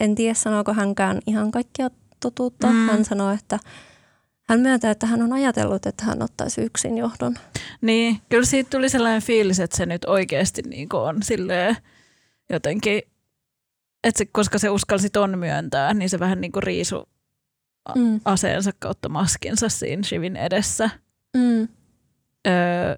En 0.00 0.14
tiedä, 0.14 0.34
sanooko 0.34 0.72
hänkään 0.72 1.20
ihan 1.26 1.50
kaikkia 1.50 1.90
totuutta. 2.20 2.66
Mm. 2.66 2.86
Hän 2.86 3.04
sanoo, 3.04 3.30
että 3.30 3.58
hän 4.48 4.60
myöntää, 4.60 4.90
että 4.90 5.06
hän 5.06 5.22
on 5.22 5.32
ajatellut, 5.32 5.86
että 5.86 6.04
hän 6.04 6.22
ottaisi 6.22 6.60
yksin 6.60 6.98
johdon. 6.98 7.38
Niin, 7.80 8.20
kyllä 8.28 8.44
siitä 8.44 8.70
tuli 8.70 8.88
sellainen 8.88 9.22
fiilis, 9.22 9.60
että 9.60 9.76
se 9.76 9.86
nyt 9.86 10.04
oikeasti 10.04 10.62
niin 10.62 10.88
on 10.92 11.22
silleen 11.22 11.76
jotenkin, 12.50 13.02
että 14.04 14.18
se, 14.18 14.26
koska 14.26 14.58
se 14.58 14.70
uskalsi 14.70 15.10
ton 15.10 15.38
myöntää, 15.38 15.94
niin 15.94 16.10
se 16.10 16.18
vähän 16.18 16.40
niin 16.40 16.52
kuin 16.52 16.62
riisu 16.62 17.08
mm. 17.94 18.20
aseensa 18.24 18.70
kautta 18.78 19.08
maskinsa 19.08 19.68
siinä 19.68 20.02
Shivin 20.02 20.36
edessä. 20.36 20.90
Mm. 21.36 21.68
Öö, 22.46 22.94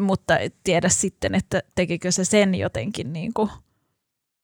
mutta 0.00 0.38
et 0.38 0.54
tiedä 0.64 0.88
sitten, 0.88 1.34
että 1.34 1.62
tekikö 1.74 2.12
se 2.12 2.24
sen 2.24 2.54
jotenkin 2.54 3.12
niin 3.12 3.34
kuin 3.34 3.50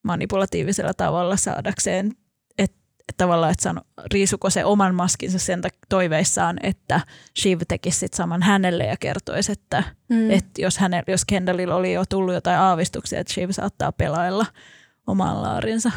manipulatiivisella 0.02 0.94
tavalla 0.94 1.36
saadakseen, 1.36 2.12
että 2.58 2.76
et 3.08 3.16
tavallaan, 3.16 3.52
että 3.52 3.62
sano, 3.62 3.80
riisuko 4.12 4.50
se 4.50 4.64
oman 4.64 4.94
maskinsa 4.94 5.38
sen 5.38 5.62
toiveissaan, 5.88 6.56
että 6.62 7.00
Shiv 7.40 7.60
tekisi 7.68 7.98
sit 7.98 8.14
saman 8.14 8.42
hänelle 8.42 8.84
ja 8.84 8.96
kertoisi, 9.00 9.52
että, 9.52 9.82
mm. 10.08 10.30
että 10.30 10.62
jos, 10.62 10.78
hänellä, 10.78 11.04
jos 11.12 11.24
Kendallilla 11.24 11.74
oli 11.74 11.92
jo 11.92 12.04
tullut 12.08 12.34
jotain 12.34 12.58
aavistuksia, 12.58 13.20
että 13.20 13.32
Shiv 13.32 13.50
saattaa 13.50 13.92
pelailla 13.92 14.46
oman 15.06 15.42
laarinsa. 15.42 15.90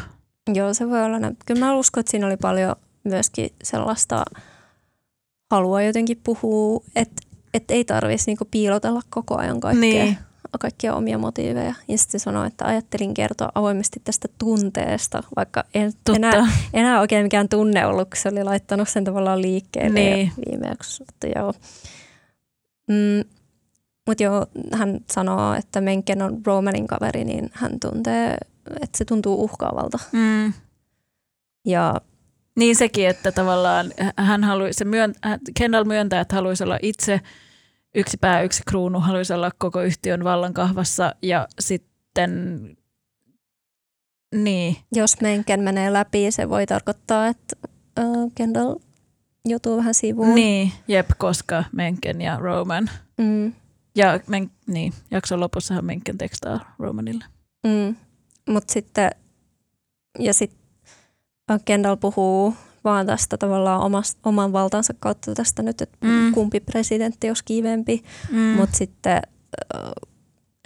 Joo, 0.54 0.74
se 0.74 0.88
voi 0.88 1.04
olla. 1.04 1.18
Kyllä 1.46 1.60
mä 1.60 1.74
uskon, 1.74 2.00
että 2.00 2.10
siinä 2.10 2.26
oli 2.26 2.36
paljon 2.36 2.76
myöskin 3.04 3.50
sellaista 3.62 4.24
halua 5.50 5.82
jotenkin 5.82 6.20
puhua, 6.24 6.84
että 6.96 7.22
et 7.54 7.70
ei 7.70 7.84
tarvitsisi 7.84 8.30
niinku 8.30 8.44
piilotella 8.50 9.00
koko 9.10 9.36
ajan 9.36 9.60
kaikkea, 9.60 9.80
niin. 10.04 10.18
kaikkia 10.60 10.94
omia 10.94 11.18
motiiveja. 11.18 11.74
Ja 11.88 11.98
sitten 11.98 12.20
sanoi, 12.20 12.46
että 12.46 12.64
ajattelin 12.64 13.14
kertoa 13.14 13.52
avoimesti 13.54 14.00
tästä 14.04 14.28
tunteesta, 14.38 15.22
vaikka 15.36 15.64
en 15.74 15.92
enää, 16.16 16.46
enää 16.72 17.00
oikein 17.00 17.24
mikään 17.24 17.48
tunne 17.48 17.86
ollut, 17.86 18.08
kun 18.08 18.16
se 18.16 18.28
oli 18.28 18.44
laittanut 18.44 18.88
sen 18.88 19.04
tavallaan 19.04 19.42
liikkeelle 19.42 20.00
niin. 20.00 20.32
viimeksi. 20.46 21.04
Mutta 21.06 21.26
joo. 21.38 21.52
Mm, 22.88 23.24
mutta 24.06 24.22
joo, 24.22 24.46
hän 24.72 25.00
sanoo, 25.12 25.54
että 25.54 25.80
Menken 25.80 26.22
on 26.22 26.40
Romanin 26.46 26.86
kaveri, 26.86 27.24
niin 27.24 27.50
hän 27.52 27.80
tuntee, 27.80 28.36
että 28.70 28.98
se 28.98 29.04
tuntuu 29.04 29.44
uhkaavalta. 29.44 29.98
Mm. 30.12 30.52
Ja 31.66 32.00
niin 32.56 32.76
sekin, 32.76 33.08
että 33.08 33.32
tavallaan 33.32 33.92
hän 34.16 34.44
halui, 34.44 34.72
se 34.72 34.84
myön, 34.84 35.14
Kendall 35.58 35.84
myöntää, 35.84 36.20
että 36.20 36.36
haluaisi 36.36 36.64
olla 36.64 36.78
itse 36.82 37.20
yksi 37.94 38.16
pää, 38.16 38.42
yksi 38.42 38.62
kruunu, 38.68 39.00
haluaisi 39.00 39.32
olla 39.32 39.50
koko 39.58 39.82
yhtiön 39.82 40.24
vallankahvassa 40.24 41.14
ja 41.22 41.48
sitten 41.60 42.60
niin. 44.34 44.76
Jos 44.92 45.20
Menken 45.20 45.60
menee 45.60 45.92
läpi, 45.92 46.30
se 46.30 46.48
voi 46.48 46.66
tarkoittaa, 46.66 47.26
että 47.26 47.56
uh, 48.00 48.32
Kendall 48.34 48.74
joutuu 49.44 49.76
vähän 49.76 49.94
sivuun. 49.94 50.34
Niin, 50.34 50.72
jep, 50.88 51.10
koska 51.18 51.64
Menken 51.72 52.20
ja 52.20 52.38
Roman. 52.38 52.90
Mm. 53.18 53.52
Ja 53.96 54.20
men, 54.26 54.50
niin, 54.66 54.92
jakson 55.10 55.40
lopussahan 55.40 55.84
Menken 55.84 56.18
tekstaa 56.18 56.74
Romanille. 56.78 57.24
Mm. 57.66 57.96
Mutta 58.48 58.72
sitten, 58.72 59.10
ja 60.18 60.34
sitten 60.34 60.61
Kendall 61.64 61.96
puhuu 61.96 62.54
vaan 62.84 63.06
tästä 63.06 63.38
tavallaan 63.38 63.80
omast, 63.80 64.18
oman 64.24 64.52
valtansa 64.52 64.94
kautta 64.98 65.34
tästä 65.34 65.62
nyt, 65.62 65.80
että 65.80 65.98
mm. 66.00 66.32
kumpi 66.34 66.60
presidentti 66.60 67.28
olisi 67.28 67.44
kivempi, 67.44 68.02
mm. 68.30 68.38
mutta 68.38 68.76
sitten 68.76 69.22
äh, 69.74 69.92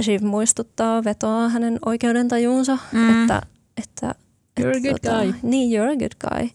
Shiv 0.02 0.22
muistuttaa, 0.22 1.04
vetoaa 1.04 1.48
hänen 1.48 1.78
oikeudentajuunsa, 1.86 2.78
mm. 2.92 3.22
että, 3.22 3.42
että 3.76 4.14
You're 4.60 4.76
että, 4.76 4.78
a 4.78 4.92
good 4.92 4.98
tota, 5.02 5.22
guy. 5.22 5.34
Niin, 5.42 5.80
you're 5.80 5.92
a 5.92 5.96
good 5.96 6.30
guy. 6.30 6.48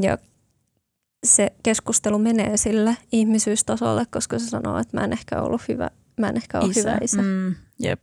Ja 0.00 0.18
se 1.26 1.52
keskustelu 1.62 2.18
menee 2.18 2.56
sille 2.56 2.96
ihmisyystasolle, 3.12 4.06
koska 4.10 4.38
se 4.38 4.46
sanoo, 4.46 4.78
että 4.78 4.96
mä 4.96 5.04
en 5.04 5.12
ehkä 5.12 5.42
ollut 5.42 5.62
hyvä, 5.68 5.90
mä 6.20 6.28
en 6.28 6.36
ehkä 6.36 6.60
ole 6.60 6.70
isä. 6.70 6.80
hyvä 6.80 6.98
isä. 7.02 7.22
Mm, 7.22 7.54
jep. 7.78 8.02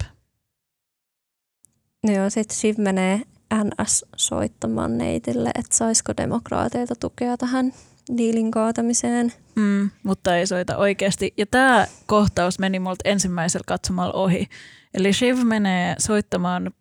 No 2.07 2.13
joo, 2.13 2.29
sitten 2.29 2.57
Shiv 2.57 2.77
menee 2.77 3.21
NS 3.53 4.05
soittamaan 4.15 4.97
neitille, 4.97 5.51
että 5.55 5.77
saisiko 5.77 6.13
demokraateilta 6.17 6.95
tukea 6.99 7.37
tähän 7.37 7.73
diilin 8.17 8.51
kaatamiseen. 8.51 9.33
Mm, 9.55 9.89
mutta 10.03 10.37
ei 10.37 10.47
soita 10.47 10.77
oikeasti. 10.77 11.33
Ja 11.37 11.45
tämä 11.45 11.87
kohtaus 12.05 12.59
meni 12.59 12.79
multa 12.79 13.09
ensimmäisellä 13.09 13.63
katsomalla 13.67 14.13
ohi. 14.13 14.47
Eli 14.93 15.13
Shiv 15.13 15.37
menee 15.43 15.95
soittamaan, 15.99 16.71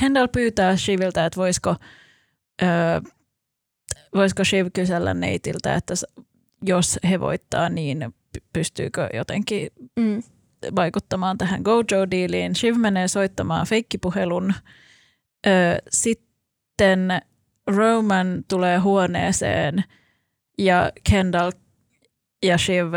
Kendall 0.00 0.28
pyytää 0.28 0.76
Shiviltä, 0.76 1.26
että 1.26 1.36
voisiko, 1.36 1.76
öö, 2.62 3.00
voisiko 4.14 4.44
Shiv 4.44 4.66
kysellä 4.72 5.14
neitiltä, 5.14 5.74
että 5.74 5.94
jos 6.66 6.98
he 7.10 7.20
voittaa, 7.20 7.68
niin 7.68 8.14
pystyykö 8.52 9.08
jotenkin 9.14 9.70
mm. 9.96 10.22
vaikuttamaan 10.76 11.38
tähän 11.38 11.62
Gojo-diiliin. 11.62 12.54
Shiv 12.56 12.76
menee 12.76 13.08
soittamaan 13.08 13.66
feikkipuhelun 13.66 14.54
sitten 15.90 17.08
Roman 17.66 18.44
tulee 18.48 18.78
huoneeseen 18.78 19.84
ja 20.58 20.92
Kendall 21.10 21.52
ja 22.42 22.58
Shiv 22.58 22.94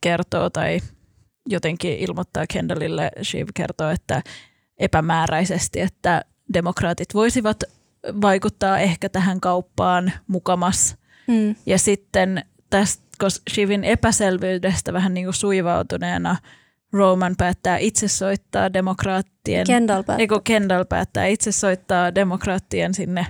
kertoo 0.00 0.50
tai 0.50 0.80
jotenkin 1.48 1.98
ilmoittaa 1.98 2.44
Kendallille, 2.52 3.10
Shiv 3.22 3.48
kertoo, 3.54 3.90
että 3.90 4.22
epämääräisesti, 4.78 5.80
että 5.80 6.24
demokraatit 6.54 7.14
voisivat 7.14 7.64
vaikuttaa 8.20 8.78
ehkä 8.78 9.08
tähän 9.08 9.40
kauppaan 9.40 10.12
mukamas. 10.26 10.96
Mm. 11.26 11.54
Ja 11.66 11.78
sitten 11.78 12.44
tästä, 12.70 13.04
koska 13.18 13.42
Shivin 13.50 13.84
epäselvyydestä 13.84 14.92
vähän 14.92 15.14
niin 15.14 15.26
kuin 15.26 15.34
suivautuneena– 15.34 16.36
Roman 16.92 17.34
päättää 17.38 17.78
itse 17.78 18.08
soittaa 18.08 18.72
demokraattien. 18.72 19.66
Kendall 19.66 20.02
päättää. 20.02 20.22
Eikö 20.22 20.40
Kendall 20.44 20.84
päättää 20.84 21.26
itse 21.26 21.52
soittaa 21.52 22.14
demokraattien 22.14 22.94
sinne 22.94 23.26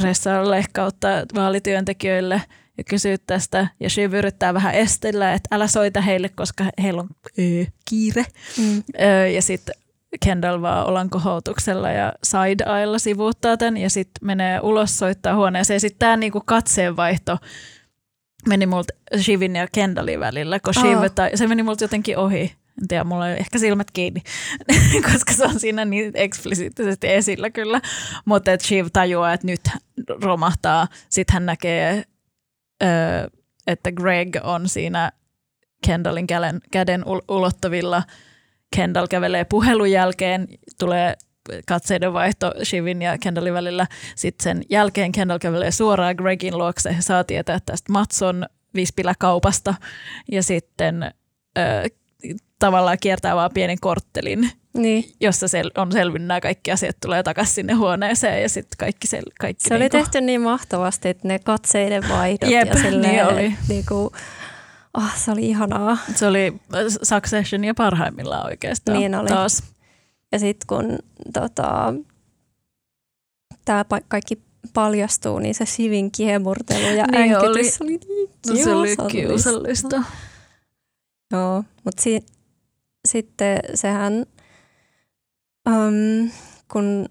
pressalle 0.00 0.64
kautta 0.72 1.08
vaalityöntekijöille 1.34 2.42
ja 2.78 2.84
kysyä 2.84 3.16
tästä. 3.26 3.66
Ja 3.80 3.90
Shiv 3.90 4.14
yrittää 4.14 4.54
vähän 4.54 4.74
estellä, 4.74 5.32
että 5.32 5.56
älä 5.56 5.66
soita 5.66 6.00
heille, 6.00 6.28
koska 6.28 6.64
heillä 6.82 7.00
on 7.00 7.08
öö, 7.38 7.64
kiire. 7.84 8.24
Mm. 8.58 8.82
Öö, 9.00 9.28
ja 9.28 9.42
sitten 9.42 9.74
Kendall 10.24 10.62
vaan 10.62 10.86
olan 10.86 11.10
kohoutuksella 11.10 11.90
ja 11.90 12.12
side-ailla 12.24 12.98
sivuuttaa 12.98 13.56
tämän 13.56 13.76
ja 13.76 13.90
sitten 13.90 14.26
menee 14.26 14.60
ulos 14.60 14.98
soittaa 14.98 15.36
huoneeseen. 15.36 15.80
Sitten 15.80 15.98
tämä 15.98 16.16
niinku 16.16 16.42
katseenvaihto 16.44 17.38
meni 18.48 18.66
multa 18.66 18.94
Shivin 19.20 19.56
ja 19.56 19.68
Kendallin 19.72 20.20
välillä, 20.20 20.60
kun 20.60 20.74
Shiv, 20.74 20.98
oh. 20.98 21.10
tai, 21.14 21.30
se 21.34 21.46
meni 21.46 21.62
multa 21.62 21.84
jotenkin 21.84 22.18
ohi. 22.18 22.54
En 22.82 22.88
tiedä, 22.88 23.04
mulla 23.04 23.24
on 23.24 23.30
ehkä 23.30 23.58
silmät 23.58 23.90
kiinni, 23.90 24.22
koska 25.12 25.32
se 25.32 25.44
on 25.44 25.60
siinä 25.60 25.84
niin 25.84 26.12
eksplisiittisesti 26.14 27.08
esillä 27.08 27.50
kyllä. 27.50 27.80
Mutta 28.24 28.52
että 28.52 28.66
Shiv 28.66 28.86
tajuaa, 28.92 29.32
että 29.32 29.46
nyt 29.46 29.60
romahtaa. 30.22 30.88
Sitten 31.08 31.34
hän 31.34 31.46
näkee, 31.46 32.04
että 33.66 33.92
Greg 33.92 34.36
on 34.42 34.68
siinä 34.68 35.12
Kendallin 35.86 36.26
käden, 36.26 36.60
käden 36.72 37.04
ulottavilla. 37.28 38.02
Kendall 38.76 39.06
kävelee 39.06 39.44
puhelun 39.44 39.90
jälkeen, 39.90 40.48
tulee 40.78 41.14
katseiden 41.66 42.12
vaihto 42.12 42.52
Shivin 42.64 43.02
ja 43.02 43.18
Kendallin 43.18 43.54
välillä. 43.54 43.86
Sitten 44.16 44.44
sen 44.44 44.62
jälkeen 44.70 45.12
Kendall 45.12 45.38
kävelee 45.38 45.70
suoraan 45.70 46.14
Gregin 46.16 46.58
luokse, 46.58 46.96
saa 47.00 47.24
tietää 47.24 47.58
tästä 47.66 47.92
Matson 47.92 48.46
vispiläkaupasta 48.74 49.74
ja 50.32 50.42
sitten 50.42 51.02
ö, 51.58 51.88
tavallaan 52.58 52.98
kiertää 53.00 53.36
vaan 53.36 53.50
pienen 53.54 53.80
korttelin, 53.80 54.50
niin. 54.74 55.04
jossa 55.20 55.46
sel- 55.46 55.80
on 55.82 55.92
selvinnyt 55.92 56.28
nämä 56.28 56.40
kaikki 56.40 56.72
asiat, 56.72 56.96
tulee 57.02 57.22
takaisin 57.22 57.54
sinne 57.54 57.72
huoneeseen 57.72 58.42
ja 58.42 58.48
sitten 58.48 58.76
kaikki, 58.78 59.08
sel- 59.16 59.32
kaikki 59.40 59.68
Se 59.68 59.74
oli 59.74 59.80
niinku... 59.80 59.96
tehty 59.96 60.20
niin 60.20 60.40
mahtavasti, 60.40 61.08
että 61.08 61.28
ne 61.28 61.38
katseiden 61.38 62.08
vaihdot 62.08 62.50
Jep, 62.50 62.68
ja 62.68 62.74
silleen, 62.82 63.12
niin 63.14 63.24
oli. 63.24 63.54
Niinku, 63.68 64.12
oh, 64.94 65.14
se 65.16 65.30
oli 65.30 65.48
ihanaa. 65.48 65.98
Se 66.14 66.26
oli 66.26 66.52
Succession 67.02 67.64
ja 67.64 67.74
parhaimmillaan 67.74 68.46
oikeastaan 68.46 68.98
niin 68.98 69.14
oli. 69.14 69.28
taas. 69.28 69.62
Ja 70.32 70.38
sitten 70.38 70.66
kun 70.66 70.98
tota, 71.32 71.94
tämä 73.64 73.84
kaikki 74.08 74.42
paljastuu, 74.74 75.38
niin 75.38 75.54
se 75.54 75.66
Sivin 75.66 76.10
kiemurtelu 76.10 76.96
ja 76.96 77.04
niin 77.06 77.32
äänkytys 77.32 77.80
oli, 77.82 77.90
oli 77.94 77.98
niin 78.08 78.28
kiusallista. 78.54 79.02
Se 79.02 79.02
oli 79.02 79.12
kiusallista. 79.12 80.02
Joo, 81.32 81.64
mutta 81.84 82.02
si- 82.02 82.24
sitten 83.08 83.58
sehän, 83.74 84.26
um, 85.68 86.30
kun 86.72 87.06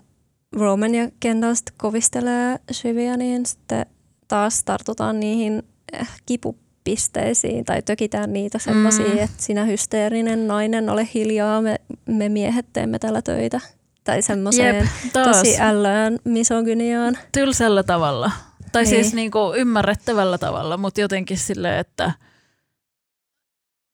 Roman 0.56 0.96
ja 0.96 1.12
Kendall 1.20 1.56
kovistelee 1.78 2.60
Shivia, 2.74 3.18
niin 3.18 3.46
sitten 3.46 3.86
taas 4.28 4.64
tartutaan 4.64 5.20
niihin 5.20 5.64
kipupisteisiin 6.84 7.66
tai 7.66 7.82
tökitään 7.82 8.34
niitä 8.34 8.60
semmoisia, 8.60 9.06
mm. 9.10 9.18
että 9.18 9.44
sinä 9.44 9.66
hysteerinen 9.66 10.48
nainen, 10.48 10.90
ole 10.90 11.08
hiljaa, 11.14 11.62
me, 11.62 11.76
me 12.06 12.30
miehet 12.30 12.66
teemme 12.74 13.00
täällä 13.00 13.22
töitä. 13.22 13.60
Tai 14.04 14.22
semmoiseen 14.22 14.90
tosi 15.14 15.60
ällöön 15.60 16.20
misogyniaan. 16.24 17.18
Tylsällä 17.32 17.84
tavalla. 17.84 18.32
Tai 18.72 18.84
Niin. 18.84 18.90
siis 18.90 19.14
niin 19.14 19.32
kuin 19.32 19.60
ymmärrettävällä 19.60 20.38
tavalla, 20.38 20.78
mutta 20.78 21.02
jotenkin 21.02 21.38
silleen, 21.38 21.80
että 21.80 22.12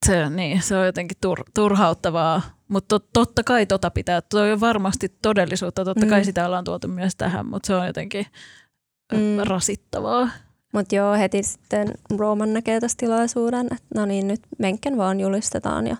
se, 0.06 0.30
niin, 0.30 0.62
se 0.62 0.78
on 0.78 0.86
jotenkin 0.86 1.18
tur, 1.22 1.44
turhauttavaa. 1.54 2.42
Mutta 2.68 3.00
to, 3.00 3.08
totta 3.14 3.44
kai 3.44 3.66
tota 3.66 3.92
pitää, 3.92 4.22
toi 4.22 4.52
on 4.52 4.60
varmasti 4.60 5.10
todellisuutta, 5.22 5.86
totta 5.86 6.06
kai 6.06 6.20
Mm. 6.20 6.26
sitä 6.26 6.46
ollaan 6.46 6.64
tuotu 6.64 6.88
myös 6.88 7.16
tähän, 7.16 7.46
mutta 7.46 7.68
se 7.68 7.76
on 7.76 7.88
jotenkin 7.88 8.26
mm. 9.14 9.20
rasittavaa. 9.44 10.30
Mutta 10.76 10.96
joo, 10.96 11.14
heti 11.14 11.44
sitten 11.44 11.88
Roman 12.18 12.54
näkee 12.54 12.80
tässä 12.80 12.98
tilaisuuden, 13.00 13.66
että 13.66 13.86
no 13.96 14.06
niin, 14.06 14.28
nyt 14.28 14.42
Menken 14.60 14.98
vaan 14.98 15.20
julistetaan. 15.20 15.88
Ja, 15.88 15.96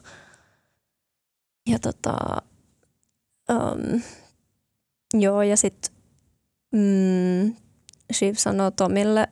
ja 1.70 1.80
tota, 1.80 2.16
um, 3.52 4.02
joo, 5.14 5.42
ja 5.42 5.58
sitten 5.58 5.92
mm, 6.72 7.54
Shiv 8.14 8.36
sanoo 8.36 8.72
Tomille, 8.72 9.28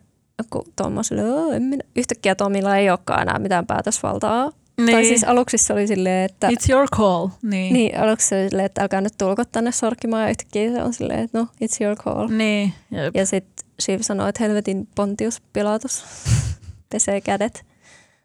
kun 0.49 0.65
Tom 0.75 0.97
on 0.97 1.03
silleen, 1.03 1.27
"Oo, 1.31 1.51
en 1.51 1.63
minä. 1.63 1.83
yhtäkkiä 1.95 2.35
Tomilla 2.35 2.77
ei 2.77 2.89
olekaan 2.89 3.21
enää 3.21 3.39
mitään 3.39 3.67
päätösvaltaa. 3.67 4.51
Niin. 4.77 4.91
Tai 4.91 5.03
siis 5.05 5.23
aluksi 5.23 5.57
se 5.57 5.73
oli 5.73 5.87
silleen, 5.87 6.25
että, 6.25 6.47
It's 6.49 6.71
your 6.71 6.87
call. 6.89 7.27
Niin. 7.41 7.73
niin, 7.73 7.99
aluksi 7.99 8.27
se 8.27 8.41
oli 8.41 8.49
silleen, 8.49 8.65
että 8.65 8.81
älkää 8.81 9.01
nyt 9.01 9.13
tulko 9.17 9.45
tänne 9.45 9.71
sorkkimaan 9.71 10.23
ja 10.23 10.29
yhtäkkiä 10.29 10.71
se 10.71 10.83
on 10.83 10.93
silleen, 10.93 11.19
että 11.19 11.37
no, 11.39 11.47
it's 11.63 11.77
your 11.85 11.95
call. 11.97 12.27
niin. 12.27 12.73
Jep. 12.91 13.15
Ja 13.15 13.25
sitten 13.25 13.62
Shiv 13.81 14.01
sanoi, 14.01 14.29
että 14.29 14.43
helvetin 14.43 14.87
Pontius 14.95 15.41
Pilatus 15.53 16.05
pesee 16.91 17.21
kädet. 17.21 17.65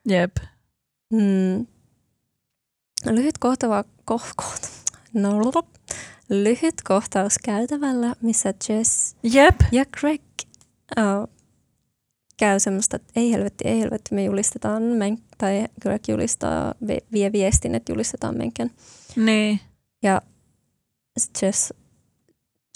Jep. 0.09 0.37
Mm. 1.13 1.67
Lyhyt 3.07 3.39
kohtava, 3.39 3.85
ko, 4.05 4.21
kohta, 4.37 4.69
no, 5.13 5.41
lyhyt 6.29 6.75
kohtaus 6.85 7.39
käytävällä, 7.45 8.15
missä 8.21 8.55
Jess 8.69 9.17
Jep. 9.23 9.55
ja 9.73 9.85
Greg 10.01 10.21
uh, 10.99 11.29
käy 12.37 12.61
semmoista, 12.61 12.97
että 12.97 13.13
ei 13.17 13.33
helvetti, 13.33 13.69
ei 13.69 13.81
helvetti, 13.81 14.15
me 14.15 14.25
julistetaan, 14.25 14.83
men, 14.83 15.19
tai 15.39 15.69
Greg 15.83 16.03
julistaa, 16.09 16.75
vie, 16.87 16.99
vie 17.13 17.33
viestin, 17.33 17.75
että 17.75 17.93
julistetaan 17.93 18.37
Menken. 18.37 18.71
Niin. 19.17 19.61
Ja 20.03 20.23
Jess, 21.43 21.75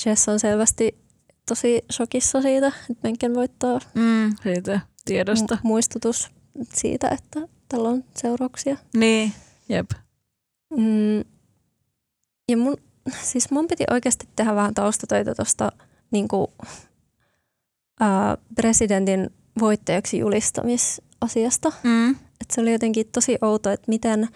Jess 0.07 0.29
on 0.29 0.41
selvästi 0.41 1.02
tosi 1.49 1.85
shokissa 1.93 2.43
siitä, 2.43 2.67
että 2.67 3.01
Menken 3.03 3.35
voittaa 3.35 3.79
Mm, 3.95 4.35
siitä 4.43 4.81
tiedosta. 5.05 5.55
mu- 5.55 5.61
muistutus 5.63 6.31
siitä, 6.75 7.09
että 7.09 7.49
tällä 7.69 7.89
on 7.89 8.05
seurauksia. 8.17 8.77
Niin. 8.97 9.33
Jep. 9.69 9.91
Mm, 10.77 11.19
ja 12.49 12.57
mun, 12.57 12.77
siis 13.23 13.51
mun 13.51 13.69
piti 13.69 13.85
oikeasti 13.91 14.29
tehdä 14.37 14.55
vähän 14.55 14.75
taustatöitä 14.75 15.35
tuosta 15.35 15.73
niin 16.11 16.29
presidentin 18.55 19.31
voittajaksi 19.61 20.19
julistamisasiasta. 20.19 21.73
Mm. 21.83 22.11
Et 22.11 22.51
se 22.53 22.61
oli 22.61 22.73
jotenkin 22.73 23.07
tosi 23.13 23.39
outo, 23.43 23.71
että 23.71 23.85
miten, 23.89 24.29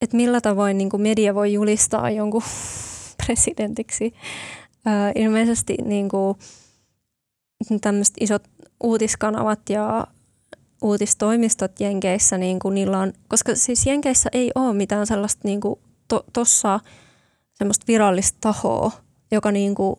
että 0.00 0.16
millä 0.16 0.40
tavoin 0.40 0.78
niin 0.78 0.90
media 0.98 1.34
voi 1.34 1.52
julistaa 1.52 2.10
jonkun 2.10 2.42
presidentiksi. 3.26 4.14
Ilmeisesti 5.14 5.76
niin 5.84 6.08
tämmöiset 7.80 8.14
isot 8.20 8.48
uutiskanavat 8.82 9.60
ja 9.68 10.06
uutistoimistot 10.82 11.80
Jenkeissä, 11.80 12.38
niin 12.38 12.58
kuin 12.58 12.74
niillä 12.74 12.98
on, 12.98 13.12
koska 13.28 13.54
siis 13.54 13.86
Jenkeissä 13.86 14.30
ei 14.32 14.50
ole 14.54 14.74
mitään 14.74 15.06
sellaista 15.06 15.40
niin 15.44 15.60
kuin 15.60 15.80
to, 16.08 16.24
tossa 16.32 16.80
semmoista 17.54 17.84
virallista 17.88 18.38
tahoa, 18.40 18.92
joka 19.32 19.52
niin 19.52 19.74
kuin 19.74 19.96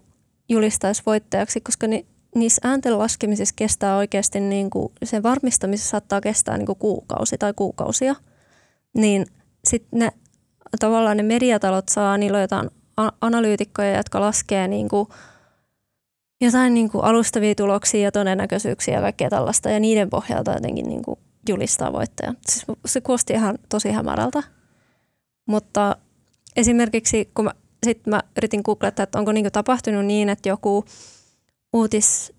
julistaisi 0.50 1.04
voittajaksi, 1.06 1.62
koska 1.62 1.88
ni, 1.88 2.06
niissä 2.36 2.62
äänten 2.64 3.00
laskemisissa 3.00 3.56
kestää 3.56 3.98
oikeasti, 3.98 4.40
niin 4.40 4.70
kuin, 4.70 4.92
sen 5.04 5.24
varmistamisessa 5.24 5.90
saattaa 5.90 6.22
kestää 6.22 6.58
niin 6.58 6.66
kuin 6.66 6.80
kuukausi 6.80 7.38
tai 7.38 7.54
kuukausia, 7.54 8.16
niin 8.98 9.26
sitten 9.68 10.00
ne 10.00 10.12
tavallaan 10.80 11.18
ne 11.18 11.24
mediatalot 11.24 11.90
saa, 11.90 12.18
niillä 12.18 12.36
on 12.36 12.42
jotain 12.42 12.70
analyytikkoja, 13.22 13.98
jotka 13.98 14.22
laskee 14.22 14.68
niin 14.68 14.90
kuin 14.90 15.08
jotain 16.42 16.74
niin 16.74 16.90
kuin 16.90 17.04
alustavia 17.04 17.56
tuloksia 17.56 18.02
ja 18.02 18.12
todennäköisyyksiä 18.12 18.94
ja 18.94 19.02
kaikkea 19.02 19.30
tällaista, 19.30 19.70
ja 19.70 19.80
niiden 19.80 20.10
pohjalta 20.10 20.52
jotenkin 20.54 20.90
niin 20.90 21.04
kuin 21.04 21.20
julistaa 21.50 21.94
voittajan. 21.94 22.38
Siis 22.48 22.66
se 22.86 23.02
kuulosti 23.02 23.34
ihan 23.34 23.58
tosi 23.70 23.92
hämärältä. 23.92 24.44
Mutta 25.48 25.98
esimerkiksi 26.56 27.30
kun 27.34 27.46
mä, 27.46 27.52
sit 27.86 28.08
mä 28.08 28.24
yritin 28.38 28.62
googlettaa, 28.66 29.04
että 29.04 29.20
onko 29.20 29.32
niin 29.32 29.52
tapahtunut 29.52 30.06
niin, 30.06 30.30
että 30.30 30.50
joku 30.50 30.86
uutis, 31.74 32.34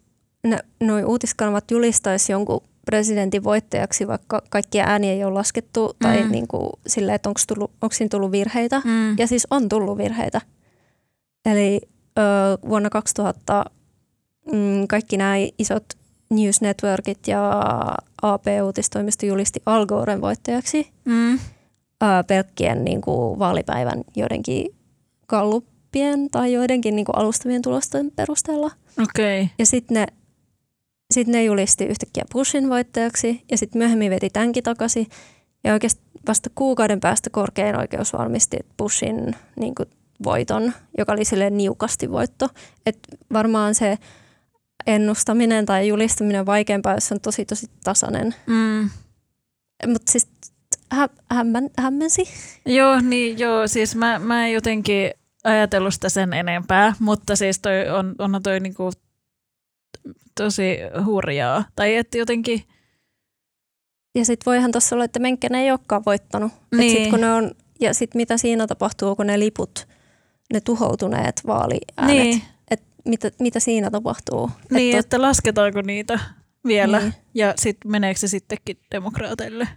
ne, 0.46 0.58
noi 0.80 1.04
uutiskanavat 1.04 1.70
julistaisi 1.70 2.32
jonkun 2.32 2.62
presidentin 2.86 3.44
voittajaksi, 3.44 4.06
vaikka 4.08 4.42
kaikkia 4.50 4.84
ääniä 4.86 5.12
ei 5.12 5.24
ole 5.24 5.32
laskettu, 5.34 5.92
tai 6.02 6.22
Mm. 6.22 6.30
niin 6.32 6.48
kuin 6.48 6.70
silleen, 6.86 7.14
että 7.16 7.28
onko, 7.28 7.40
tullut, 7.48 7.70
onko 7.82 7.92
siinä 7.92 8.08
tullut 8.08 8.32
virheitä. 8.32 8.82
Mm. 8.84 9.18
Ja 9.18 9.26
siis 9.26 9.46
on 9.50 9.68
tullut 9.68 9.98
virheitä. 9.98 10.40
Eli 11.46 11.80
ö, 12.18 12.22
vuonna 12.68 12.90
2000 12.90 13.64
mm, 14.52 14.86
kaikki 14.88 15.16
nämä 15.16 15.34
isot 15.58 15.84
news 16.30 16.60
networkit 16.60 17.18
ja 17.28 17.60
AP-uutistoimisto 18.22 19.26
julisti 19.26 19.62
Al 19.66 19.86
Goren 19.86 20.20
voittajaksi 20.20 20.90
Mm. 21.04 21.34
ö, 21.34 21.38
pelkkien 22.26 22.84
niin 22.84 23.00
kuin, 23.00 23.38
vaalipäivän 23.38 24.04
joidenkin 24.16 24.74
kalluppien 25.26 26.30
tai 26.30 26.52
joidenkin 26.52 26.96
niin 26.96 27.04
kuin, 27.06 27.16
alustavien 27.18 27.62
tulosten 27.62 28.10
perusteella. 28.16 28.70
Okei. 29.02 29.42
Okay. 29.42 29.54
Ja 29.58 29.66
sitten 29.66 29.94
ne, 29.94 30.06
sit 31.14 31.28
ne 31.28 31.44
julisti 31.44 31.84
yhtäkkiä 31.84 32.24
Bushin 32.32 32.68
voittajaksi 32.68 33.42
ja 33.50 33.58
sitten 33.58 33.78
myöhemmin 33.78 34.10
veti 34.10 34.30
tämänkin 34.30 34.64
takaisin. 34.64 35.06
Ja 35.64 35.72
oikeasti 35.72 36.02
vasta 36.28 36.50
kuukauden 36.54 37.00
päästä 37.00 37.30
korkein 37.30 37.78
oikeus 37.78 38.12
varmisti 38.12 38.56
Bushin 38.78 39.34
niin 39.60 39.74
kuin, 39.74 39.88
voiton, 40.24 40.72
joka 40.98 41.12
oli 41.12 41.24
silleen 41.24 41.56
niukasti 41.56 42.10
voitto. 42.10 42.48
Et 42.86 42.98
varmaan 43.32 43.74
se 43.74 43.98
ennustaminen 44.86 45.66
tai 45.66 45.88
julistaminen 45.88 46.40
on 46.40 46.46
vaikeampaa, 46.46 46.94
jos 46.94 47.12
on 47.12 47.20
tosi 47.20 47.44
tosi 47.44 47.66
tasainen. 47.84 48.34
Mm. 48.46 48.90
Mutta 49.86 50.12
siis 50.12 50.28
hä, 50.92 51.08
hämmän, 51.30 51.70
hämmensi. 51.78 52.24
Joo, 52.66 53.00
niin 53.00 53.38
joo, 53.38 53.66
siis 53.68 53.96
mä, 53.96 54.18
mä 54.18 54.46
en 54.46 54.52
jotenkin 54.52 55.10
ajatellut 55.44 55.94
sitä 55.94 56.08
sen 56.08 56.32
enempää, 56.32 56.94
mutta 56.98 57.36
siis 57.36 57.58
toi 57.58 57.88
on, 57.88 58.14
onhan 58.18 58.42
toi 58.42 58.60
niinku 58.60 58.92
tosi 60.36 60.76
hurjaa. 61.04 61.64
Tai 61.76 61.96
että 61.96 62.18
jotenkin, 62.18 62.62
Ja 64.14 64.24
sitten 64.24 64.46
voihan 64.46 64.72
tuossa 64.72 64.96
olla, 64.96 65.04
että 65.04 65.18
Menkkänen 65.18 65.60
ei 65.60 65.70
olekaan 65.70 66.02
voittanut. 66.06 66.52
Et 66.72 66.78
Niin. 66.78 66.96
sit 67.02 67.10
kun 67.10 67.20
ne 67.20 67.32
on, 67.32 67.50
ja 67.80 67.94
sitten 67.94 68.18
mitä 68.18 68.36
siinä 68.36 68.66
tapahtuu, 68.66 69.16
kun 69.16 69.26
ne 69.26 69.38
liput, 69.38 69.88
ne 70.52 70.60
tuhoutuneet 70.60 71.42
vaaliäänet, 71.46 72.16
niin, 72.16 72.42
et 72.70 72.82
mitä, 73.04 73.30
mitä 73.40 73.60
siinä 73.60 73.90
tapahtuu? 73.90 74.50
niin 74.70 74.94
tot- 74.94 74.98
että 74.98 75.22
lasketaanko 75.22 75.82
niitä 75.82 76.18
vielä 76.66 77.00
Niin. 77.00 77.14
ja 77.34 77.54
sitten 77.56 77.90
meneekö 77.90 78.20
se 78.20 78.28
sittenkin 78.28 78.78
demokraateille. 78.90 79.68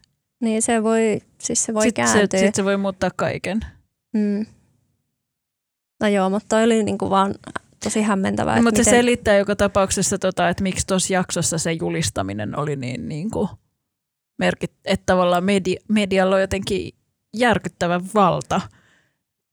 Niin 0.42 0.62
se 0.62 0.84
voi, 0.84 1.22
siis 1.38 1.64
se 1.66 1.74
voi 1.74 1.84
Sitten 1.84 2.08
se, 2.08 2.14
kääntyä. 2.14 2.40
sit 2.40 2.56
se 2.56 2.66
voi 2.66 2.78
muuttaa 2.78 3.10
kaiken. 3.16 3.60
Mm. 4.14 4.46
No 6.02 6.08
joo, 6.08 6.30
mutta 6.30 6.48
toi 6.50 6.64
oli 6.64 6.84
niinku 6.84 7.10
vaan 7.10 7.36
tosi 7.84 8.02
hämmentävää. 8.02 8.56
No, 8.56 8.62
mutta 8.62 8.78
se 8.78 8.82
miten, 8.82 8.94
selittää 8.94 9.38
joka 9.38 9.56
tapauksessa, 9.56 10.18
tota, 10.18 10.50
että 10.50 10.64
miksi 10.64 10.88
tuossa 10.88 11.14
jaksossa 11.14 11.58
se 11.58 11.72
julistaminen 11.72 12.60
oli 12.60 12.76
niin, 12.76 13.10
niin 13.10 13.32
kuin 13.32 13.50
merkit, 14.40 14.72
että 14.86 15.06
tavallaan 15.06 15.44
medi, 15.44 15.76
medialla 15.88 16.36
on 16.36 16.42
jotenkin 16.42 16.94
järkyttävä 17.34 18.02
valta 18.14 18.62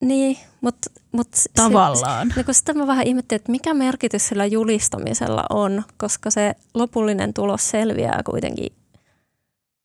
Niin, 0.05 0.37
mutta 0.61 0.91
mut 1.13 1.29
se- 1.35 1.51
tavallaan. 1.55 2.33
No 2.37 2.45
kun 2.45 2.55
sitä 2.55 2.75
mä 2.75 2.87
vähän 2.87 3.07
ihmettelin, 3.07 3.41
että 3.41 3.53
mikä 3.53 3.75
merkitys 3.75 4.29
sillä 4.29 4.47
julistamisella 4.47 5.45
on, 5.51 5.83
koska 5.97 6.31
se 6.31 6.55
lopullinen 6.75 7.35
tulos 7.35 7.71
selviää 7.71 8.23
kuitenkin. 8.31 8.73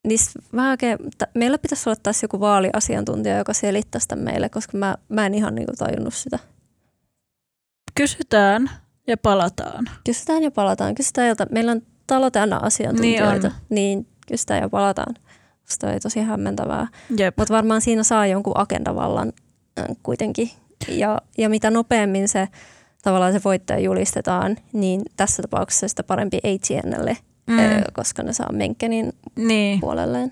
Niin 0.07 0.19
mä 0.51 0.69
oikein, 0.71 0.97
t- 1.17 1.35
meillä 1.35 1.57
pitäisi 1.57 1.89
olla 1.89 1.99
taas 2.03 2.21
joku 2.21 2.39
vaaliasiantuntija, 2.39 3.37
joka 3.37 3.53
selittäisi 3.53 4.03
sitä 4.03 4.15
meille, 4.15 4.49
koska 4.49 4.77
mä, 4.77 4.95
mä 5.09 5.25
en 5.25 5.33
ihan 5.33 5.55
niinku 5.55 5.73
tajunnut 5.77 6.13
sitä. 6.13 6.39
Kysytään 7.95 8.69
ja 9.07 9.17
palataan. 9.17 9.85
Kysytään 10.05 10.43
ja 10.43 10.51
palataan. 10.51 10.95
Kysytään 10.95 11.27
jolta. 11.27 11.45
Meillä 11.51 11.71
on 11.71 11.81
talo 12.07 12.31
täynnä 12.31 12.57
asiantuntijoita, 12.59 13.47
Niin 13.47 13.55
niin, 13.69 14.07
kysytään 14.27 14.61
ja 14.61 14.69
palataan. 14.69 15.15
Se 15.65 15.87
oli 15.87 15.99
tosi 15.99 16.19
hämmentävää. 16.19 16.87
Mutta 17.37 17.53
varmaan 17.53 17.81
siinä 17.81 18.03
saa 18.03 18.27
jonkun 18.27 18.57
agendavallan 18.59 19.33
äh, 19.79 19.85
kuitenkin. 20.03 20.49
Ja, 20.87 21.21
ja 21.37 21.49
mitä 21.49 21.71
nopeammin 21.71 22.27
se 22.27 22.47
tavallaan 23.03 23.33
se 23.33 23.41
voittaja 23.45 23.79
julistetaan, 23.79 24.57
niin 24.73 25.01
tässä 25.17 25.41
tapauksessa 25.41 25.87
sitä 25.87 26.03
parempi 26.03 26.37
ATNlle, 26.37 27.17
Mm. 27.47 27.53
mm. 27.55 27.83
koska 27.93 28.23
ne 28.23 28.33
saa 28.33 28.51
Menkenin 28.51 29.13
Niin. 29.35 29.79
puolelleen. 29.79 30.31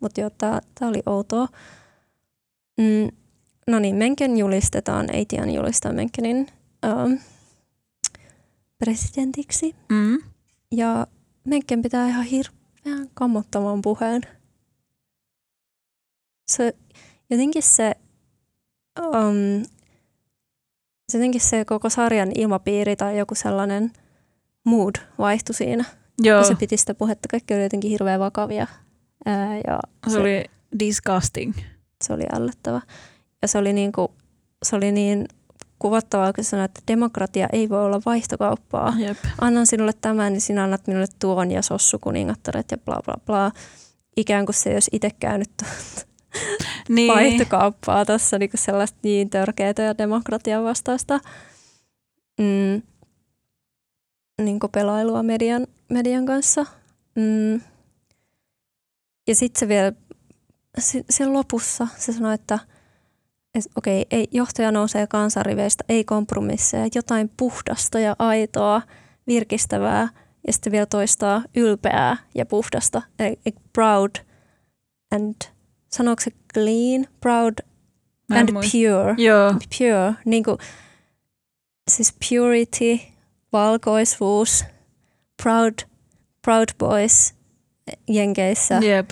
Mutta 0.00 0.20
joo, 0.20 0.30
tämä 0.38 0.60
oli 0.82 1.02
outoa. 1.06 1.48
Mm, 2.78 3.08
no 3.66 3.78
niin, 3.78 3.96
Menken 3.96 4.36
julistetaan, 4.36 5.06
ATN 5.10 5.50
julistaa 5.50 5.92
Menkenin. 5.92 6.46
Um, 6.86 7.18
presidentiksi. 8.78 9.74
Mm. 9.88 10.18
Ja 10.72 11.06
Mencken 11.44 11.82
pitää 11.82 12.08
ihan 12.08 12.24
hirveän 12.24 13.10
kammottavan 13.14 13.82
puheen. 13.82 14.22
Se, 16.48 16.74
jotenkin 17.30 17.62
se, 17.62 17.94
um, 19.00 19.64
jotenkin 21.14 21.40
se 21.40 21.64
koko 21.64 21.90
sarjan 21.90 22.32
ilmapiiri 22.34 22.96
tai 22.96 23.18
joku 23.18 23.34
sellainen 23.34 23.92
mood 24.64 24.94
vaihtui 25.18 25.54
siinä. 25.54 25.84
Joo, 26.22 26.40
kun 26.40 26.48
se 26.48 26.54
piti 26.54 26.76
sitä 26.76 26.94
puhetta. 26.94 27.28
Kaikki 27.30 27.54
oli 27.54 27.62
jotenkin 27.62 27.90
hirveän 27.90 28.20
vakavia. 28.20 28.66
Ää, 29.26 29.56
ja 29.56 29.80
se, 30.06 30.12
se 30.12 30.18
oli 30.18 30.44
disgusting. 30.78 31.54
se 32.04 32.12
oli 32.12 32.24
ällöttävä. 32.32 32.80
Ja 33.42 33.48
se 33.48 33.58
oli, 33.58 33.72
niin 33.72 33.92
kuin, 33.92 34.08
se 34.62 34.76
oli 34.76 34.92
niin 34.92 35.26
kuvattavaa, 35.78 36.32
kun 36.32 36.44
sanoi, 36.44 36.64
että 36.64 36.80
demokratia 36.88 37.48
ei 37.52 37.68
voi 37.68 37.84
olla 37.84 38.00
vaihtokauppaa. 38.06 38.94
Jep. 38.98 39.18
Annan 39.40 39.66
sinulle 39.66 39.92
tämän, 40.00 40.32
niin 40.32 40.40
sinä 40.40 40.64
annat 40.64 40.86
minulle 40.86 41.06
tuon 41.18 41.50
ja 41.50 41.62
sossukuningattaret 41.62 42.70
ja 42.70 42.78
bla 42.78 43.00
bla 43.04 43.14
bla. 43.26 43.52
Ikään 44.16 44.46
kuin 44.46 44.54
se 44.54 44.70
ei 44.70 44.76
olisi 44.76 44.90
itse 44.92 45.10
käynyt 45.20 45.50
Niin. 46.88 47.14
vaihtokauppaa 47.14 48.04
tässä 48.04 48.38
niin 48.38 48.50
sellaista 48.54 48.98
niin 49.02 49.30
törkeätä 49.30 49.82
ja 49.82 49.98
demokratian 49.98 50.64
vastaista 50.64 51.20
mm, 52.38 52.82
niin 54.42 54.58
pelailua 54.72 55.22
median, 55.22 55.66
median 55.90 56.26
kanssa. 56.26 56.66
Mm. 57.14 57.60
Ja 59.28 59.34
sitten 59.34 59.60
se 59.60 59.68
vielä, 59.68 59.92
sen 61.10 61.32
lopussa 61.32 61.88
se 61.98 62.12
sanoi, 62.12 62.34
että 62.34 62.58
okei, 63.76 64.06
ei, 64.10 64.28
johtaja 64.32 64.72
nousee 64.72 65.06
kansariveistä, 65.06 65.84
ei 65.88 66.04
kompromisseja, 66.04 66.88
jotain 66.94 67.30
puhdasta 67.36 67.98
ja 68.00 68.16
aitoa, 68.18 68.82
virkistävää 69.26 70.08
ja 70.46 70.52
sitten 70.52 70.72
vielä 70.72 70.86
toistaa 70.86 71.42
ylpeää 71.56 72.16
ja 72.34 72.46
puhdasta, 72.46 73.02
eli 73.18 73.38
proud 73.72 74.10
and 75.14 75.34
sanooko 75.88 76.22
se 76.22 76.30
clean, 76.54 77.06
proud 77.20 77.54
and 78.30 78.48
pure. 78.48 79.14
Joo, 79.18 79.52
Pure, 79.78 80.14
niin 80.24 80.44
kuin, 80.44 80.58
siis 81.90 82.14
purity, 82.28 82.98
valkoisuus, 83.52 84.64
proud, 85.42 85.74
proud 86.44 86.68
boys 86.78 87.34
Jenkeissä, 88.08 88.74
jep. 88.82 89.10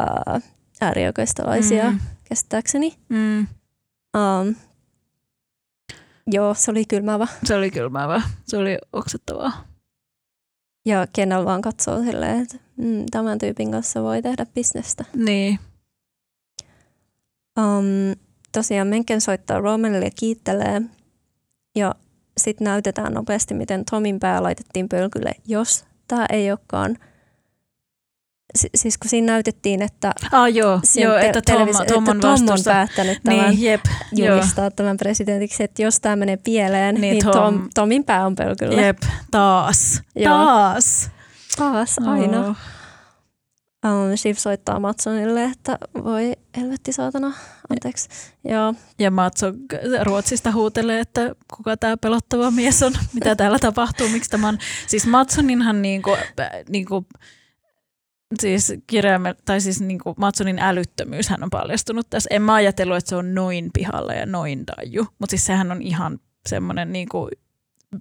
uh, 0.00 0.42
äärioikeistolaisia, 0.80 1.90
Mm. 1.90 2.00
käsittääkseni. 2.28 2.94
Mm. 3.08 3.46
Um, 4.18 4.54
joo, 6.26 6.54
se 6.54 6.70
oli 6.70 6.84
kylmävä. 6.84 7.26
Se 7.44 7.54
oli 7.54 7.70
kylmäävä. 7.70 8.22
Se 8.46 8.56
oli 8.56 8.78
oksettavaa. 8.92 9.64
Ja 10.86 11.06
Kennel 11.12 11.44
vaan 11.44 11.62
katsoo 11.62 12.02
silleen, 12.02 12.42
että 12.42 12.56
mm, 12.76 13.04
tämän 13.10 13.38
tyypin 13.38 13.70
kanssa 13.70 14.02
voi 14.02 14.22
tehdä 14.22 14.46
bisnestä. 14.54 15.04
Niin. 15.14 15.58
Um, 17.58 18.16
tosiaan 18.52 18.88
Menken 18.88 19.20
soittaa 19.20 19.60
Romanille 19.60 20.04
ja 20.04 20.10
kiittelee. 20.18 20.82
Ja 21.76 21.94
sitten 22.38 22.64
näytetään 22.64 23.12
nopeasti, 23.12 23.54
miten 23.54 23.84
Tomin 23.90 24.20
pää 24.20 24.42
laitettiin 24.42 24.88
pölkylle, 24.88 25.32
jos 25.46 25.84
tämä 26.08 26.26
ei 26.30 26.50
olekaan. 26.50 26.96
Si- 28.56 28.70
siis 28.74 28.98
kun 28.98 29.10
siinä 29.10 29.32
näytettiin, 29.32 29.82
että, 29.82 30.12
Ah 30.32 30.54
joo, 30.54 30.80
joo 30.96 31.14
te- 31.14 31.26
että 31.26 31.42
Tom, 31.42 31.54
televisio- 31.56 31.84
Tom 31.84 32.08
on 32.08 32.16
että 32.16 32.28
Tom 32.28 32.48
on 32.50 32.58
päättänyt 32.64 33.18
tämän 33.24 33.50
Niin, 33.50 33.62
jep. 33.62 33.80
Joo. 34.12 34.34
julistaa 34.36 34.70
tämän 34.70 34.96
presidentiksi, 34.96 35.62
että 35.62 35.82
jos 35.82 36.00
tämä 36.00 36.16
menee 36.16 36.36
pieleen, 36.36 36.94
Niin 36.94 37.00
niin, 37.12 37.24
Tom- 37.24 37.32
Tom, 37.32 37.68
Tomin 37.74 38.04
pää 38.04 38.26
on 38.26 38.34
pölkyllä. 38.34 38.82
Jep, 38.82 38.98
taas. 39.30 40.02
Joo. 40.16 40.34
Taas. 40.34 41.10
Taas 41.56 41.96
aina. 42.06 42.40
Oh. 42.40 42.56
Um, 43.86 44.16
Shiv 44.16 44.36
soittaa 44.36 44.80
Matsonille, 44.80 45.44
että 45.44 45.78
voi 46.04 46.32
helvetti 46.56 46.92
saatana, 46.92 47.32
anteeksi. 47.70 48.08
Joo, 48.44 48.74
Ja 48.98 49.10
Matso 49.10 49.46
Ruotsista 50.02 50.52
huutelee, 50.52 51.00
että 51.00 51.34
kuka 51.56 51.76
tämä 51.76 51.96
pelottava 51.96 52.50
mies 52.50 52.82
on, 52.82 52.92
mitä 53.14 53.36
täällä 53.36 53.58
tapahtuu, 53.58 54.08
miksi 54.08 54.30
tämä 54.30 54.48
on. 54.48 54.58
Siis 54.86 55.06
Matsoninhan 55.06 55.82
niinku, 55.82 56.10
äh, 56.12 56.50
niinku, 56.68 57.06
siis 58.40 58.72
kirjaime, 58.86 59.34
tai 59.44 59.60
siis 59.60 59.80
niinku 59.80 60.14
Matsonin 60.16 60.58
älyttömyys 60.58 61.28
hän 61.28 61.42
on 61.42 61.50
paljastunut 61.50 62.06
tässä. 62.10 62.28
En 62.32 62.42
mä 62.42 62.54
ajatellut, 62.54 62.96
että 62.96 63.08
se 63.08 63.16
on 63.16 63.34
noin 63.34 63.70
pihalla 63.72 64.14
ja 64.14 64.26
noin 64.26 64.64
daju, 64.66 65.06
mutta 65.18 65.30
siis 65.30 65.46
sehän 65.46 65.72
on 65.72 65.82
ihan 65.82 66.18
semmoinen 66.48 66.92
niinku 66.92 67.28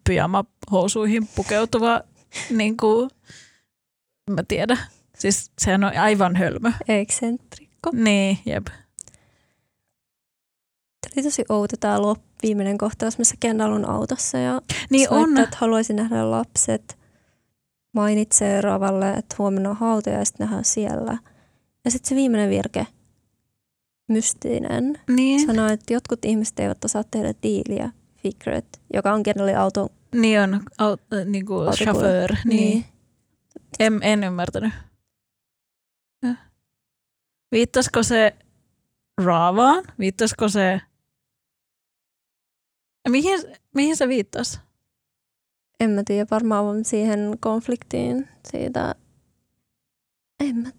pyjama-housuihin 0.09 1.27
pukeutuva, 1.35 2.01
niinku, 2.49 3.09
mä 4.29 4.43
tiedän. 4.47 4.77
Siis 5.19 5.51
sehän 5.59 5.83
on 5.83 5.97
aivan 5.97 6.35
hölmö. 6.35 6.71
eksentrikko. 6.87 7.89
Niin, 7.93 8.39
jep. 8.45 8.65
Tämä 11.01 11.13
oli 11.17 11.23
tosi 11.23 11.45
outo 11.49 11.75
tämä 11.79 12.01
lop, 12.01 12.19
viimeinen 12.43 12.77
kohtaus, 12.77 13.17
missä 13.17 13.35
Kendall 13.39 13.71
on 13.73 13.89
autossa 13.89 14.37
ja 14.37 14.61
Niin 14.89 15.09
on. 15.09 15.23
soittaa, 15.23 15.43
että 15.43 15.57
haluaisin 15.59 15.95
nähdä 15.95 16.31
lapset. 16.31 16.96
Mainitsee 17.93 18.61
Ravalle, 18.61 19.09
että 19.13 19.35
huomenna 19.39 19.69
on 19.69 19.75
hautoja 19.77 20.17
ja 20.19 20.25
sitten 20.25 20.45
nähdään 20.45 20.65
siellä. 20.65 21.17
Ja 21.85 21.91
sitten 21.91 22.09
se 22.09 22.15
viimeinen 22.15 22.49
virke, 22.49 22.87
mystinen, 24.07 24.99
Niin. 25.09 25.45
sanoo, 25.47 25.67
että 25.67 25.93
jotkut 25.93 26.25
ihmiset 26.25 26.59
eivät 26.59 26.85
osaa 26.85 27.03
tehdä 27.03 27.33
diiliä, 27.43 27.91
Figret, 28.17 28.81
joka 28.93 29.13
on 29.13 29.23
Kendallin 29.23 29.57
auto. 29.57 29.89
Niin 30.15 30.39
on, 30.41 30.61
au, 30.77 30.97
äh, 31.13 31.25
niinku 31.25 31.53
Autokulje- 31.53 31.83
chauffeur. 31.83 32.29
Niin. 32.31 32.45
Niin. 32.45 32.71
niin. 32.73 32.85
En, 33.79 33.99
en 34.03 34.23
ymmärtänyt. 34.23 34.73
Ja. 36.23 36.35
Viittasko 37.51 38.03
se 38.03 38.35
Raavaan? 39.23 39.83
Viittasko 39.99 40.49
se... 40.49 40.81
Mihin, 43.09 43.39
mihin 43.75 43.97
se 43.97 44.07
viittasi? 44.07 44.59
En 45.79 45.89
mä 45.89 46.01
tiedä, 46.05 46.27
varmaan 46.31 46.85
siihen 46.85 47.37
konfliktiin 47.39 48.27
siitä. 48.51 48.95
En 50.39 50.55
mä 50.55 50.69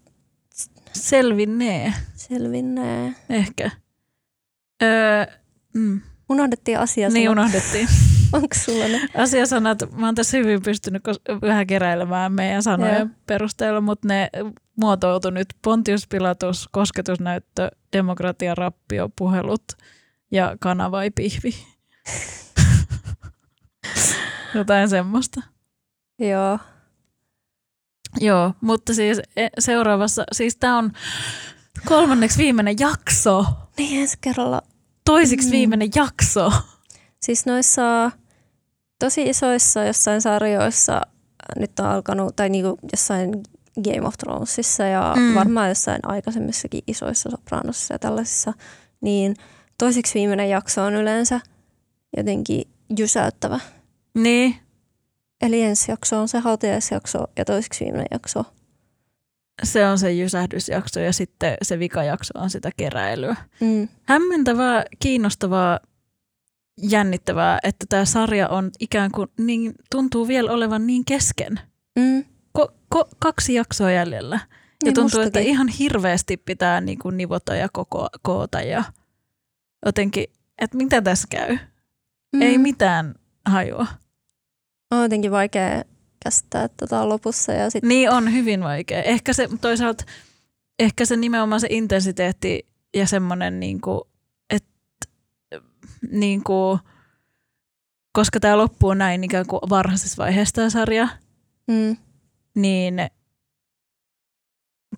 Selvinnee, 0.93 1.93
selvinnee. 2.15 3.13
ehkä. 3.29 3.71
Öö, 4.83 5.25
mm, 5.73 6.01
Unohdettiin 6.29 6.79
asia 6.79 7.09
niin 7.09 7.29
unohdettiin. 7.29 7.87
Onko 8.33 8.55
sulla 8.65 8.87
ne? 8.87 9.07
Asiasanat, 9.17 9.91
mä 9.91 10.05
oon 10.05 10.15
tässä 10.15 10.37
hyvin 10.37 10.61
pystynyt 10.63 11.03
vähän 11.41 11.67
keräilemään 11.67 12.33
meidän 12.33 12.63
sanojen 12.63 12.99
Joo. 12.99 13.07
perusteella, 13.25 13.81
mutta 13.81 14.07
ne 14.07 14.29
muotoutui 14.75 15.31
nyt 15.31 15.47
Pontius 15.61 16.07
Pilatus, 16.07 16.69
kosketusnäyttö, 16.71 17.71
demokratia, 17.93 18.55
rappio, 18.55 19.09
puhelut 19.15 19.63
ja 20.31 20.55
kanava 20.59 21.03
ei 21.03 21.11
pihvi. 21.11 21.51
Jotain 24.55 24.89
semmoista. 24.89 25.41
Joo. 26.19 26.59
Joo, 28.19 28.53
mutta 28.61 28.93
siis 28.93 29.21
e- 29.35 29.47
seuraavassa, 29.59 30.23
siis 30.31 30.55
tää 30.55 30.77
on 30.77 30.91
kolmanneksi 31.85 32.37
viimeinen 32.37 32.75
jakso. 32.79 33.45
Niin 33.77 34.01
ensi 34.01 34.17
kerralla. 34.21 34.61
Toisiksi 35.05 35.47
Mm. 35.47 35.51
viimeinen 35.51 35.89
jakso. 35.95 36.51
Siis 37.21 37.45
noissa 37.45 38.11
tosi 38.99 39.21
isoissa 39.29 39.83
jossain 39.83 40.21
sarjoissa 40.21 41.01
nyt 41.59 41.79
on 41.79 41.85
alkanut, 41.85 42.35
tai 42.35 42.49
niinku 42.49 42.77
jossain 42.91 43.31
Game 43.83 44.07
of 44.07 44.17
Thronesissa 44.17 44.83
ja 44.83 45.13
Mm. 45.15 45.21
mm. 45.21 45.35
varmaan 45.35 45.69
jossain 45.69 45.99
aikaisemmissakin 46.03 46.81
isoissa 46.87 47.29
sopranosissa 47.29 47.93
ja 47.93 47.99
tällaisissa, 47.99 48.53
niin 49.01 49.35
toiseksi 49.77 50.13
viimeinen 50.19 50.49
jakso 50.49 50.83
on 50.83 50.93
yleensä 50.95 51.39
jotenkin 52.17 52.61
jysäyttävä. 52.99 53.59
Niin, 54.23 54.55
Eli 55.41 55.61
ensi 55.61 55.91
jakso 55.91 56.21
on 56.21 56.27
se 56.27 56.39
hautajaisjakso 56.39 57.27
ja 57.37 57.45
toiseksi 57.45 57.83
viimeinen 57.85 58.07
jakso. 58.11 58.43
se 59.63 59.87
on 59.87 59.99
se 59.99 60.11
jysähdysjakso 60.13 60.99
ja 60.99 61.13
sitten 61.13 61.57
se 61.61 61.79
vikajakso 61.79 62.31
on 62.39 62.49
sitä 62.49 62.69
keräilyä. 62.77 63.35
Mm. 63.59 63.87
hämmentävää, 64.03 64.83
kiinnostavaa, 64.99 65.79
jännittävää, 66.77 67.59
että 67.63 67.85
tämä 67.89 68.05
sarja 68.05 68.49
on 68.49 68.71
ikään 68.79 69.11
kuin 69.11 69.27
niin, 69.37 69.73
tuntuu 69.91 70.27
vielä 70.27 70.51
olevan 70.51 70.87
niin 70.87 71.05
kesken. 71.05 71.59
Mm. 71.99 72.25
Ko, 72.51 72.71
ko, 72.89 73.09
kaksi 73.19 73.53
jaksoa 73.53 73.91
jäljellä. 73.91 74.35
Ja 74.35 74.45
Niin 74.83 74.93
tuntuu, 74.93 75.19
että 75.21 75.39
mustakin. 75.39 75.49
ihan 75.49 75.67
hirveästi 75.67 76.37
pitää 76.37 76.81
niin 76.81 76.99
kuin 76.99 77.17
nivota 77.17 77.55
ja 77.55 77.69
koko, 77.73 78.07
koota 78.21 78.61
ja 78.61 78.83
jotenkin, 79.85 80.25
että 80.57 80.77
mitä 80.77 81.01
tässä 81.01 81.27
käy? 81.31 81.57
Mm. 82.33 82.41
Ei 82.41 82.57
mitään 82.57 83.15
hajua. 83.45 83.87
On 84.91 85.01
jotenkin 85.01 85.31
vaikea 85.31 85.83
käsittää, 86.23 86.63
että 86.63 86.87
tota 86.87 87.09
lopussa 87.09 87.53
ja 87.53 87.69
sitten 87.69 87.87
Niin 87.87 88.09
on 88.11 88.33
hyvin 88.33 88.63
vaikea. 88.63 89.01
Ehkä 89.01 89.33
se 89.33 89.49
toisaalta, 89.61 90.03
ehkä 90.79 91.05
se 91.05 91.15
nimenomaan 91.15 91.61
se 91.61 91.67
intensiteetti 91.69 92.67
ja 92.95 93.07
semmoinen, 93.07 93.59
niin 93.59 93.81
kuin, 93.81 94.01
että 94.49 94.69
niin 96.11 96.43
kuin, 96.43 96.79
koska 98.11 98.39
tämä 98.39 98.57
loppuu 98.57 98.93
näin 98.93 99.23
ikään 99.23 99.45
kuin 99.47 99.59
varhaisessa 99.69 100.23
vaiheessa 100.23 100.55
tämä 100.55 100.69
sarja, 100.69 101.07
Mm. 101.67 101.97
niin 102.55 102.95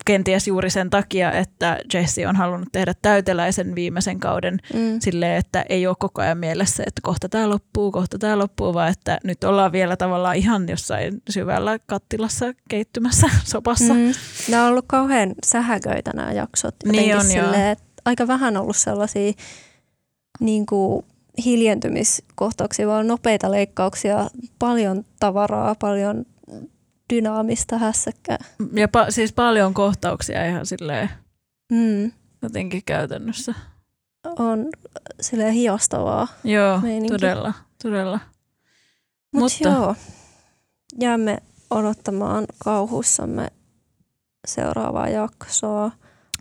kenties 0.06 0.48
juuri 0.48 0.70
sen 0.70 0.90
takia, 0.90 1.32
että 1.32 1.80
Jesse 1.94 2.28
on 2.28 2.36
halunnut 2.36 2.70
tehdä 2.72 2.94
täyteläisen 3.02 3.76
viimeisen 3.76 4.20
kauden 4.20 4.60
Mm. 4.74 5.00
silleen, 5.00 5.38
että 5.38 5.66
ei 5.70 5.88
ole 5.88 5.96
koko 6.00 6.22
ajan 6.22 6.38
mielessä, 6.38 6.84
että 6.88 7.02
kohta 7.04 7.30
tämä 7.30 7.50
loppuu, 7.50 7.92
kohta 7.92 8.18
tämä 8.20 8.38
loppuu, 8.38 8.74
vaan 8.74 8.90
että 8.90 9.20
nyt 9.24 9.44
ollaan 9.44 9.72
vielä 9.72 9.98
tavallaan 9.98 10.36
ihan 10.36 10.70
jossain 10.70 11.22
syvällä 11.30 11.80
kattilassa 11.86 12.54
keittymässä 12.70 13.28
sopassa. 13.44 13.94
Mm. 13.94 14.12
Nämä 14.50 14.64
on 14.64 14.70
ollut 14.70 14.86
kauhean 14.88 15.34
sähäköitä 15.46 16.12
nämä 16.16 16.32
jaksot. 16.32 16.76
Niin 16.86 17.18
on, 17.18 17.32
joo. 17.36 17.44
silleen, 17.44 17.72
että 17.72 17.86
aika 18.06 18.28
vähän 18.28 18.58
ollut 18.58 18.76
sellaisia 18.78 19.32
niin 20.40 20.66
kuin 20.66 21.06
hiljentymiskohtauksia, 21.46 22.88
vaan 22.88 23.08
nopeita 23.08 23.52
leikkauksia, 23.52 24.30
paljon 24.60 25.06
tavaraa, 25.20 25.76
paljon 25.76 26.26
dynaamista 27.16 27.78
hässäkkää. 27.78 28.38
Ja 28.74 28.88
pa- 28.88 29.06
siis 29.12 29.34
paljon 29.34 29.74
kohtauksia 29.74 30.46
ihan 30.46 30.66
silleen 30.66 31.10
Mm. 31.72 32.12
jotenkin 32.42 32.82
käytännössä. 32.86 33.54
On 34.40 34.66
silleen 35.22 35.54
hiostavaa. 35.54 36.28
Joo, 36.44 36.80
Meininki. 36.82 37.10
todella, 37.18 37.54
todella. 37.84 38.20
Mut 39.34 39.42
Mutta- 39.42 39.70
joo, 39.70 39.96
jäämme 41.00 41.38
odottamaan 41.70 42.46
kauhuissamme 42.64 43.48
seuraavaa 44.48 45.08
jaksoa. 45.10 45.92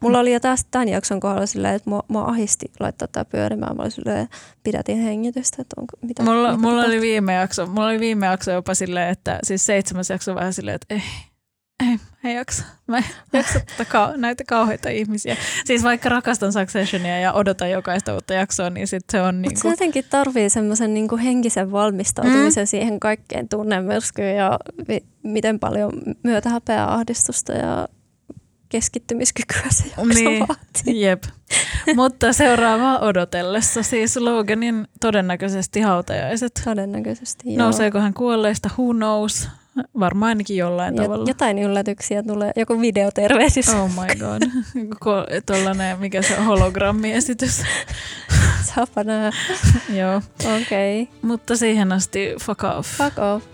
Mulla 0.01 0.19
oli 0.19 0.33
jo 0.33 0.41
tästä 0.41 0.69
tämän 0.71 0.89
jakson 0.89 1.21
kohdalla 1.21 1.47
silleen, 1.47 1.75
että 1.75 1.91
mua, 1.91 2.03
mua 2.09 2.25
ahisti 2.25 2.67
laittaa 2.81 3.09
tämä 3.09 3.25
pyörimään. 3.25 3.77
Mä 3.77 3.83
olin 3.83 3.93
silleen, 3.93 4.29
pidätin 4.63 4.99
hengitystä, 5.03 5.63
että 5.63 5.81
onko 5.81 5.97
mitä. 6.03 6.23
Mulla, 6.23 6.51
mitä 6.51 6.63
mulla, 6.63 6.85
oli 6.85 7.01
viime 7.01 7.35
jakso, 7.35 7.67
mulla 7.67 7.87
oli 7.87 8.01
viime 8.01 8.27
jakso 8.27 8.51
jopa 8.51 8.75
silleen, 8.75 9.09
että 9.09 9.39
siis 9.43 9.67
seitsemäs 9.67 10.11
jakso 10.11 10.35
vähän 10.35 10.53
silleen, 10.53 10.75
että 10.75 10.95
ei, 10.95 11.03
ei, 11.89 11.99
ei 12.25 12.35
jaksa. 12.37 12.65
Mä 12.87 12.99
en 12.99 13.05
jaksa 13.33 13.61
tätä 13.61 13.91
kau- 13.91 14.17
näitä 14.17 14.45
kauheita 14.49 14.89
ihmisiä. 14.89 15.37
Siis 15.65 15.83
vaikka 15.83 16.09
rakastan 16.09 16.53
Successionia 16.53 17.21
ja 17.21 17.33
odotan 17.33 17.71
jokaista 17.71 18.15
uutta 18.15 18.35
jaksoa, 18.35 18.71
niin 18.71 18.87
sit 18.87 19.05
se 19.13 19.23
on 19.23 19.43
niinku, 19.43 19.61
se 19.61 19.69
jotenkin 19.69 20.05
tarvii 20.11 20.51
semmoisen 20.51 20.95
niinku 20.95 21.17
henkisen 21.17 21.73
valmistautumisen 21.73 22.65
mm. 22.65 22.69
siihen 22.69 23.01
kaikkeen 23.01 23.49
tunnemyrskyyn 23.49 24.37
ja 24.37 24.59
vi- 24.89 25.07
miten 25.23 25.59
paljon 25.59 25.93
myötähäpeää, 26.23 26.95
ahdistusta 26.95 27.53
ja 27.53 27.89
keskittymiskykyä 28.71 29.63
se 29.71 29.85
jakso 29.85 30.05
Niin. 30.05 30.49
vaatii. 30.49 31.01
jep. 31.01 31.23
Mutta 31.97 32.33
seuraavaa 32.33 32.99
odotellessa 32.99 33.83
siis 33.83 34.17
Loganin 34.17 34.89
todennäköisesti 35.01 35.81
hautajaiset. 35.81 36.61
Todennäköisesti 36.65 37.43
joo. 37.55 37.59
Nouseeko 37.59 37.99
hän 38.01 38.15
kuolleista? 38.15 38.71
Who 38.79 38.95
knows? 38.95 39.49
Varmaan 40.01 40.29
ainakin 40.29 40.57
jollain 40.57 40.97
Jo- 40.97 41.03
tavalla. 41.03 41.25
Jotain 41.29 41.59
yllätyksiä 41.59 42.23
tulee, 42.23 42.53
joku 42.57 42.81
videoterveisissä. 42.81 43.81
Oh 43.83 43.91
my 43.91 44.15
god. 44.19 44.43
Tuollainen, 45.47 45.99
mikä 46.01 46.23
se 46.23 46.39
on, 46.39 46.45
hologrammiesitys. 46.45 47.63
Saapa 48.75 49.05
nää. 49.05 49.31
Joo. 49.93 50.23
Okei. 50.63 51.03
Okay. 51.03 51.15
Mutta 51.23 51.57
siihen 51.57 51.93
asti 51.93 52.35
fuck 52.43 52.65
off. 52.65 52.89
Fuck 52.97 53.19
off. 53.19 53.45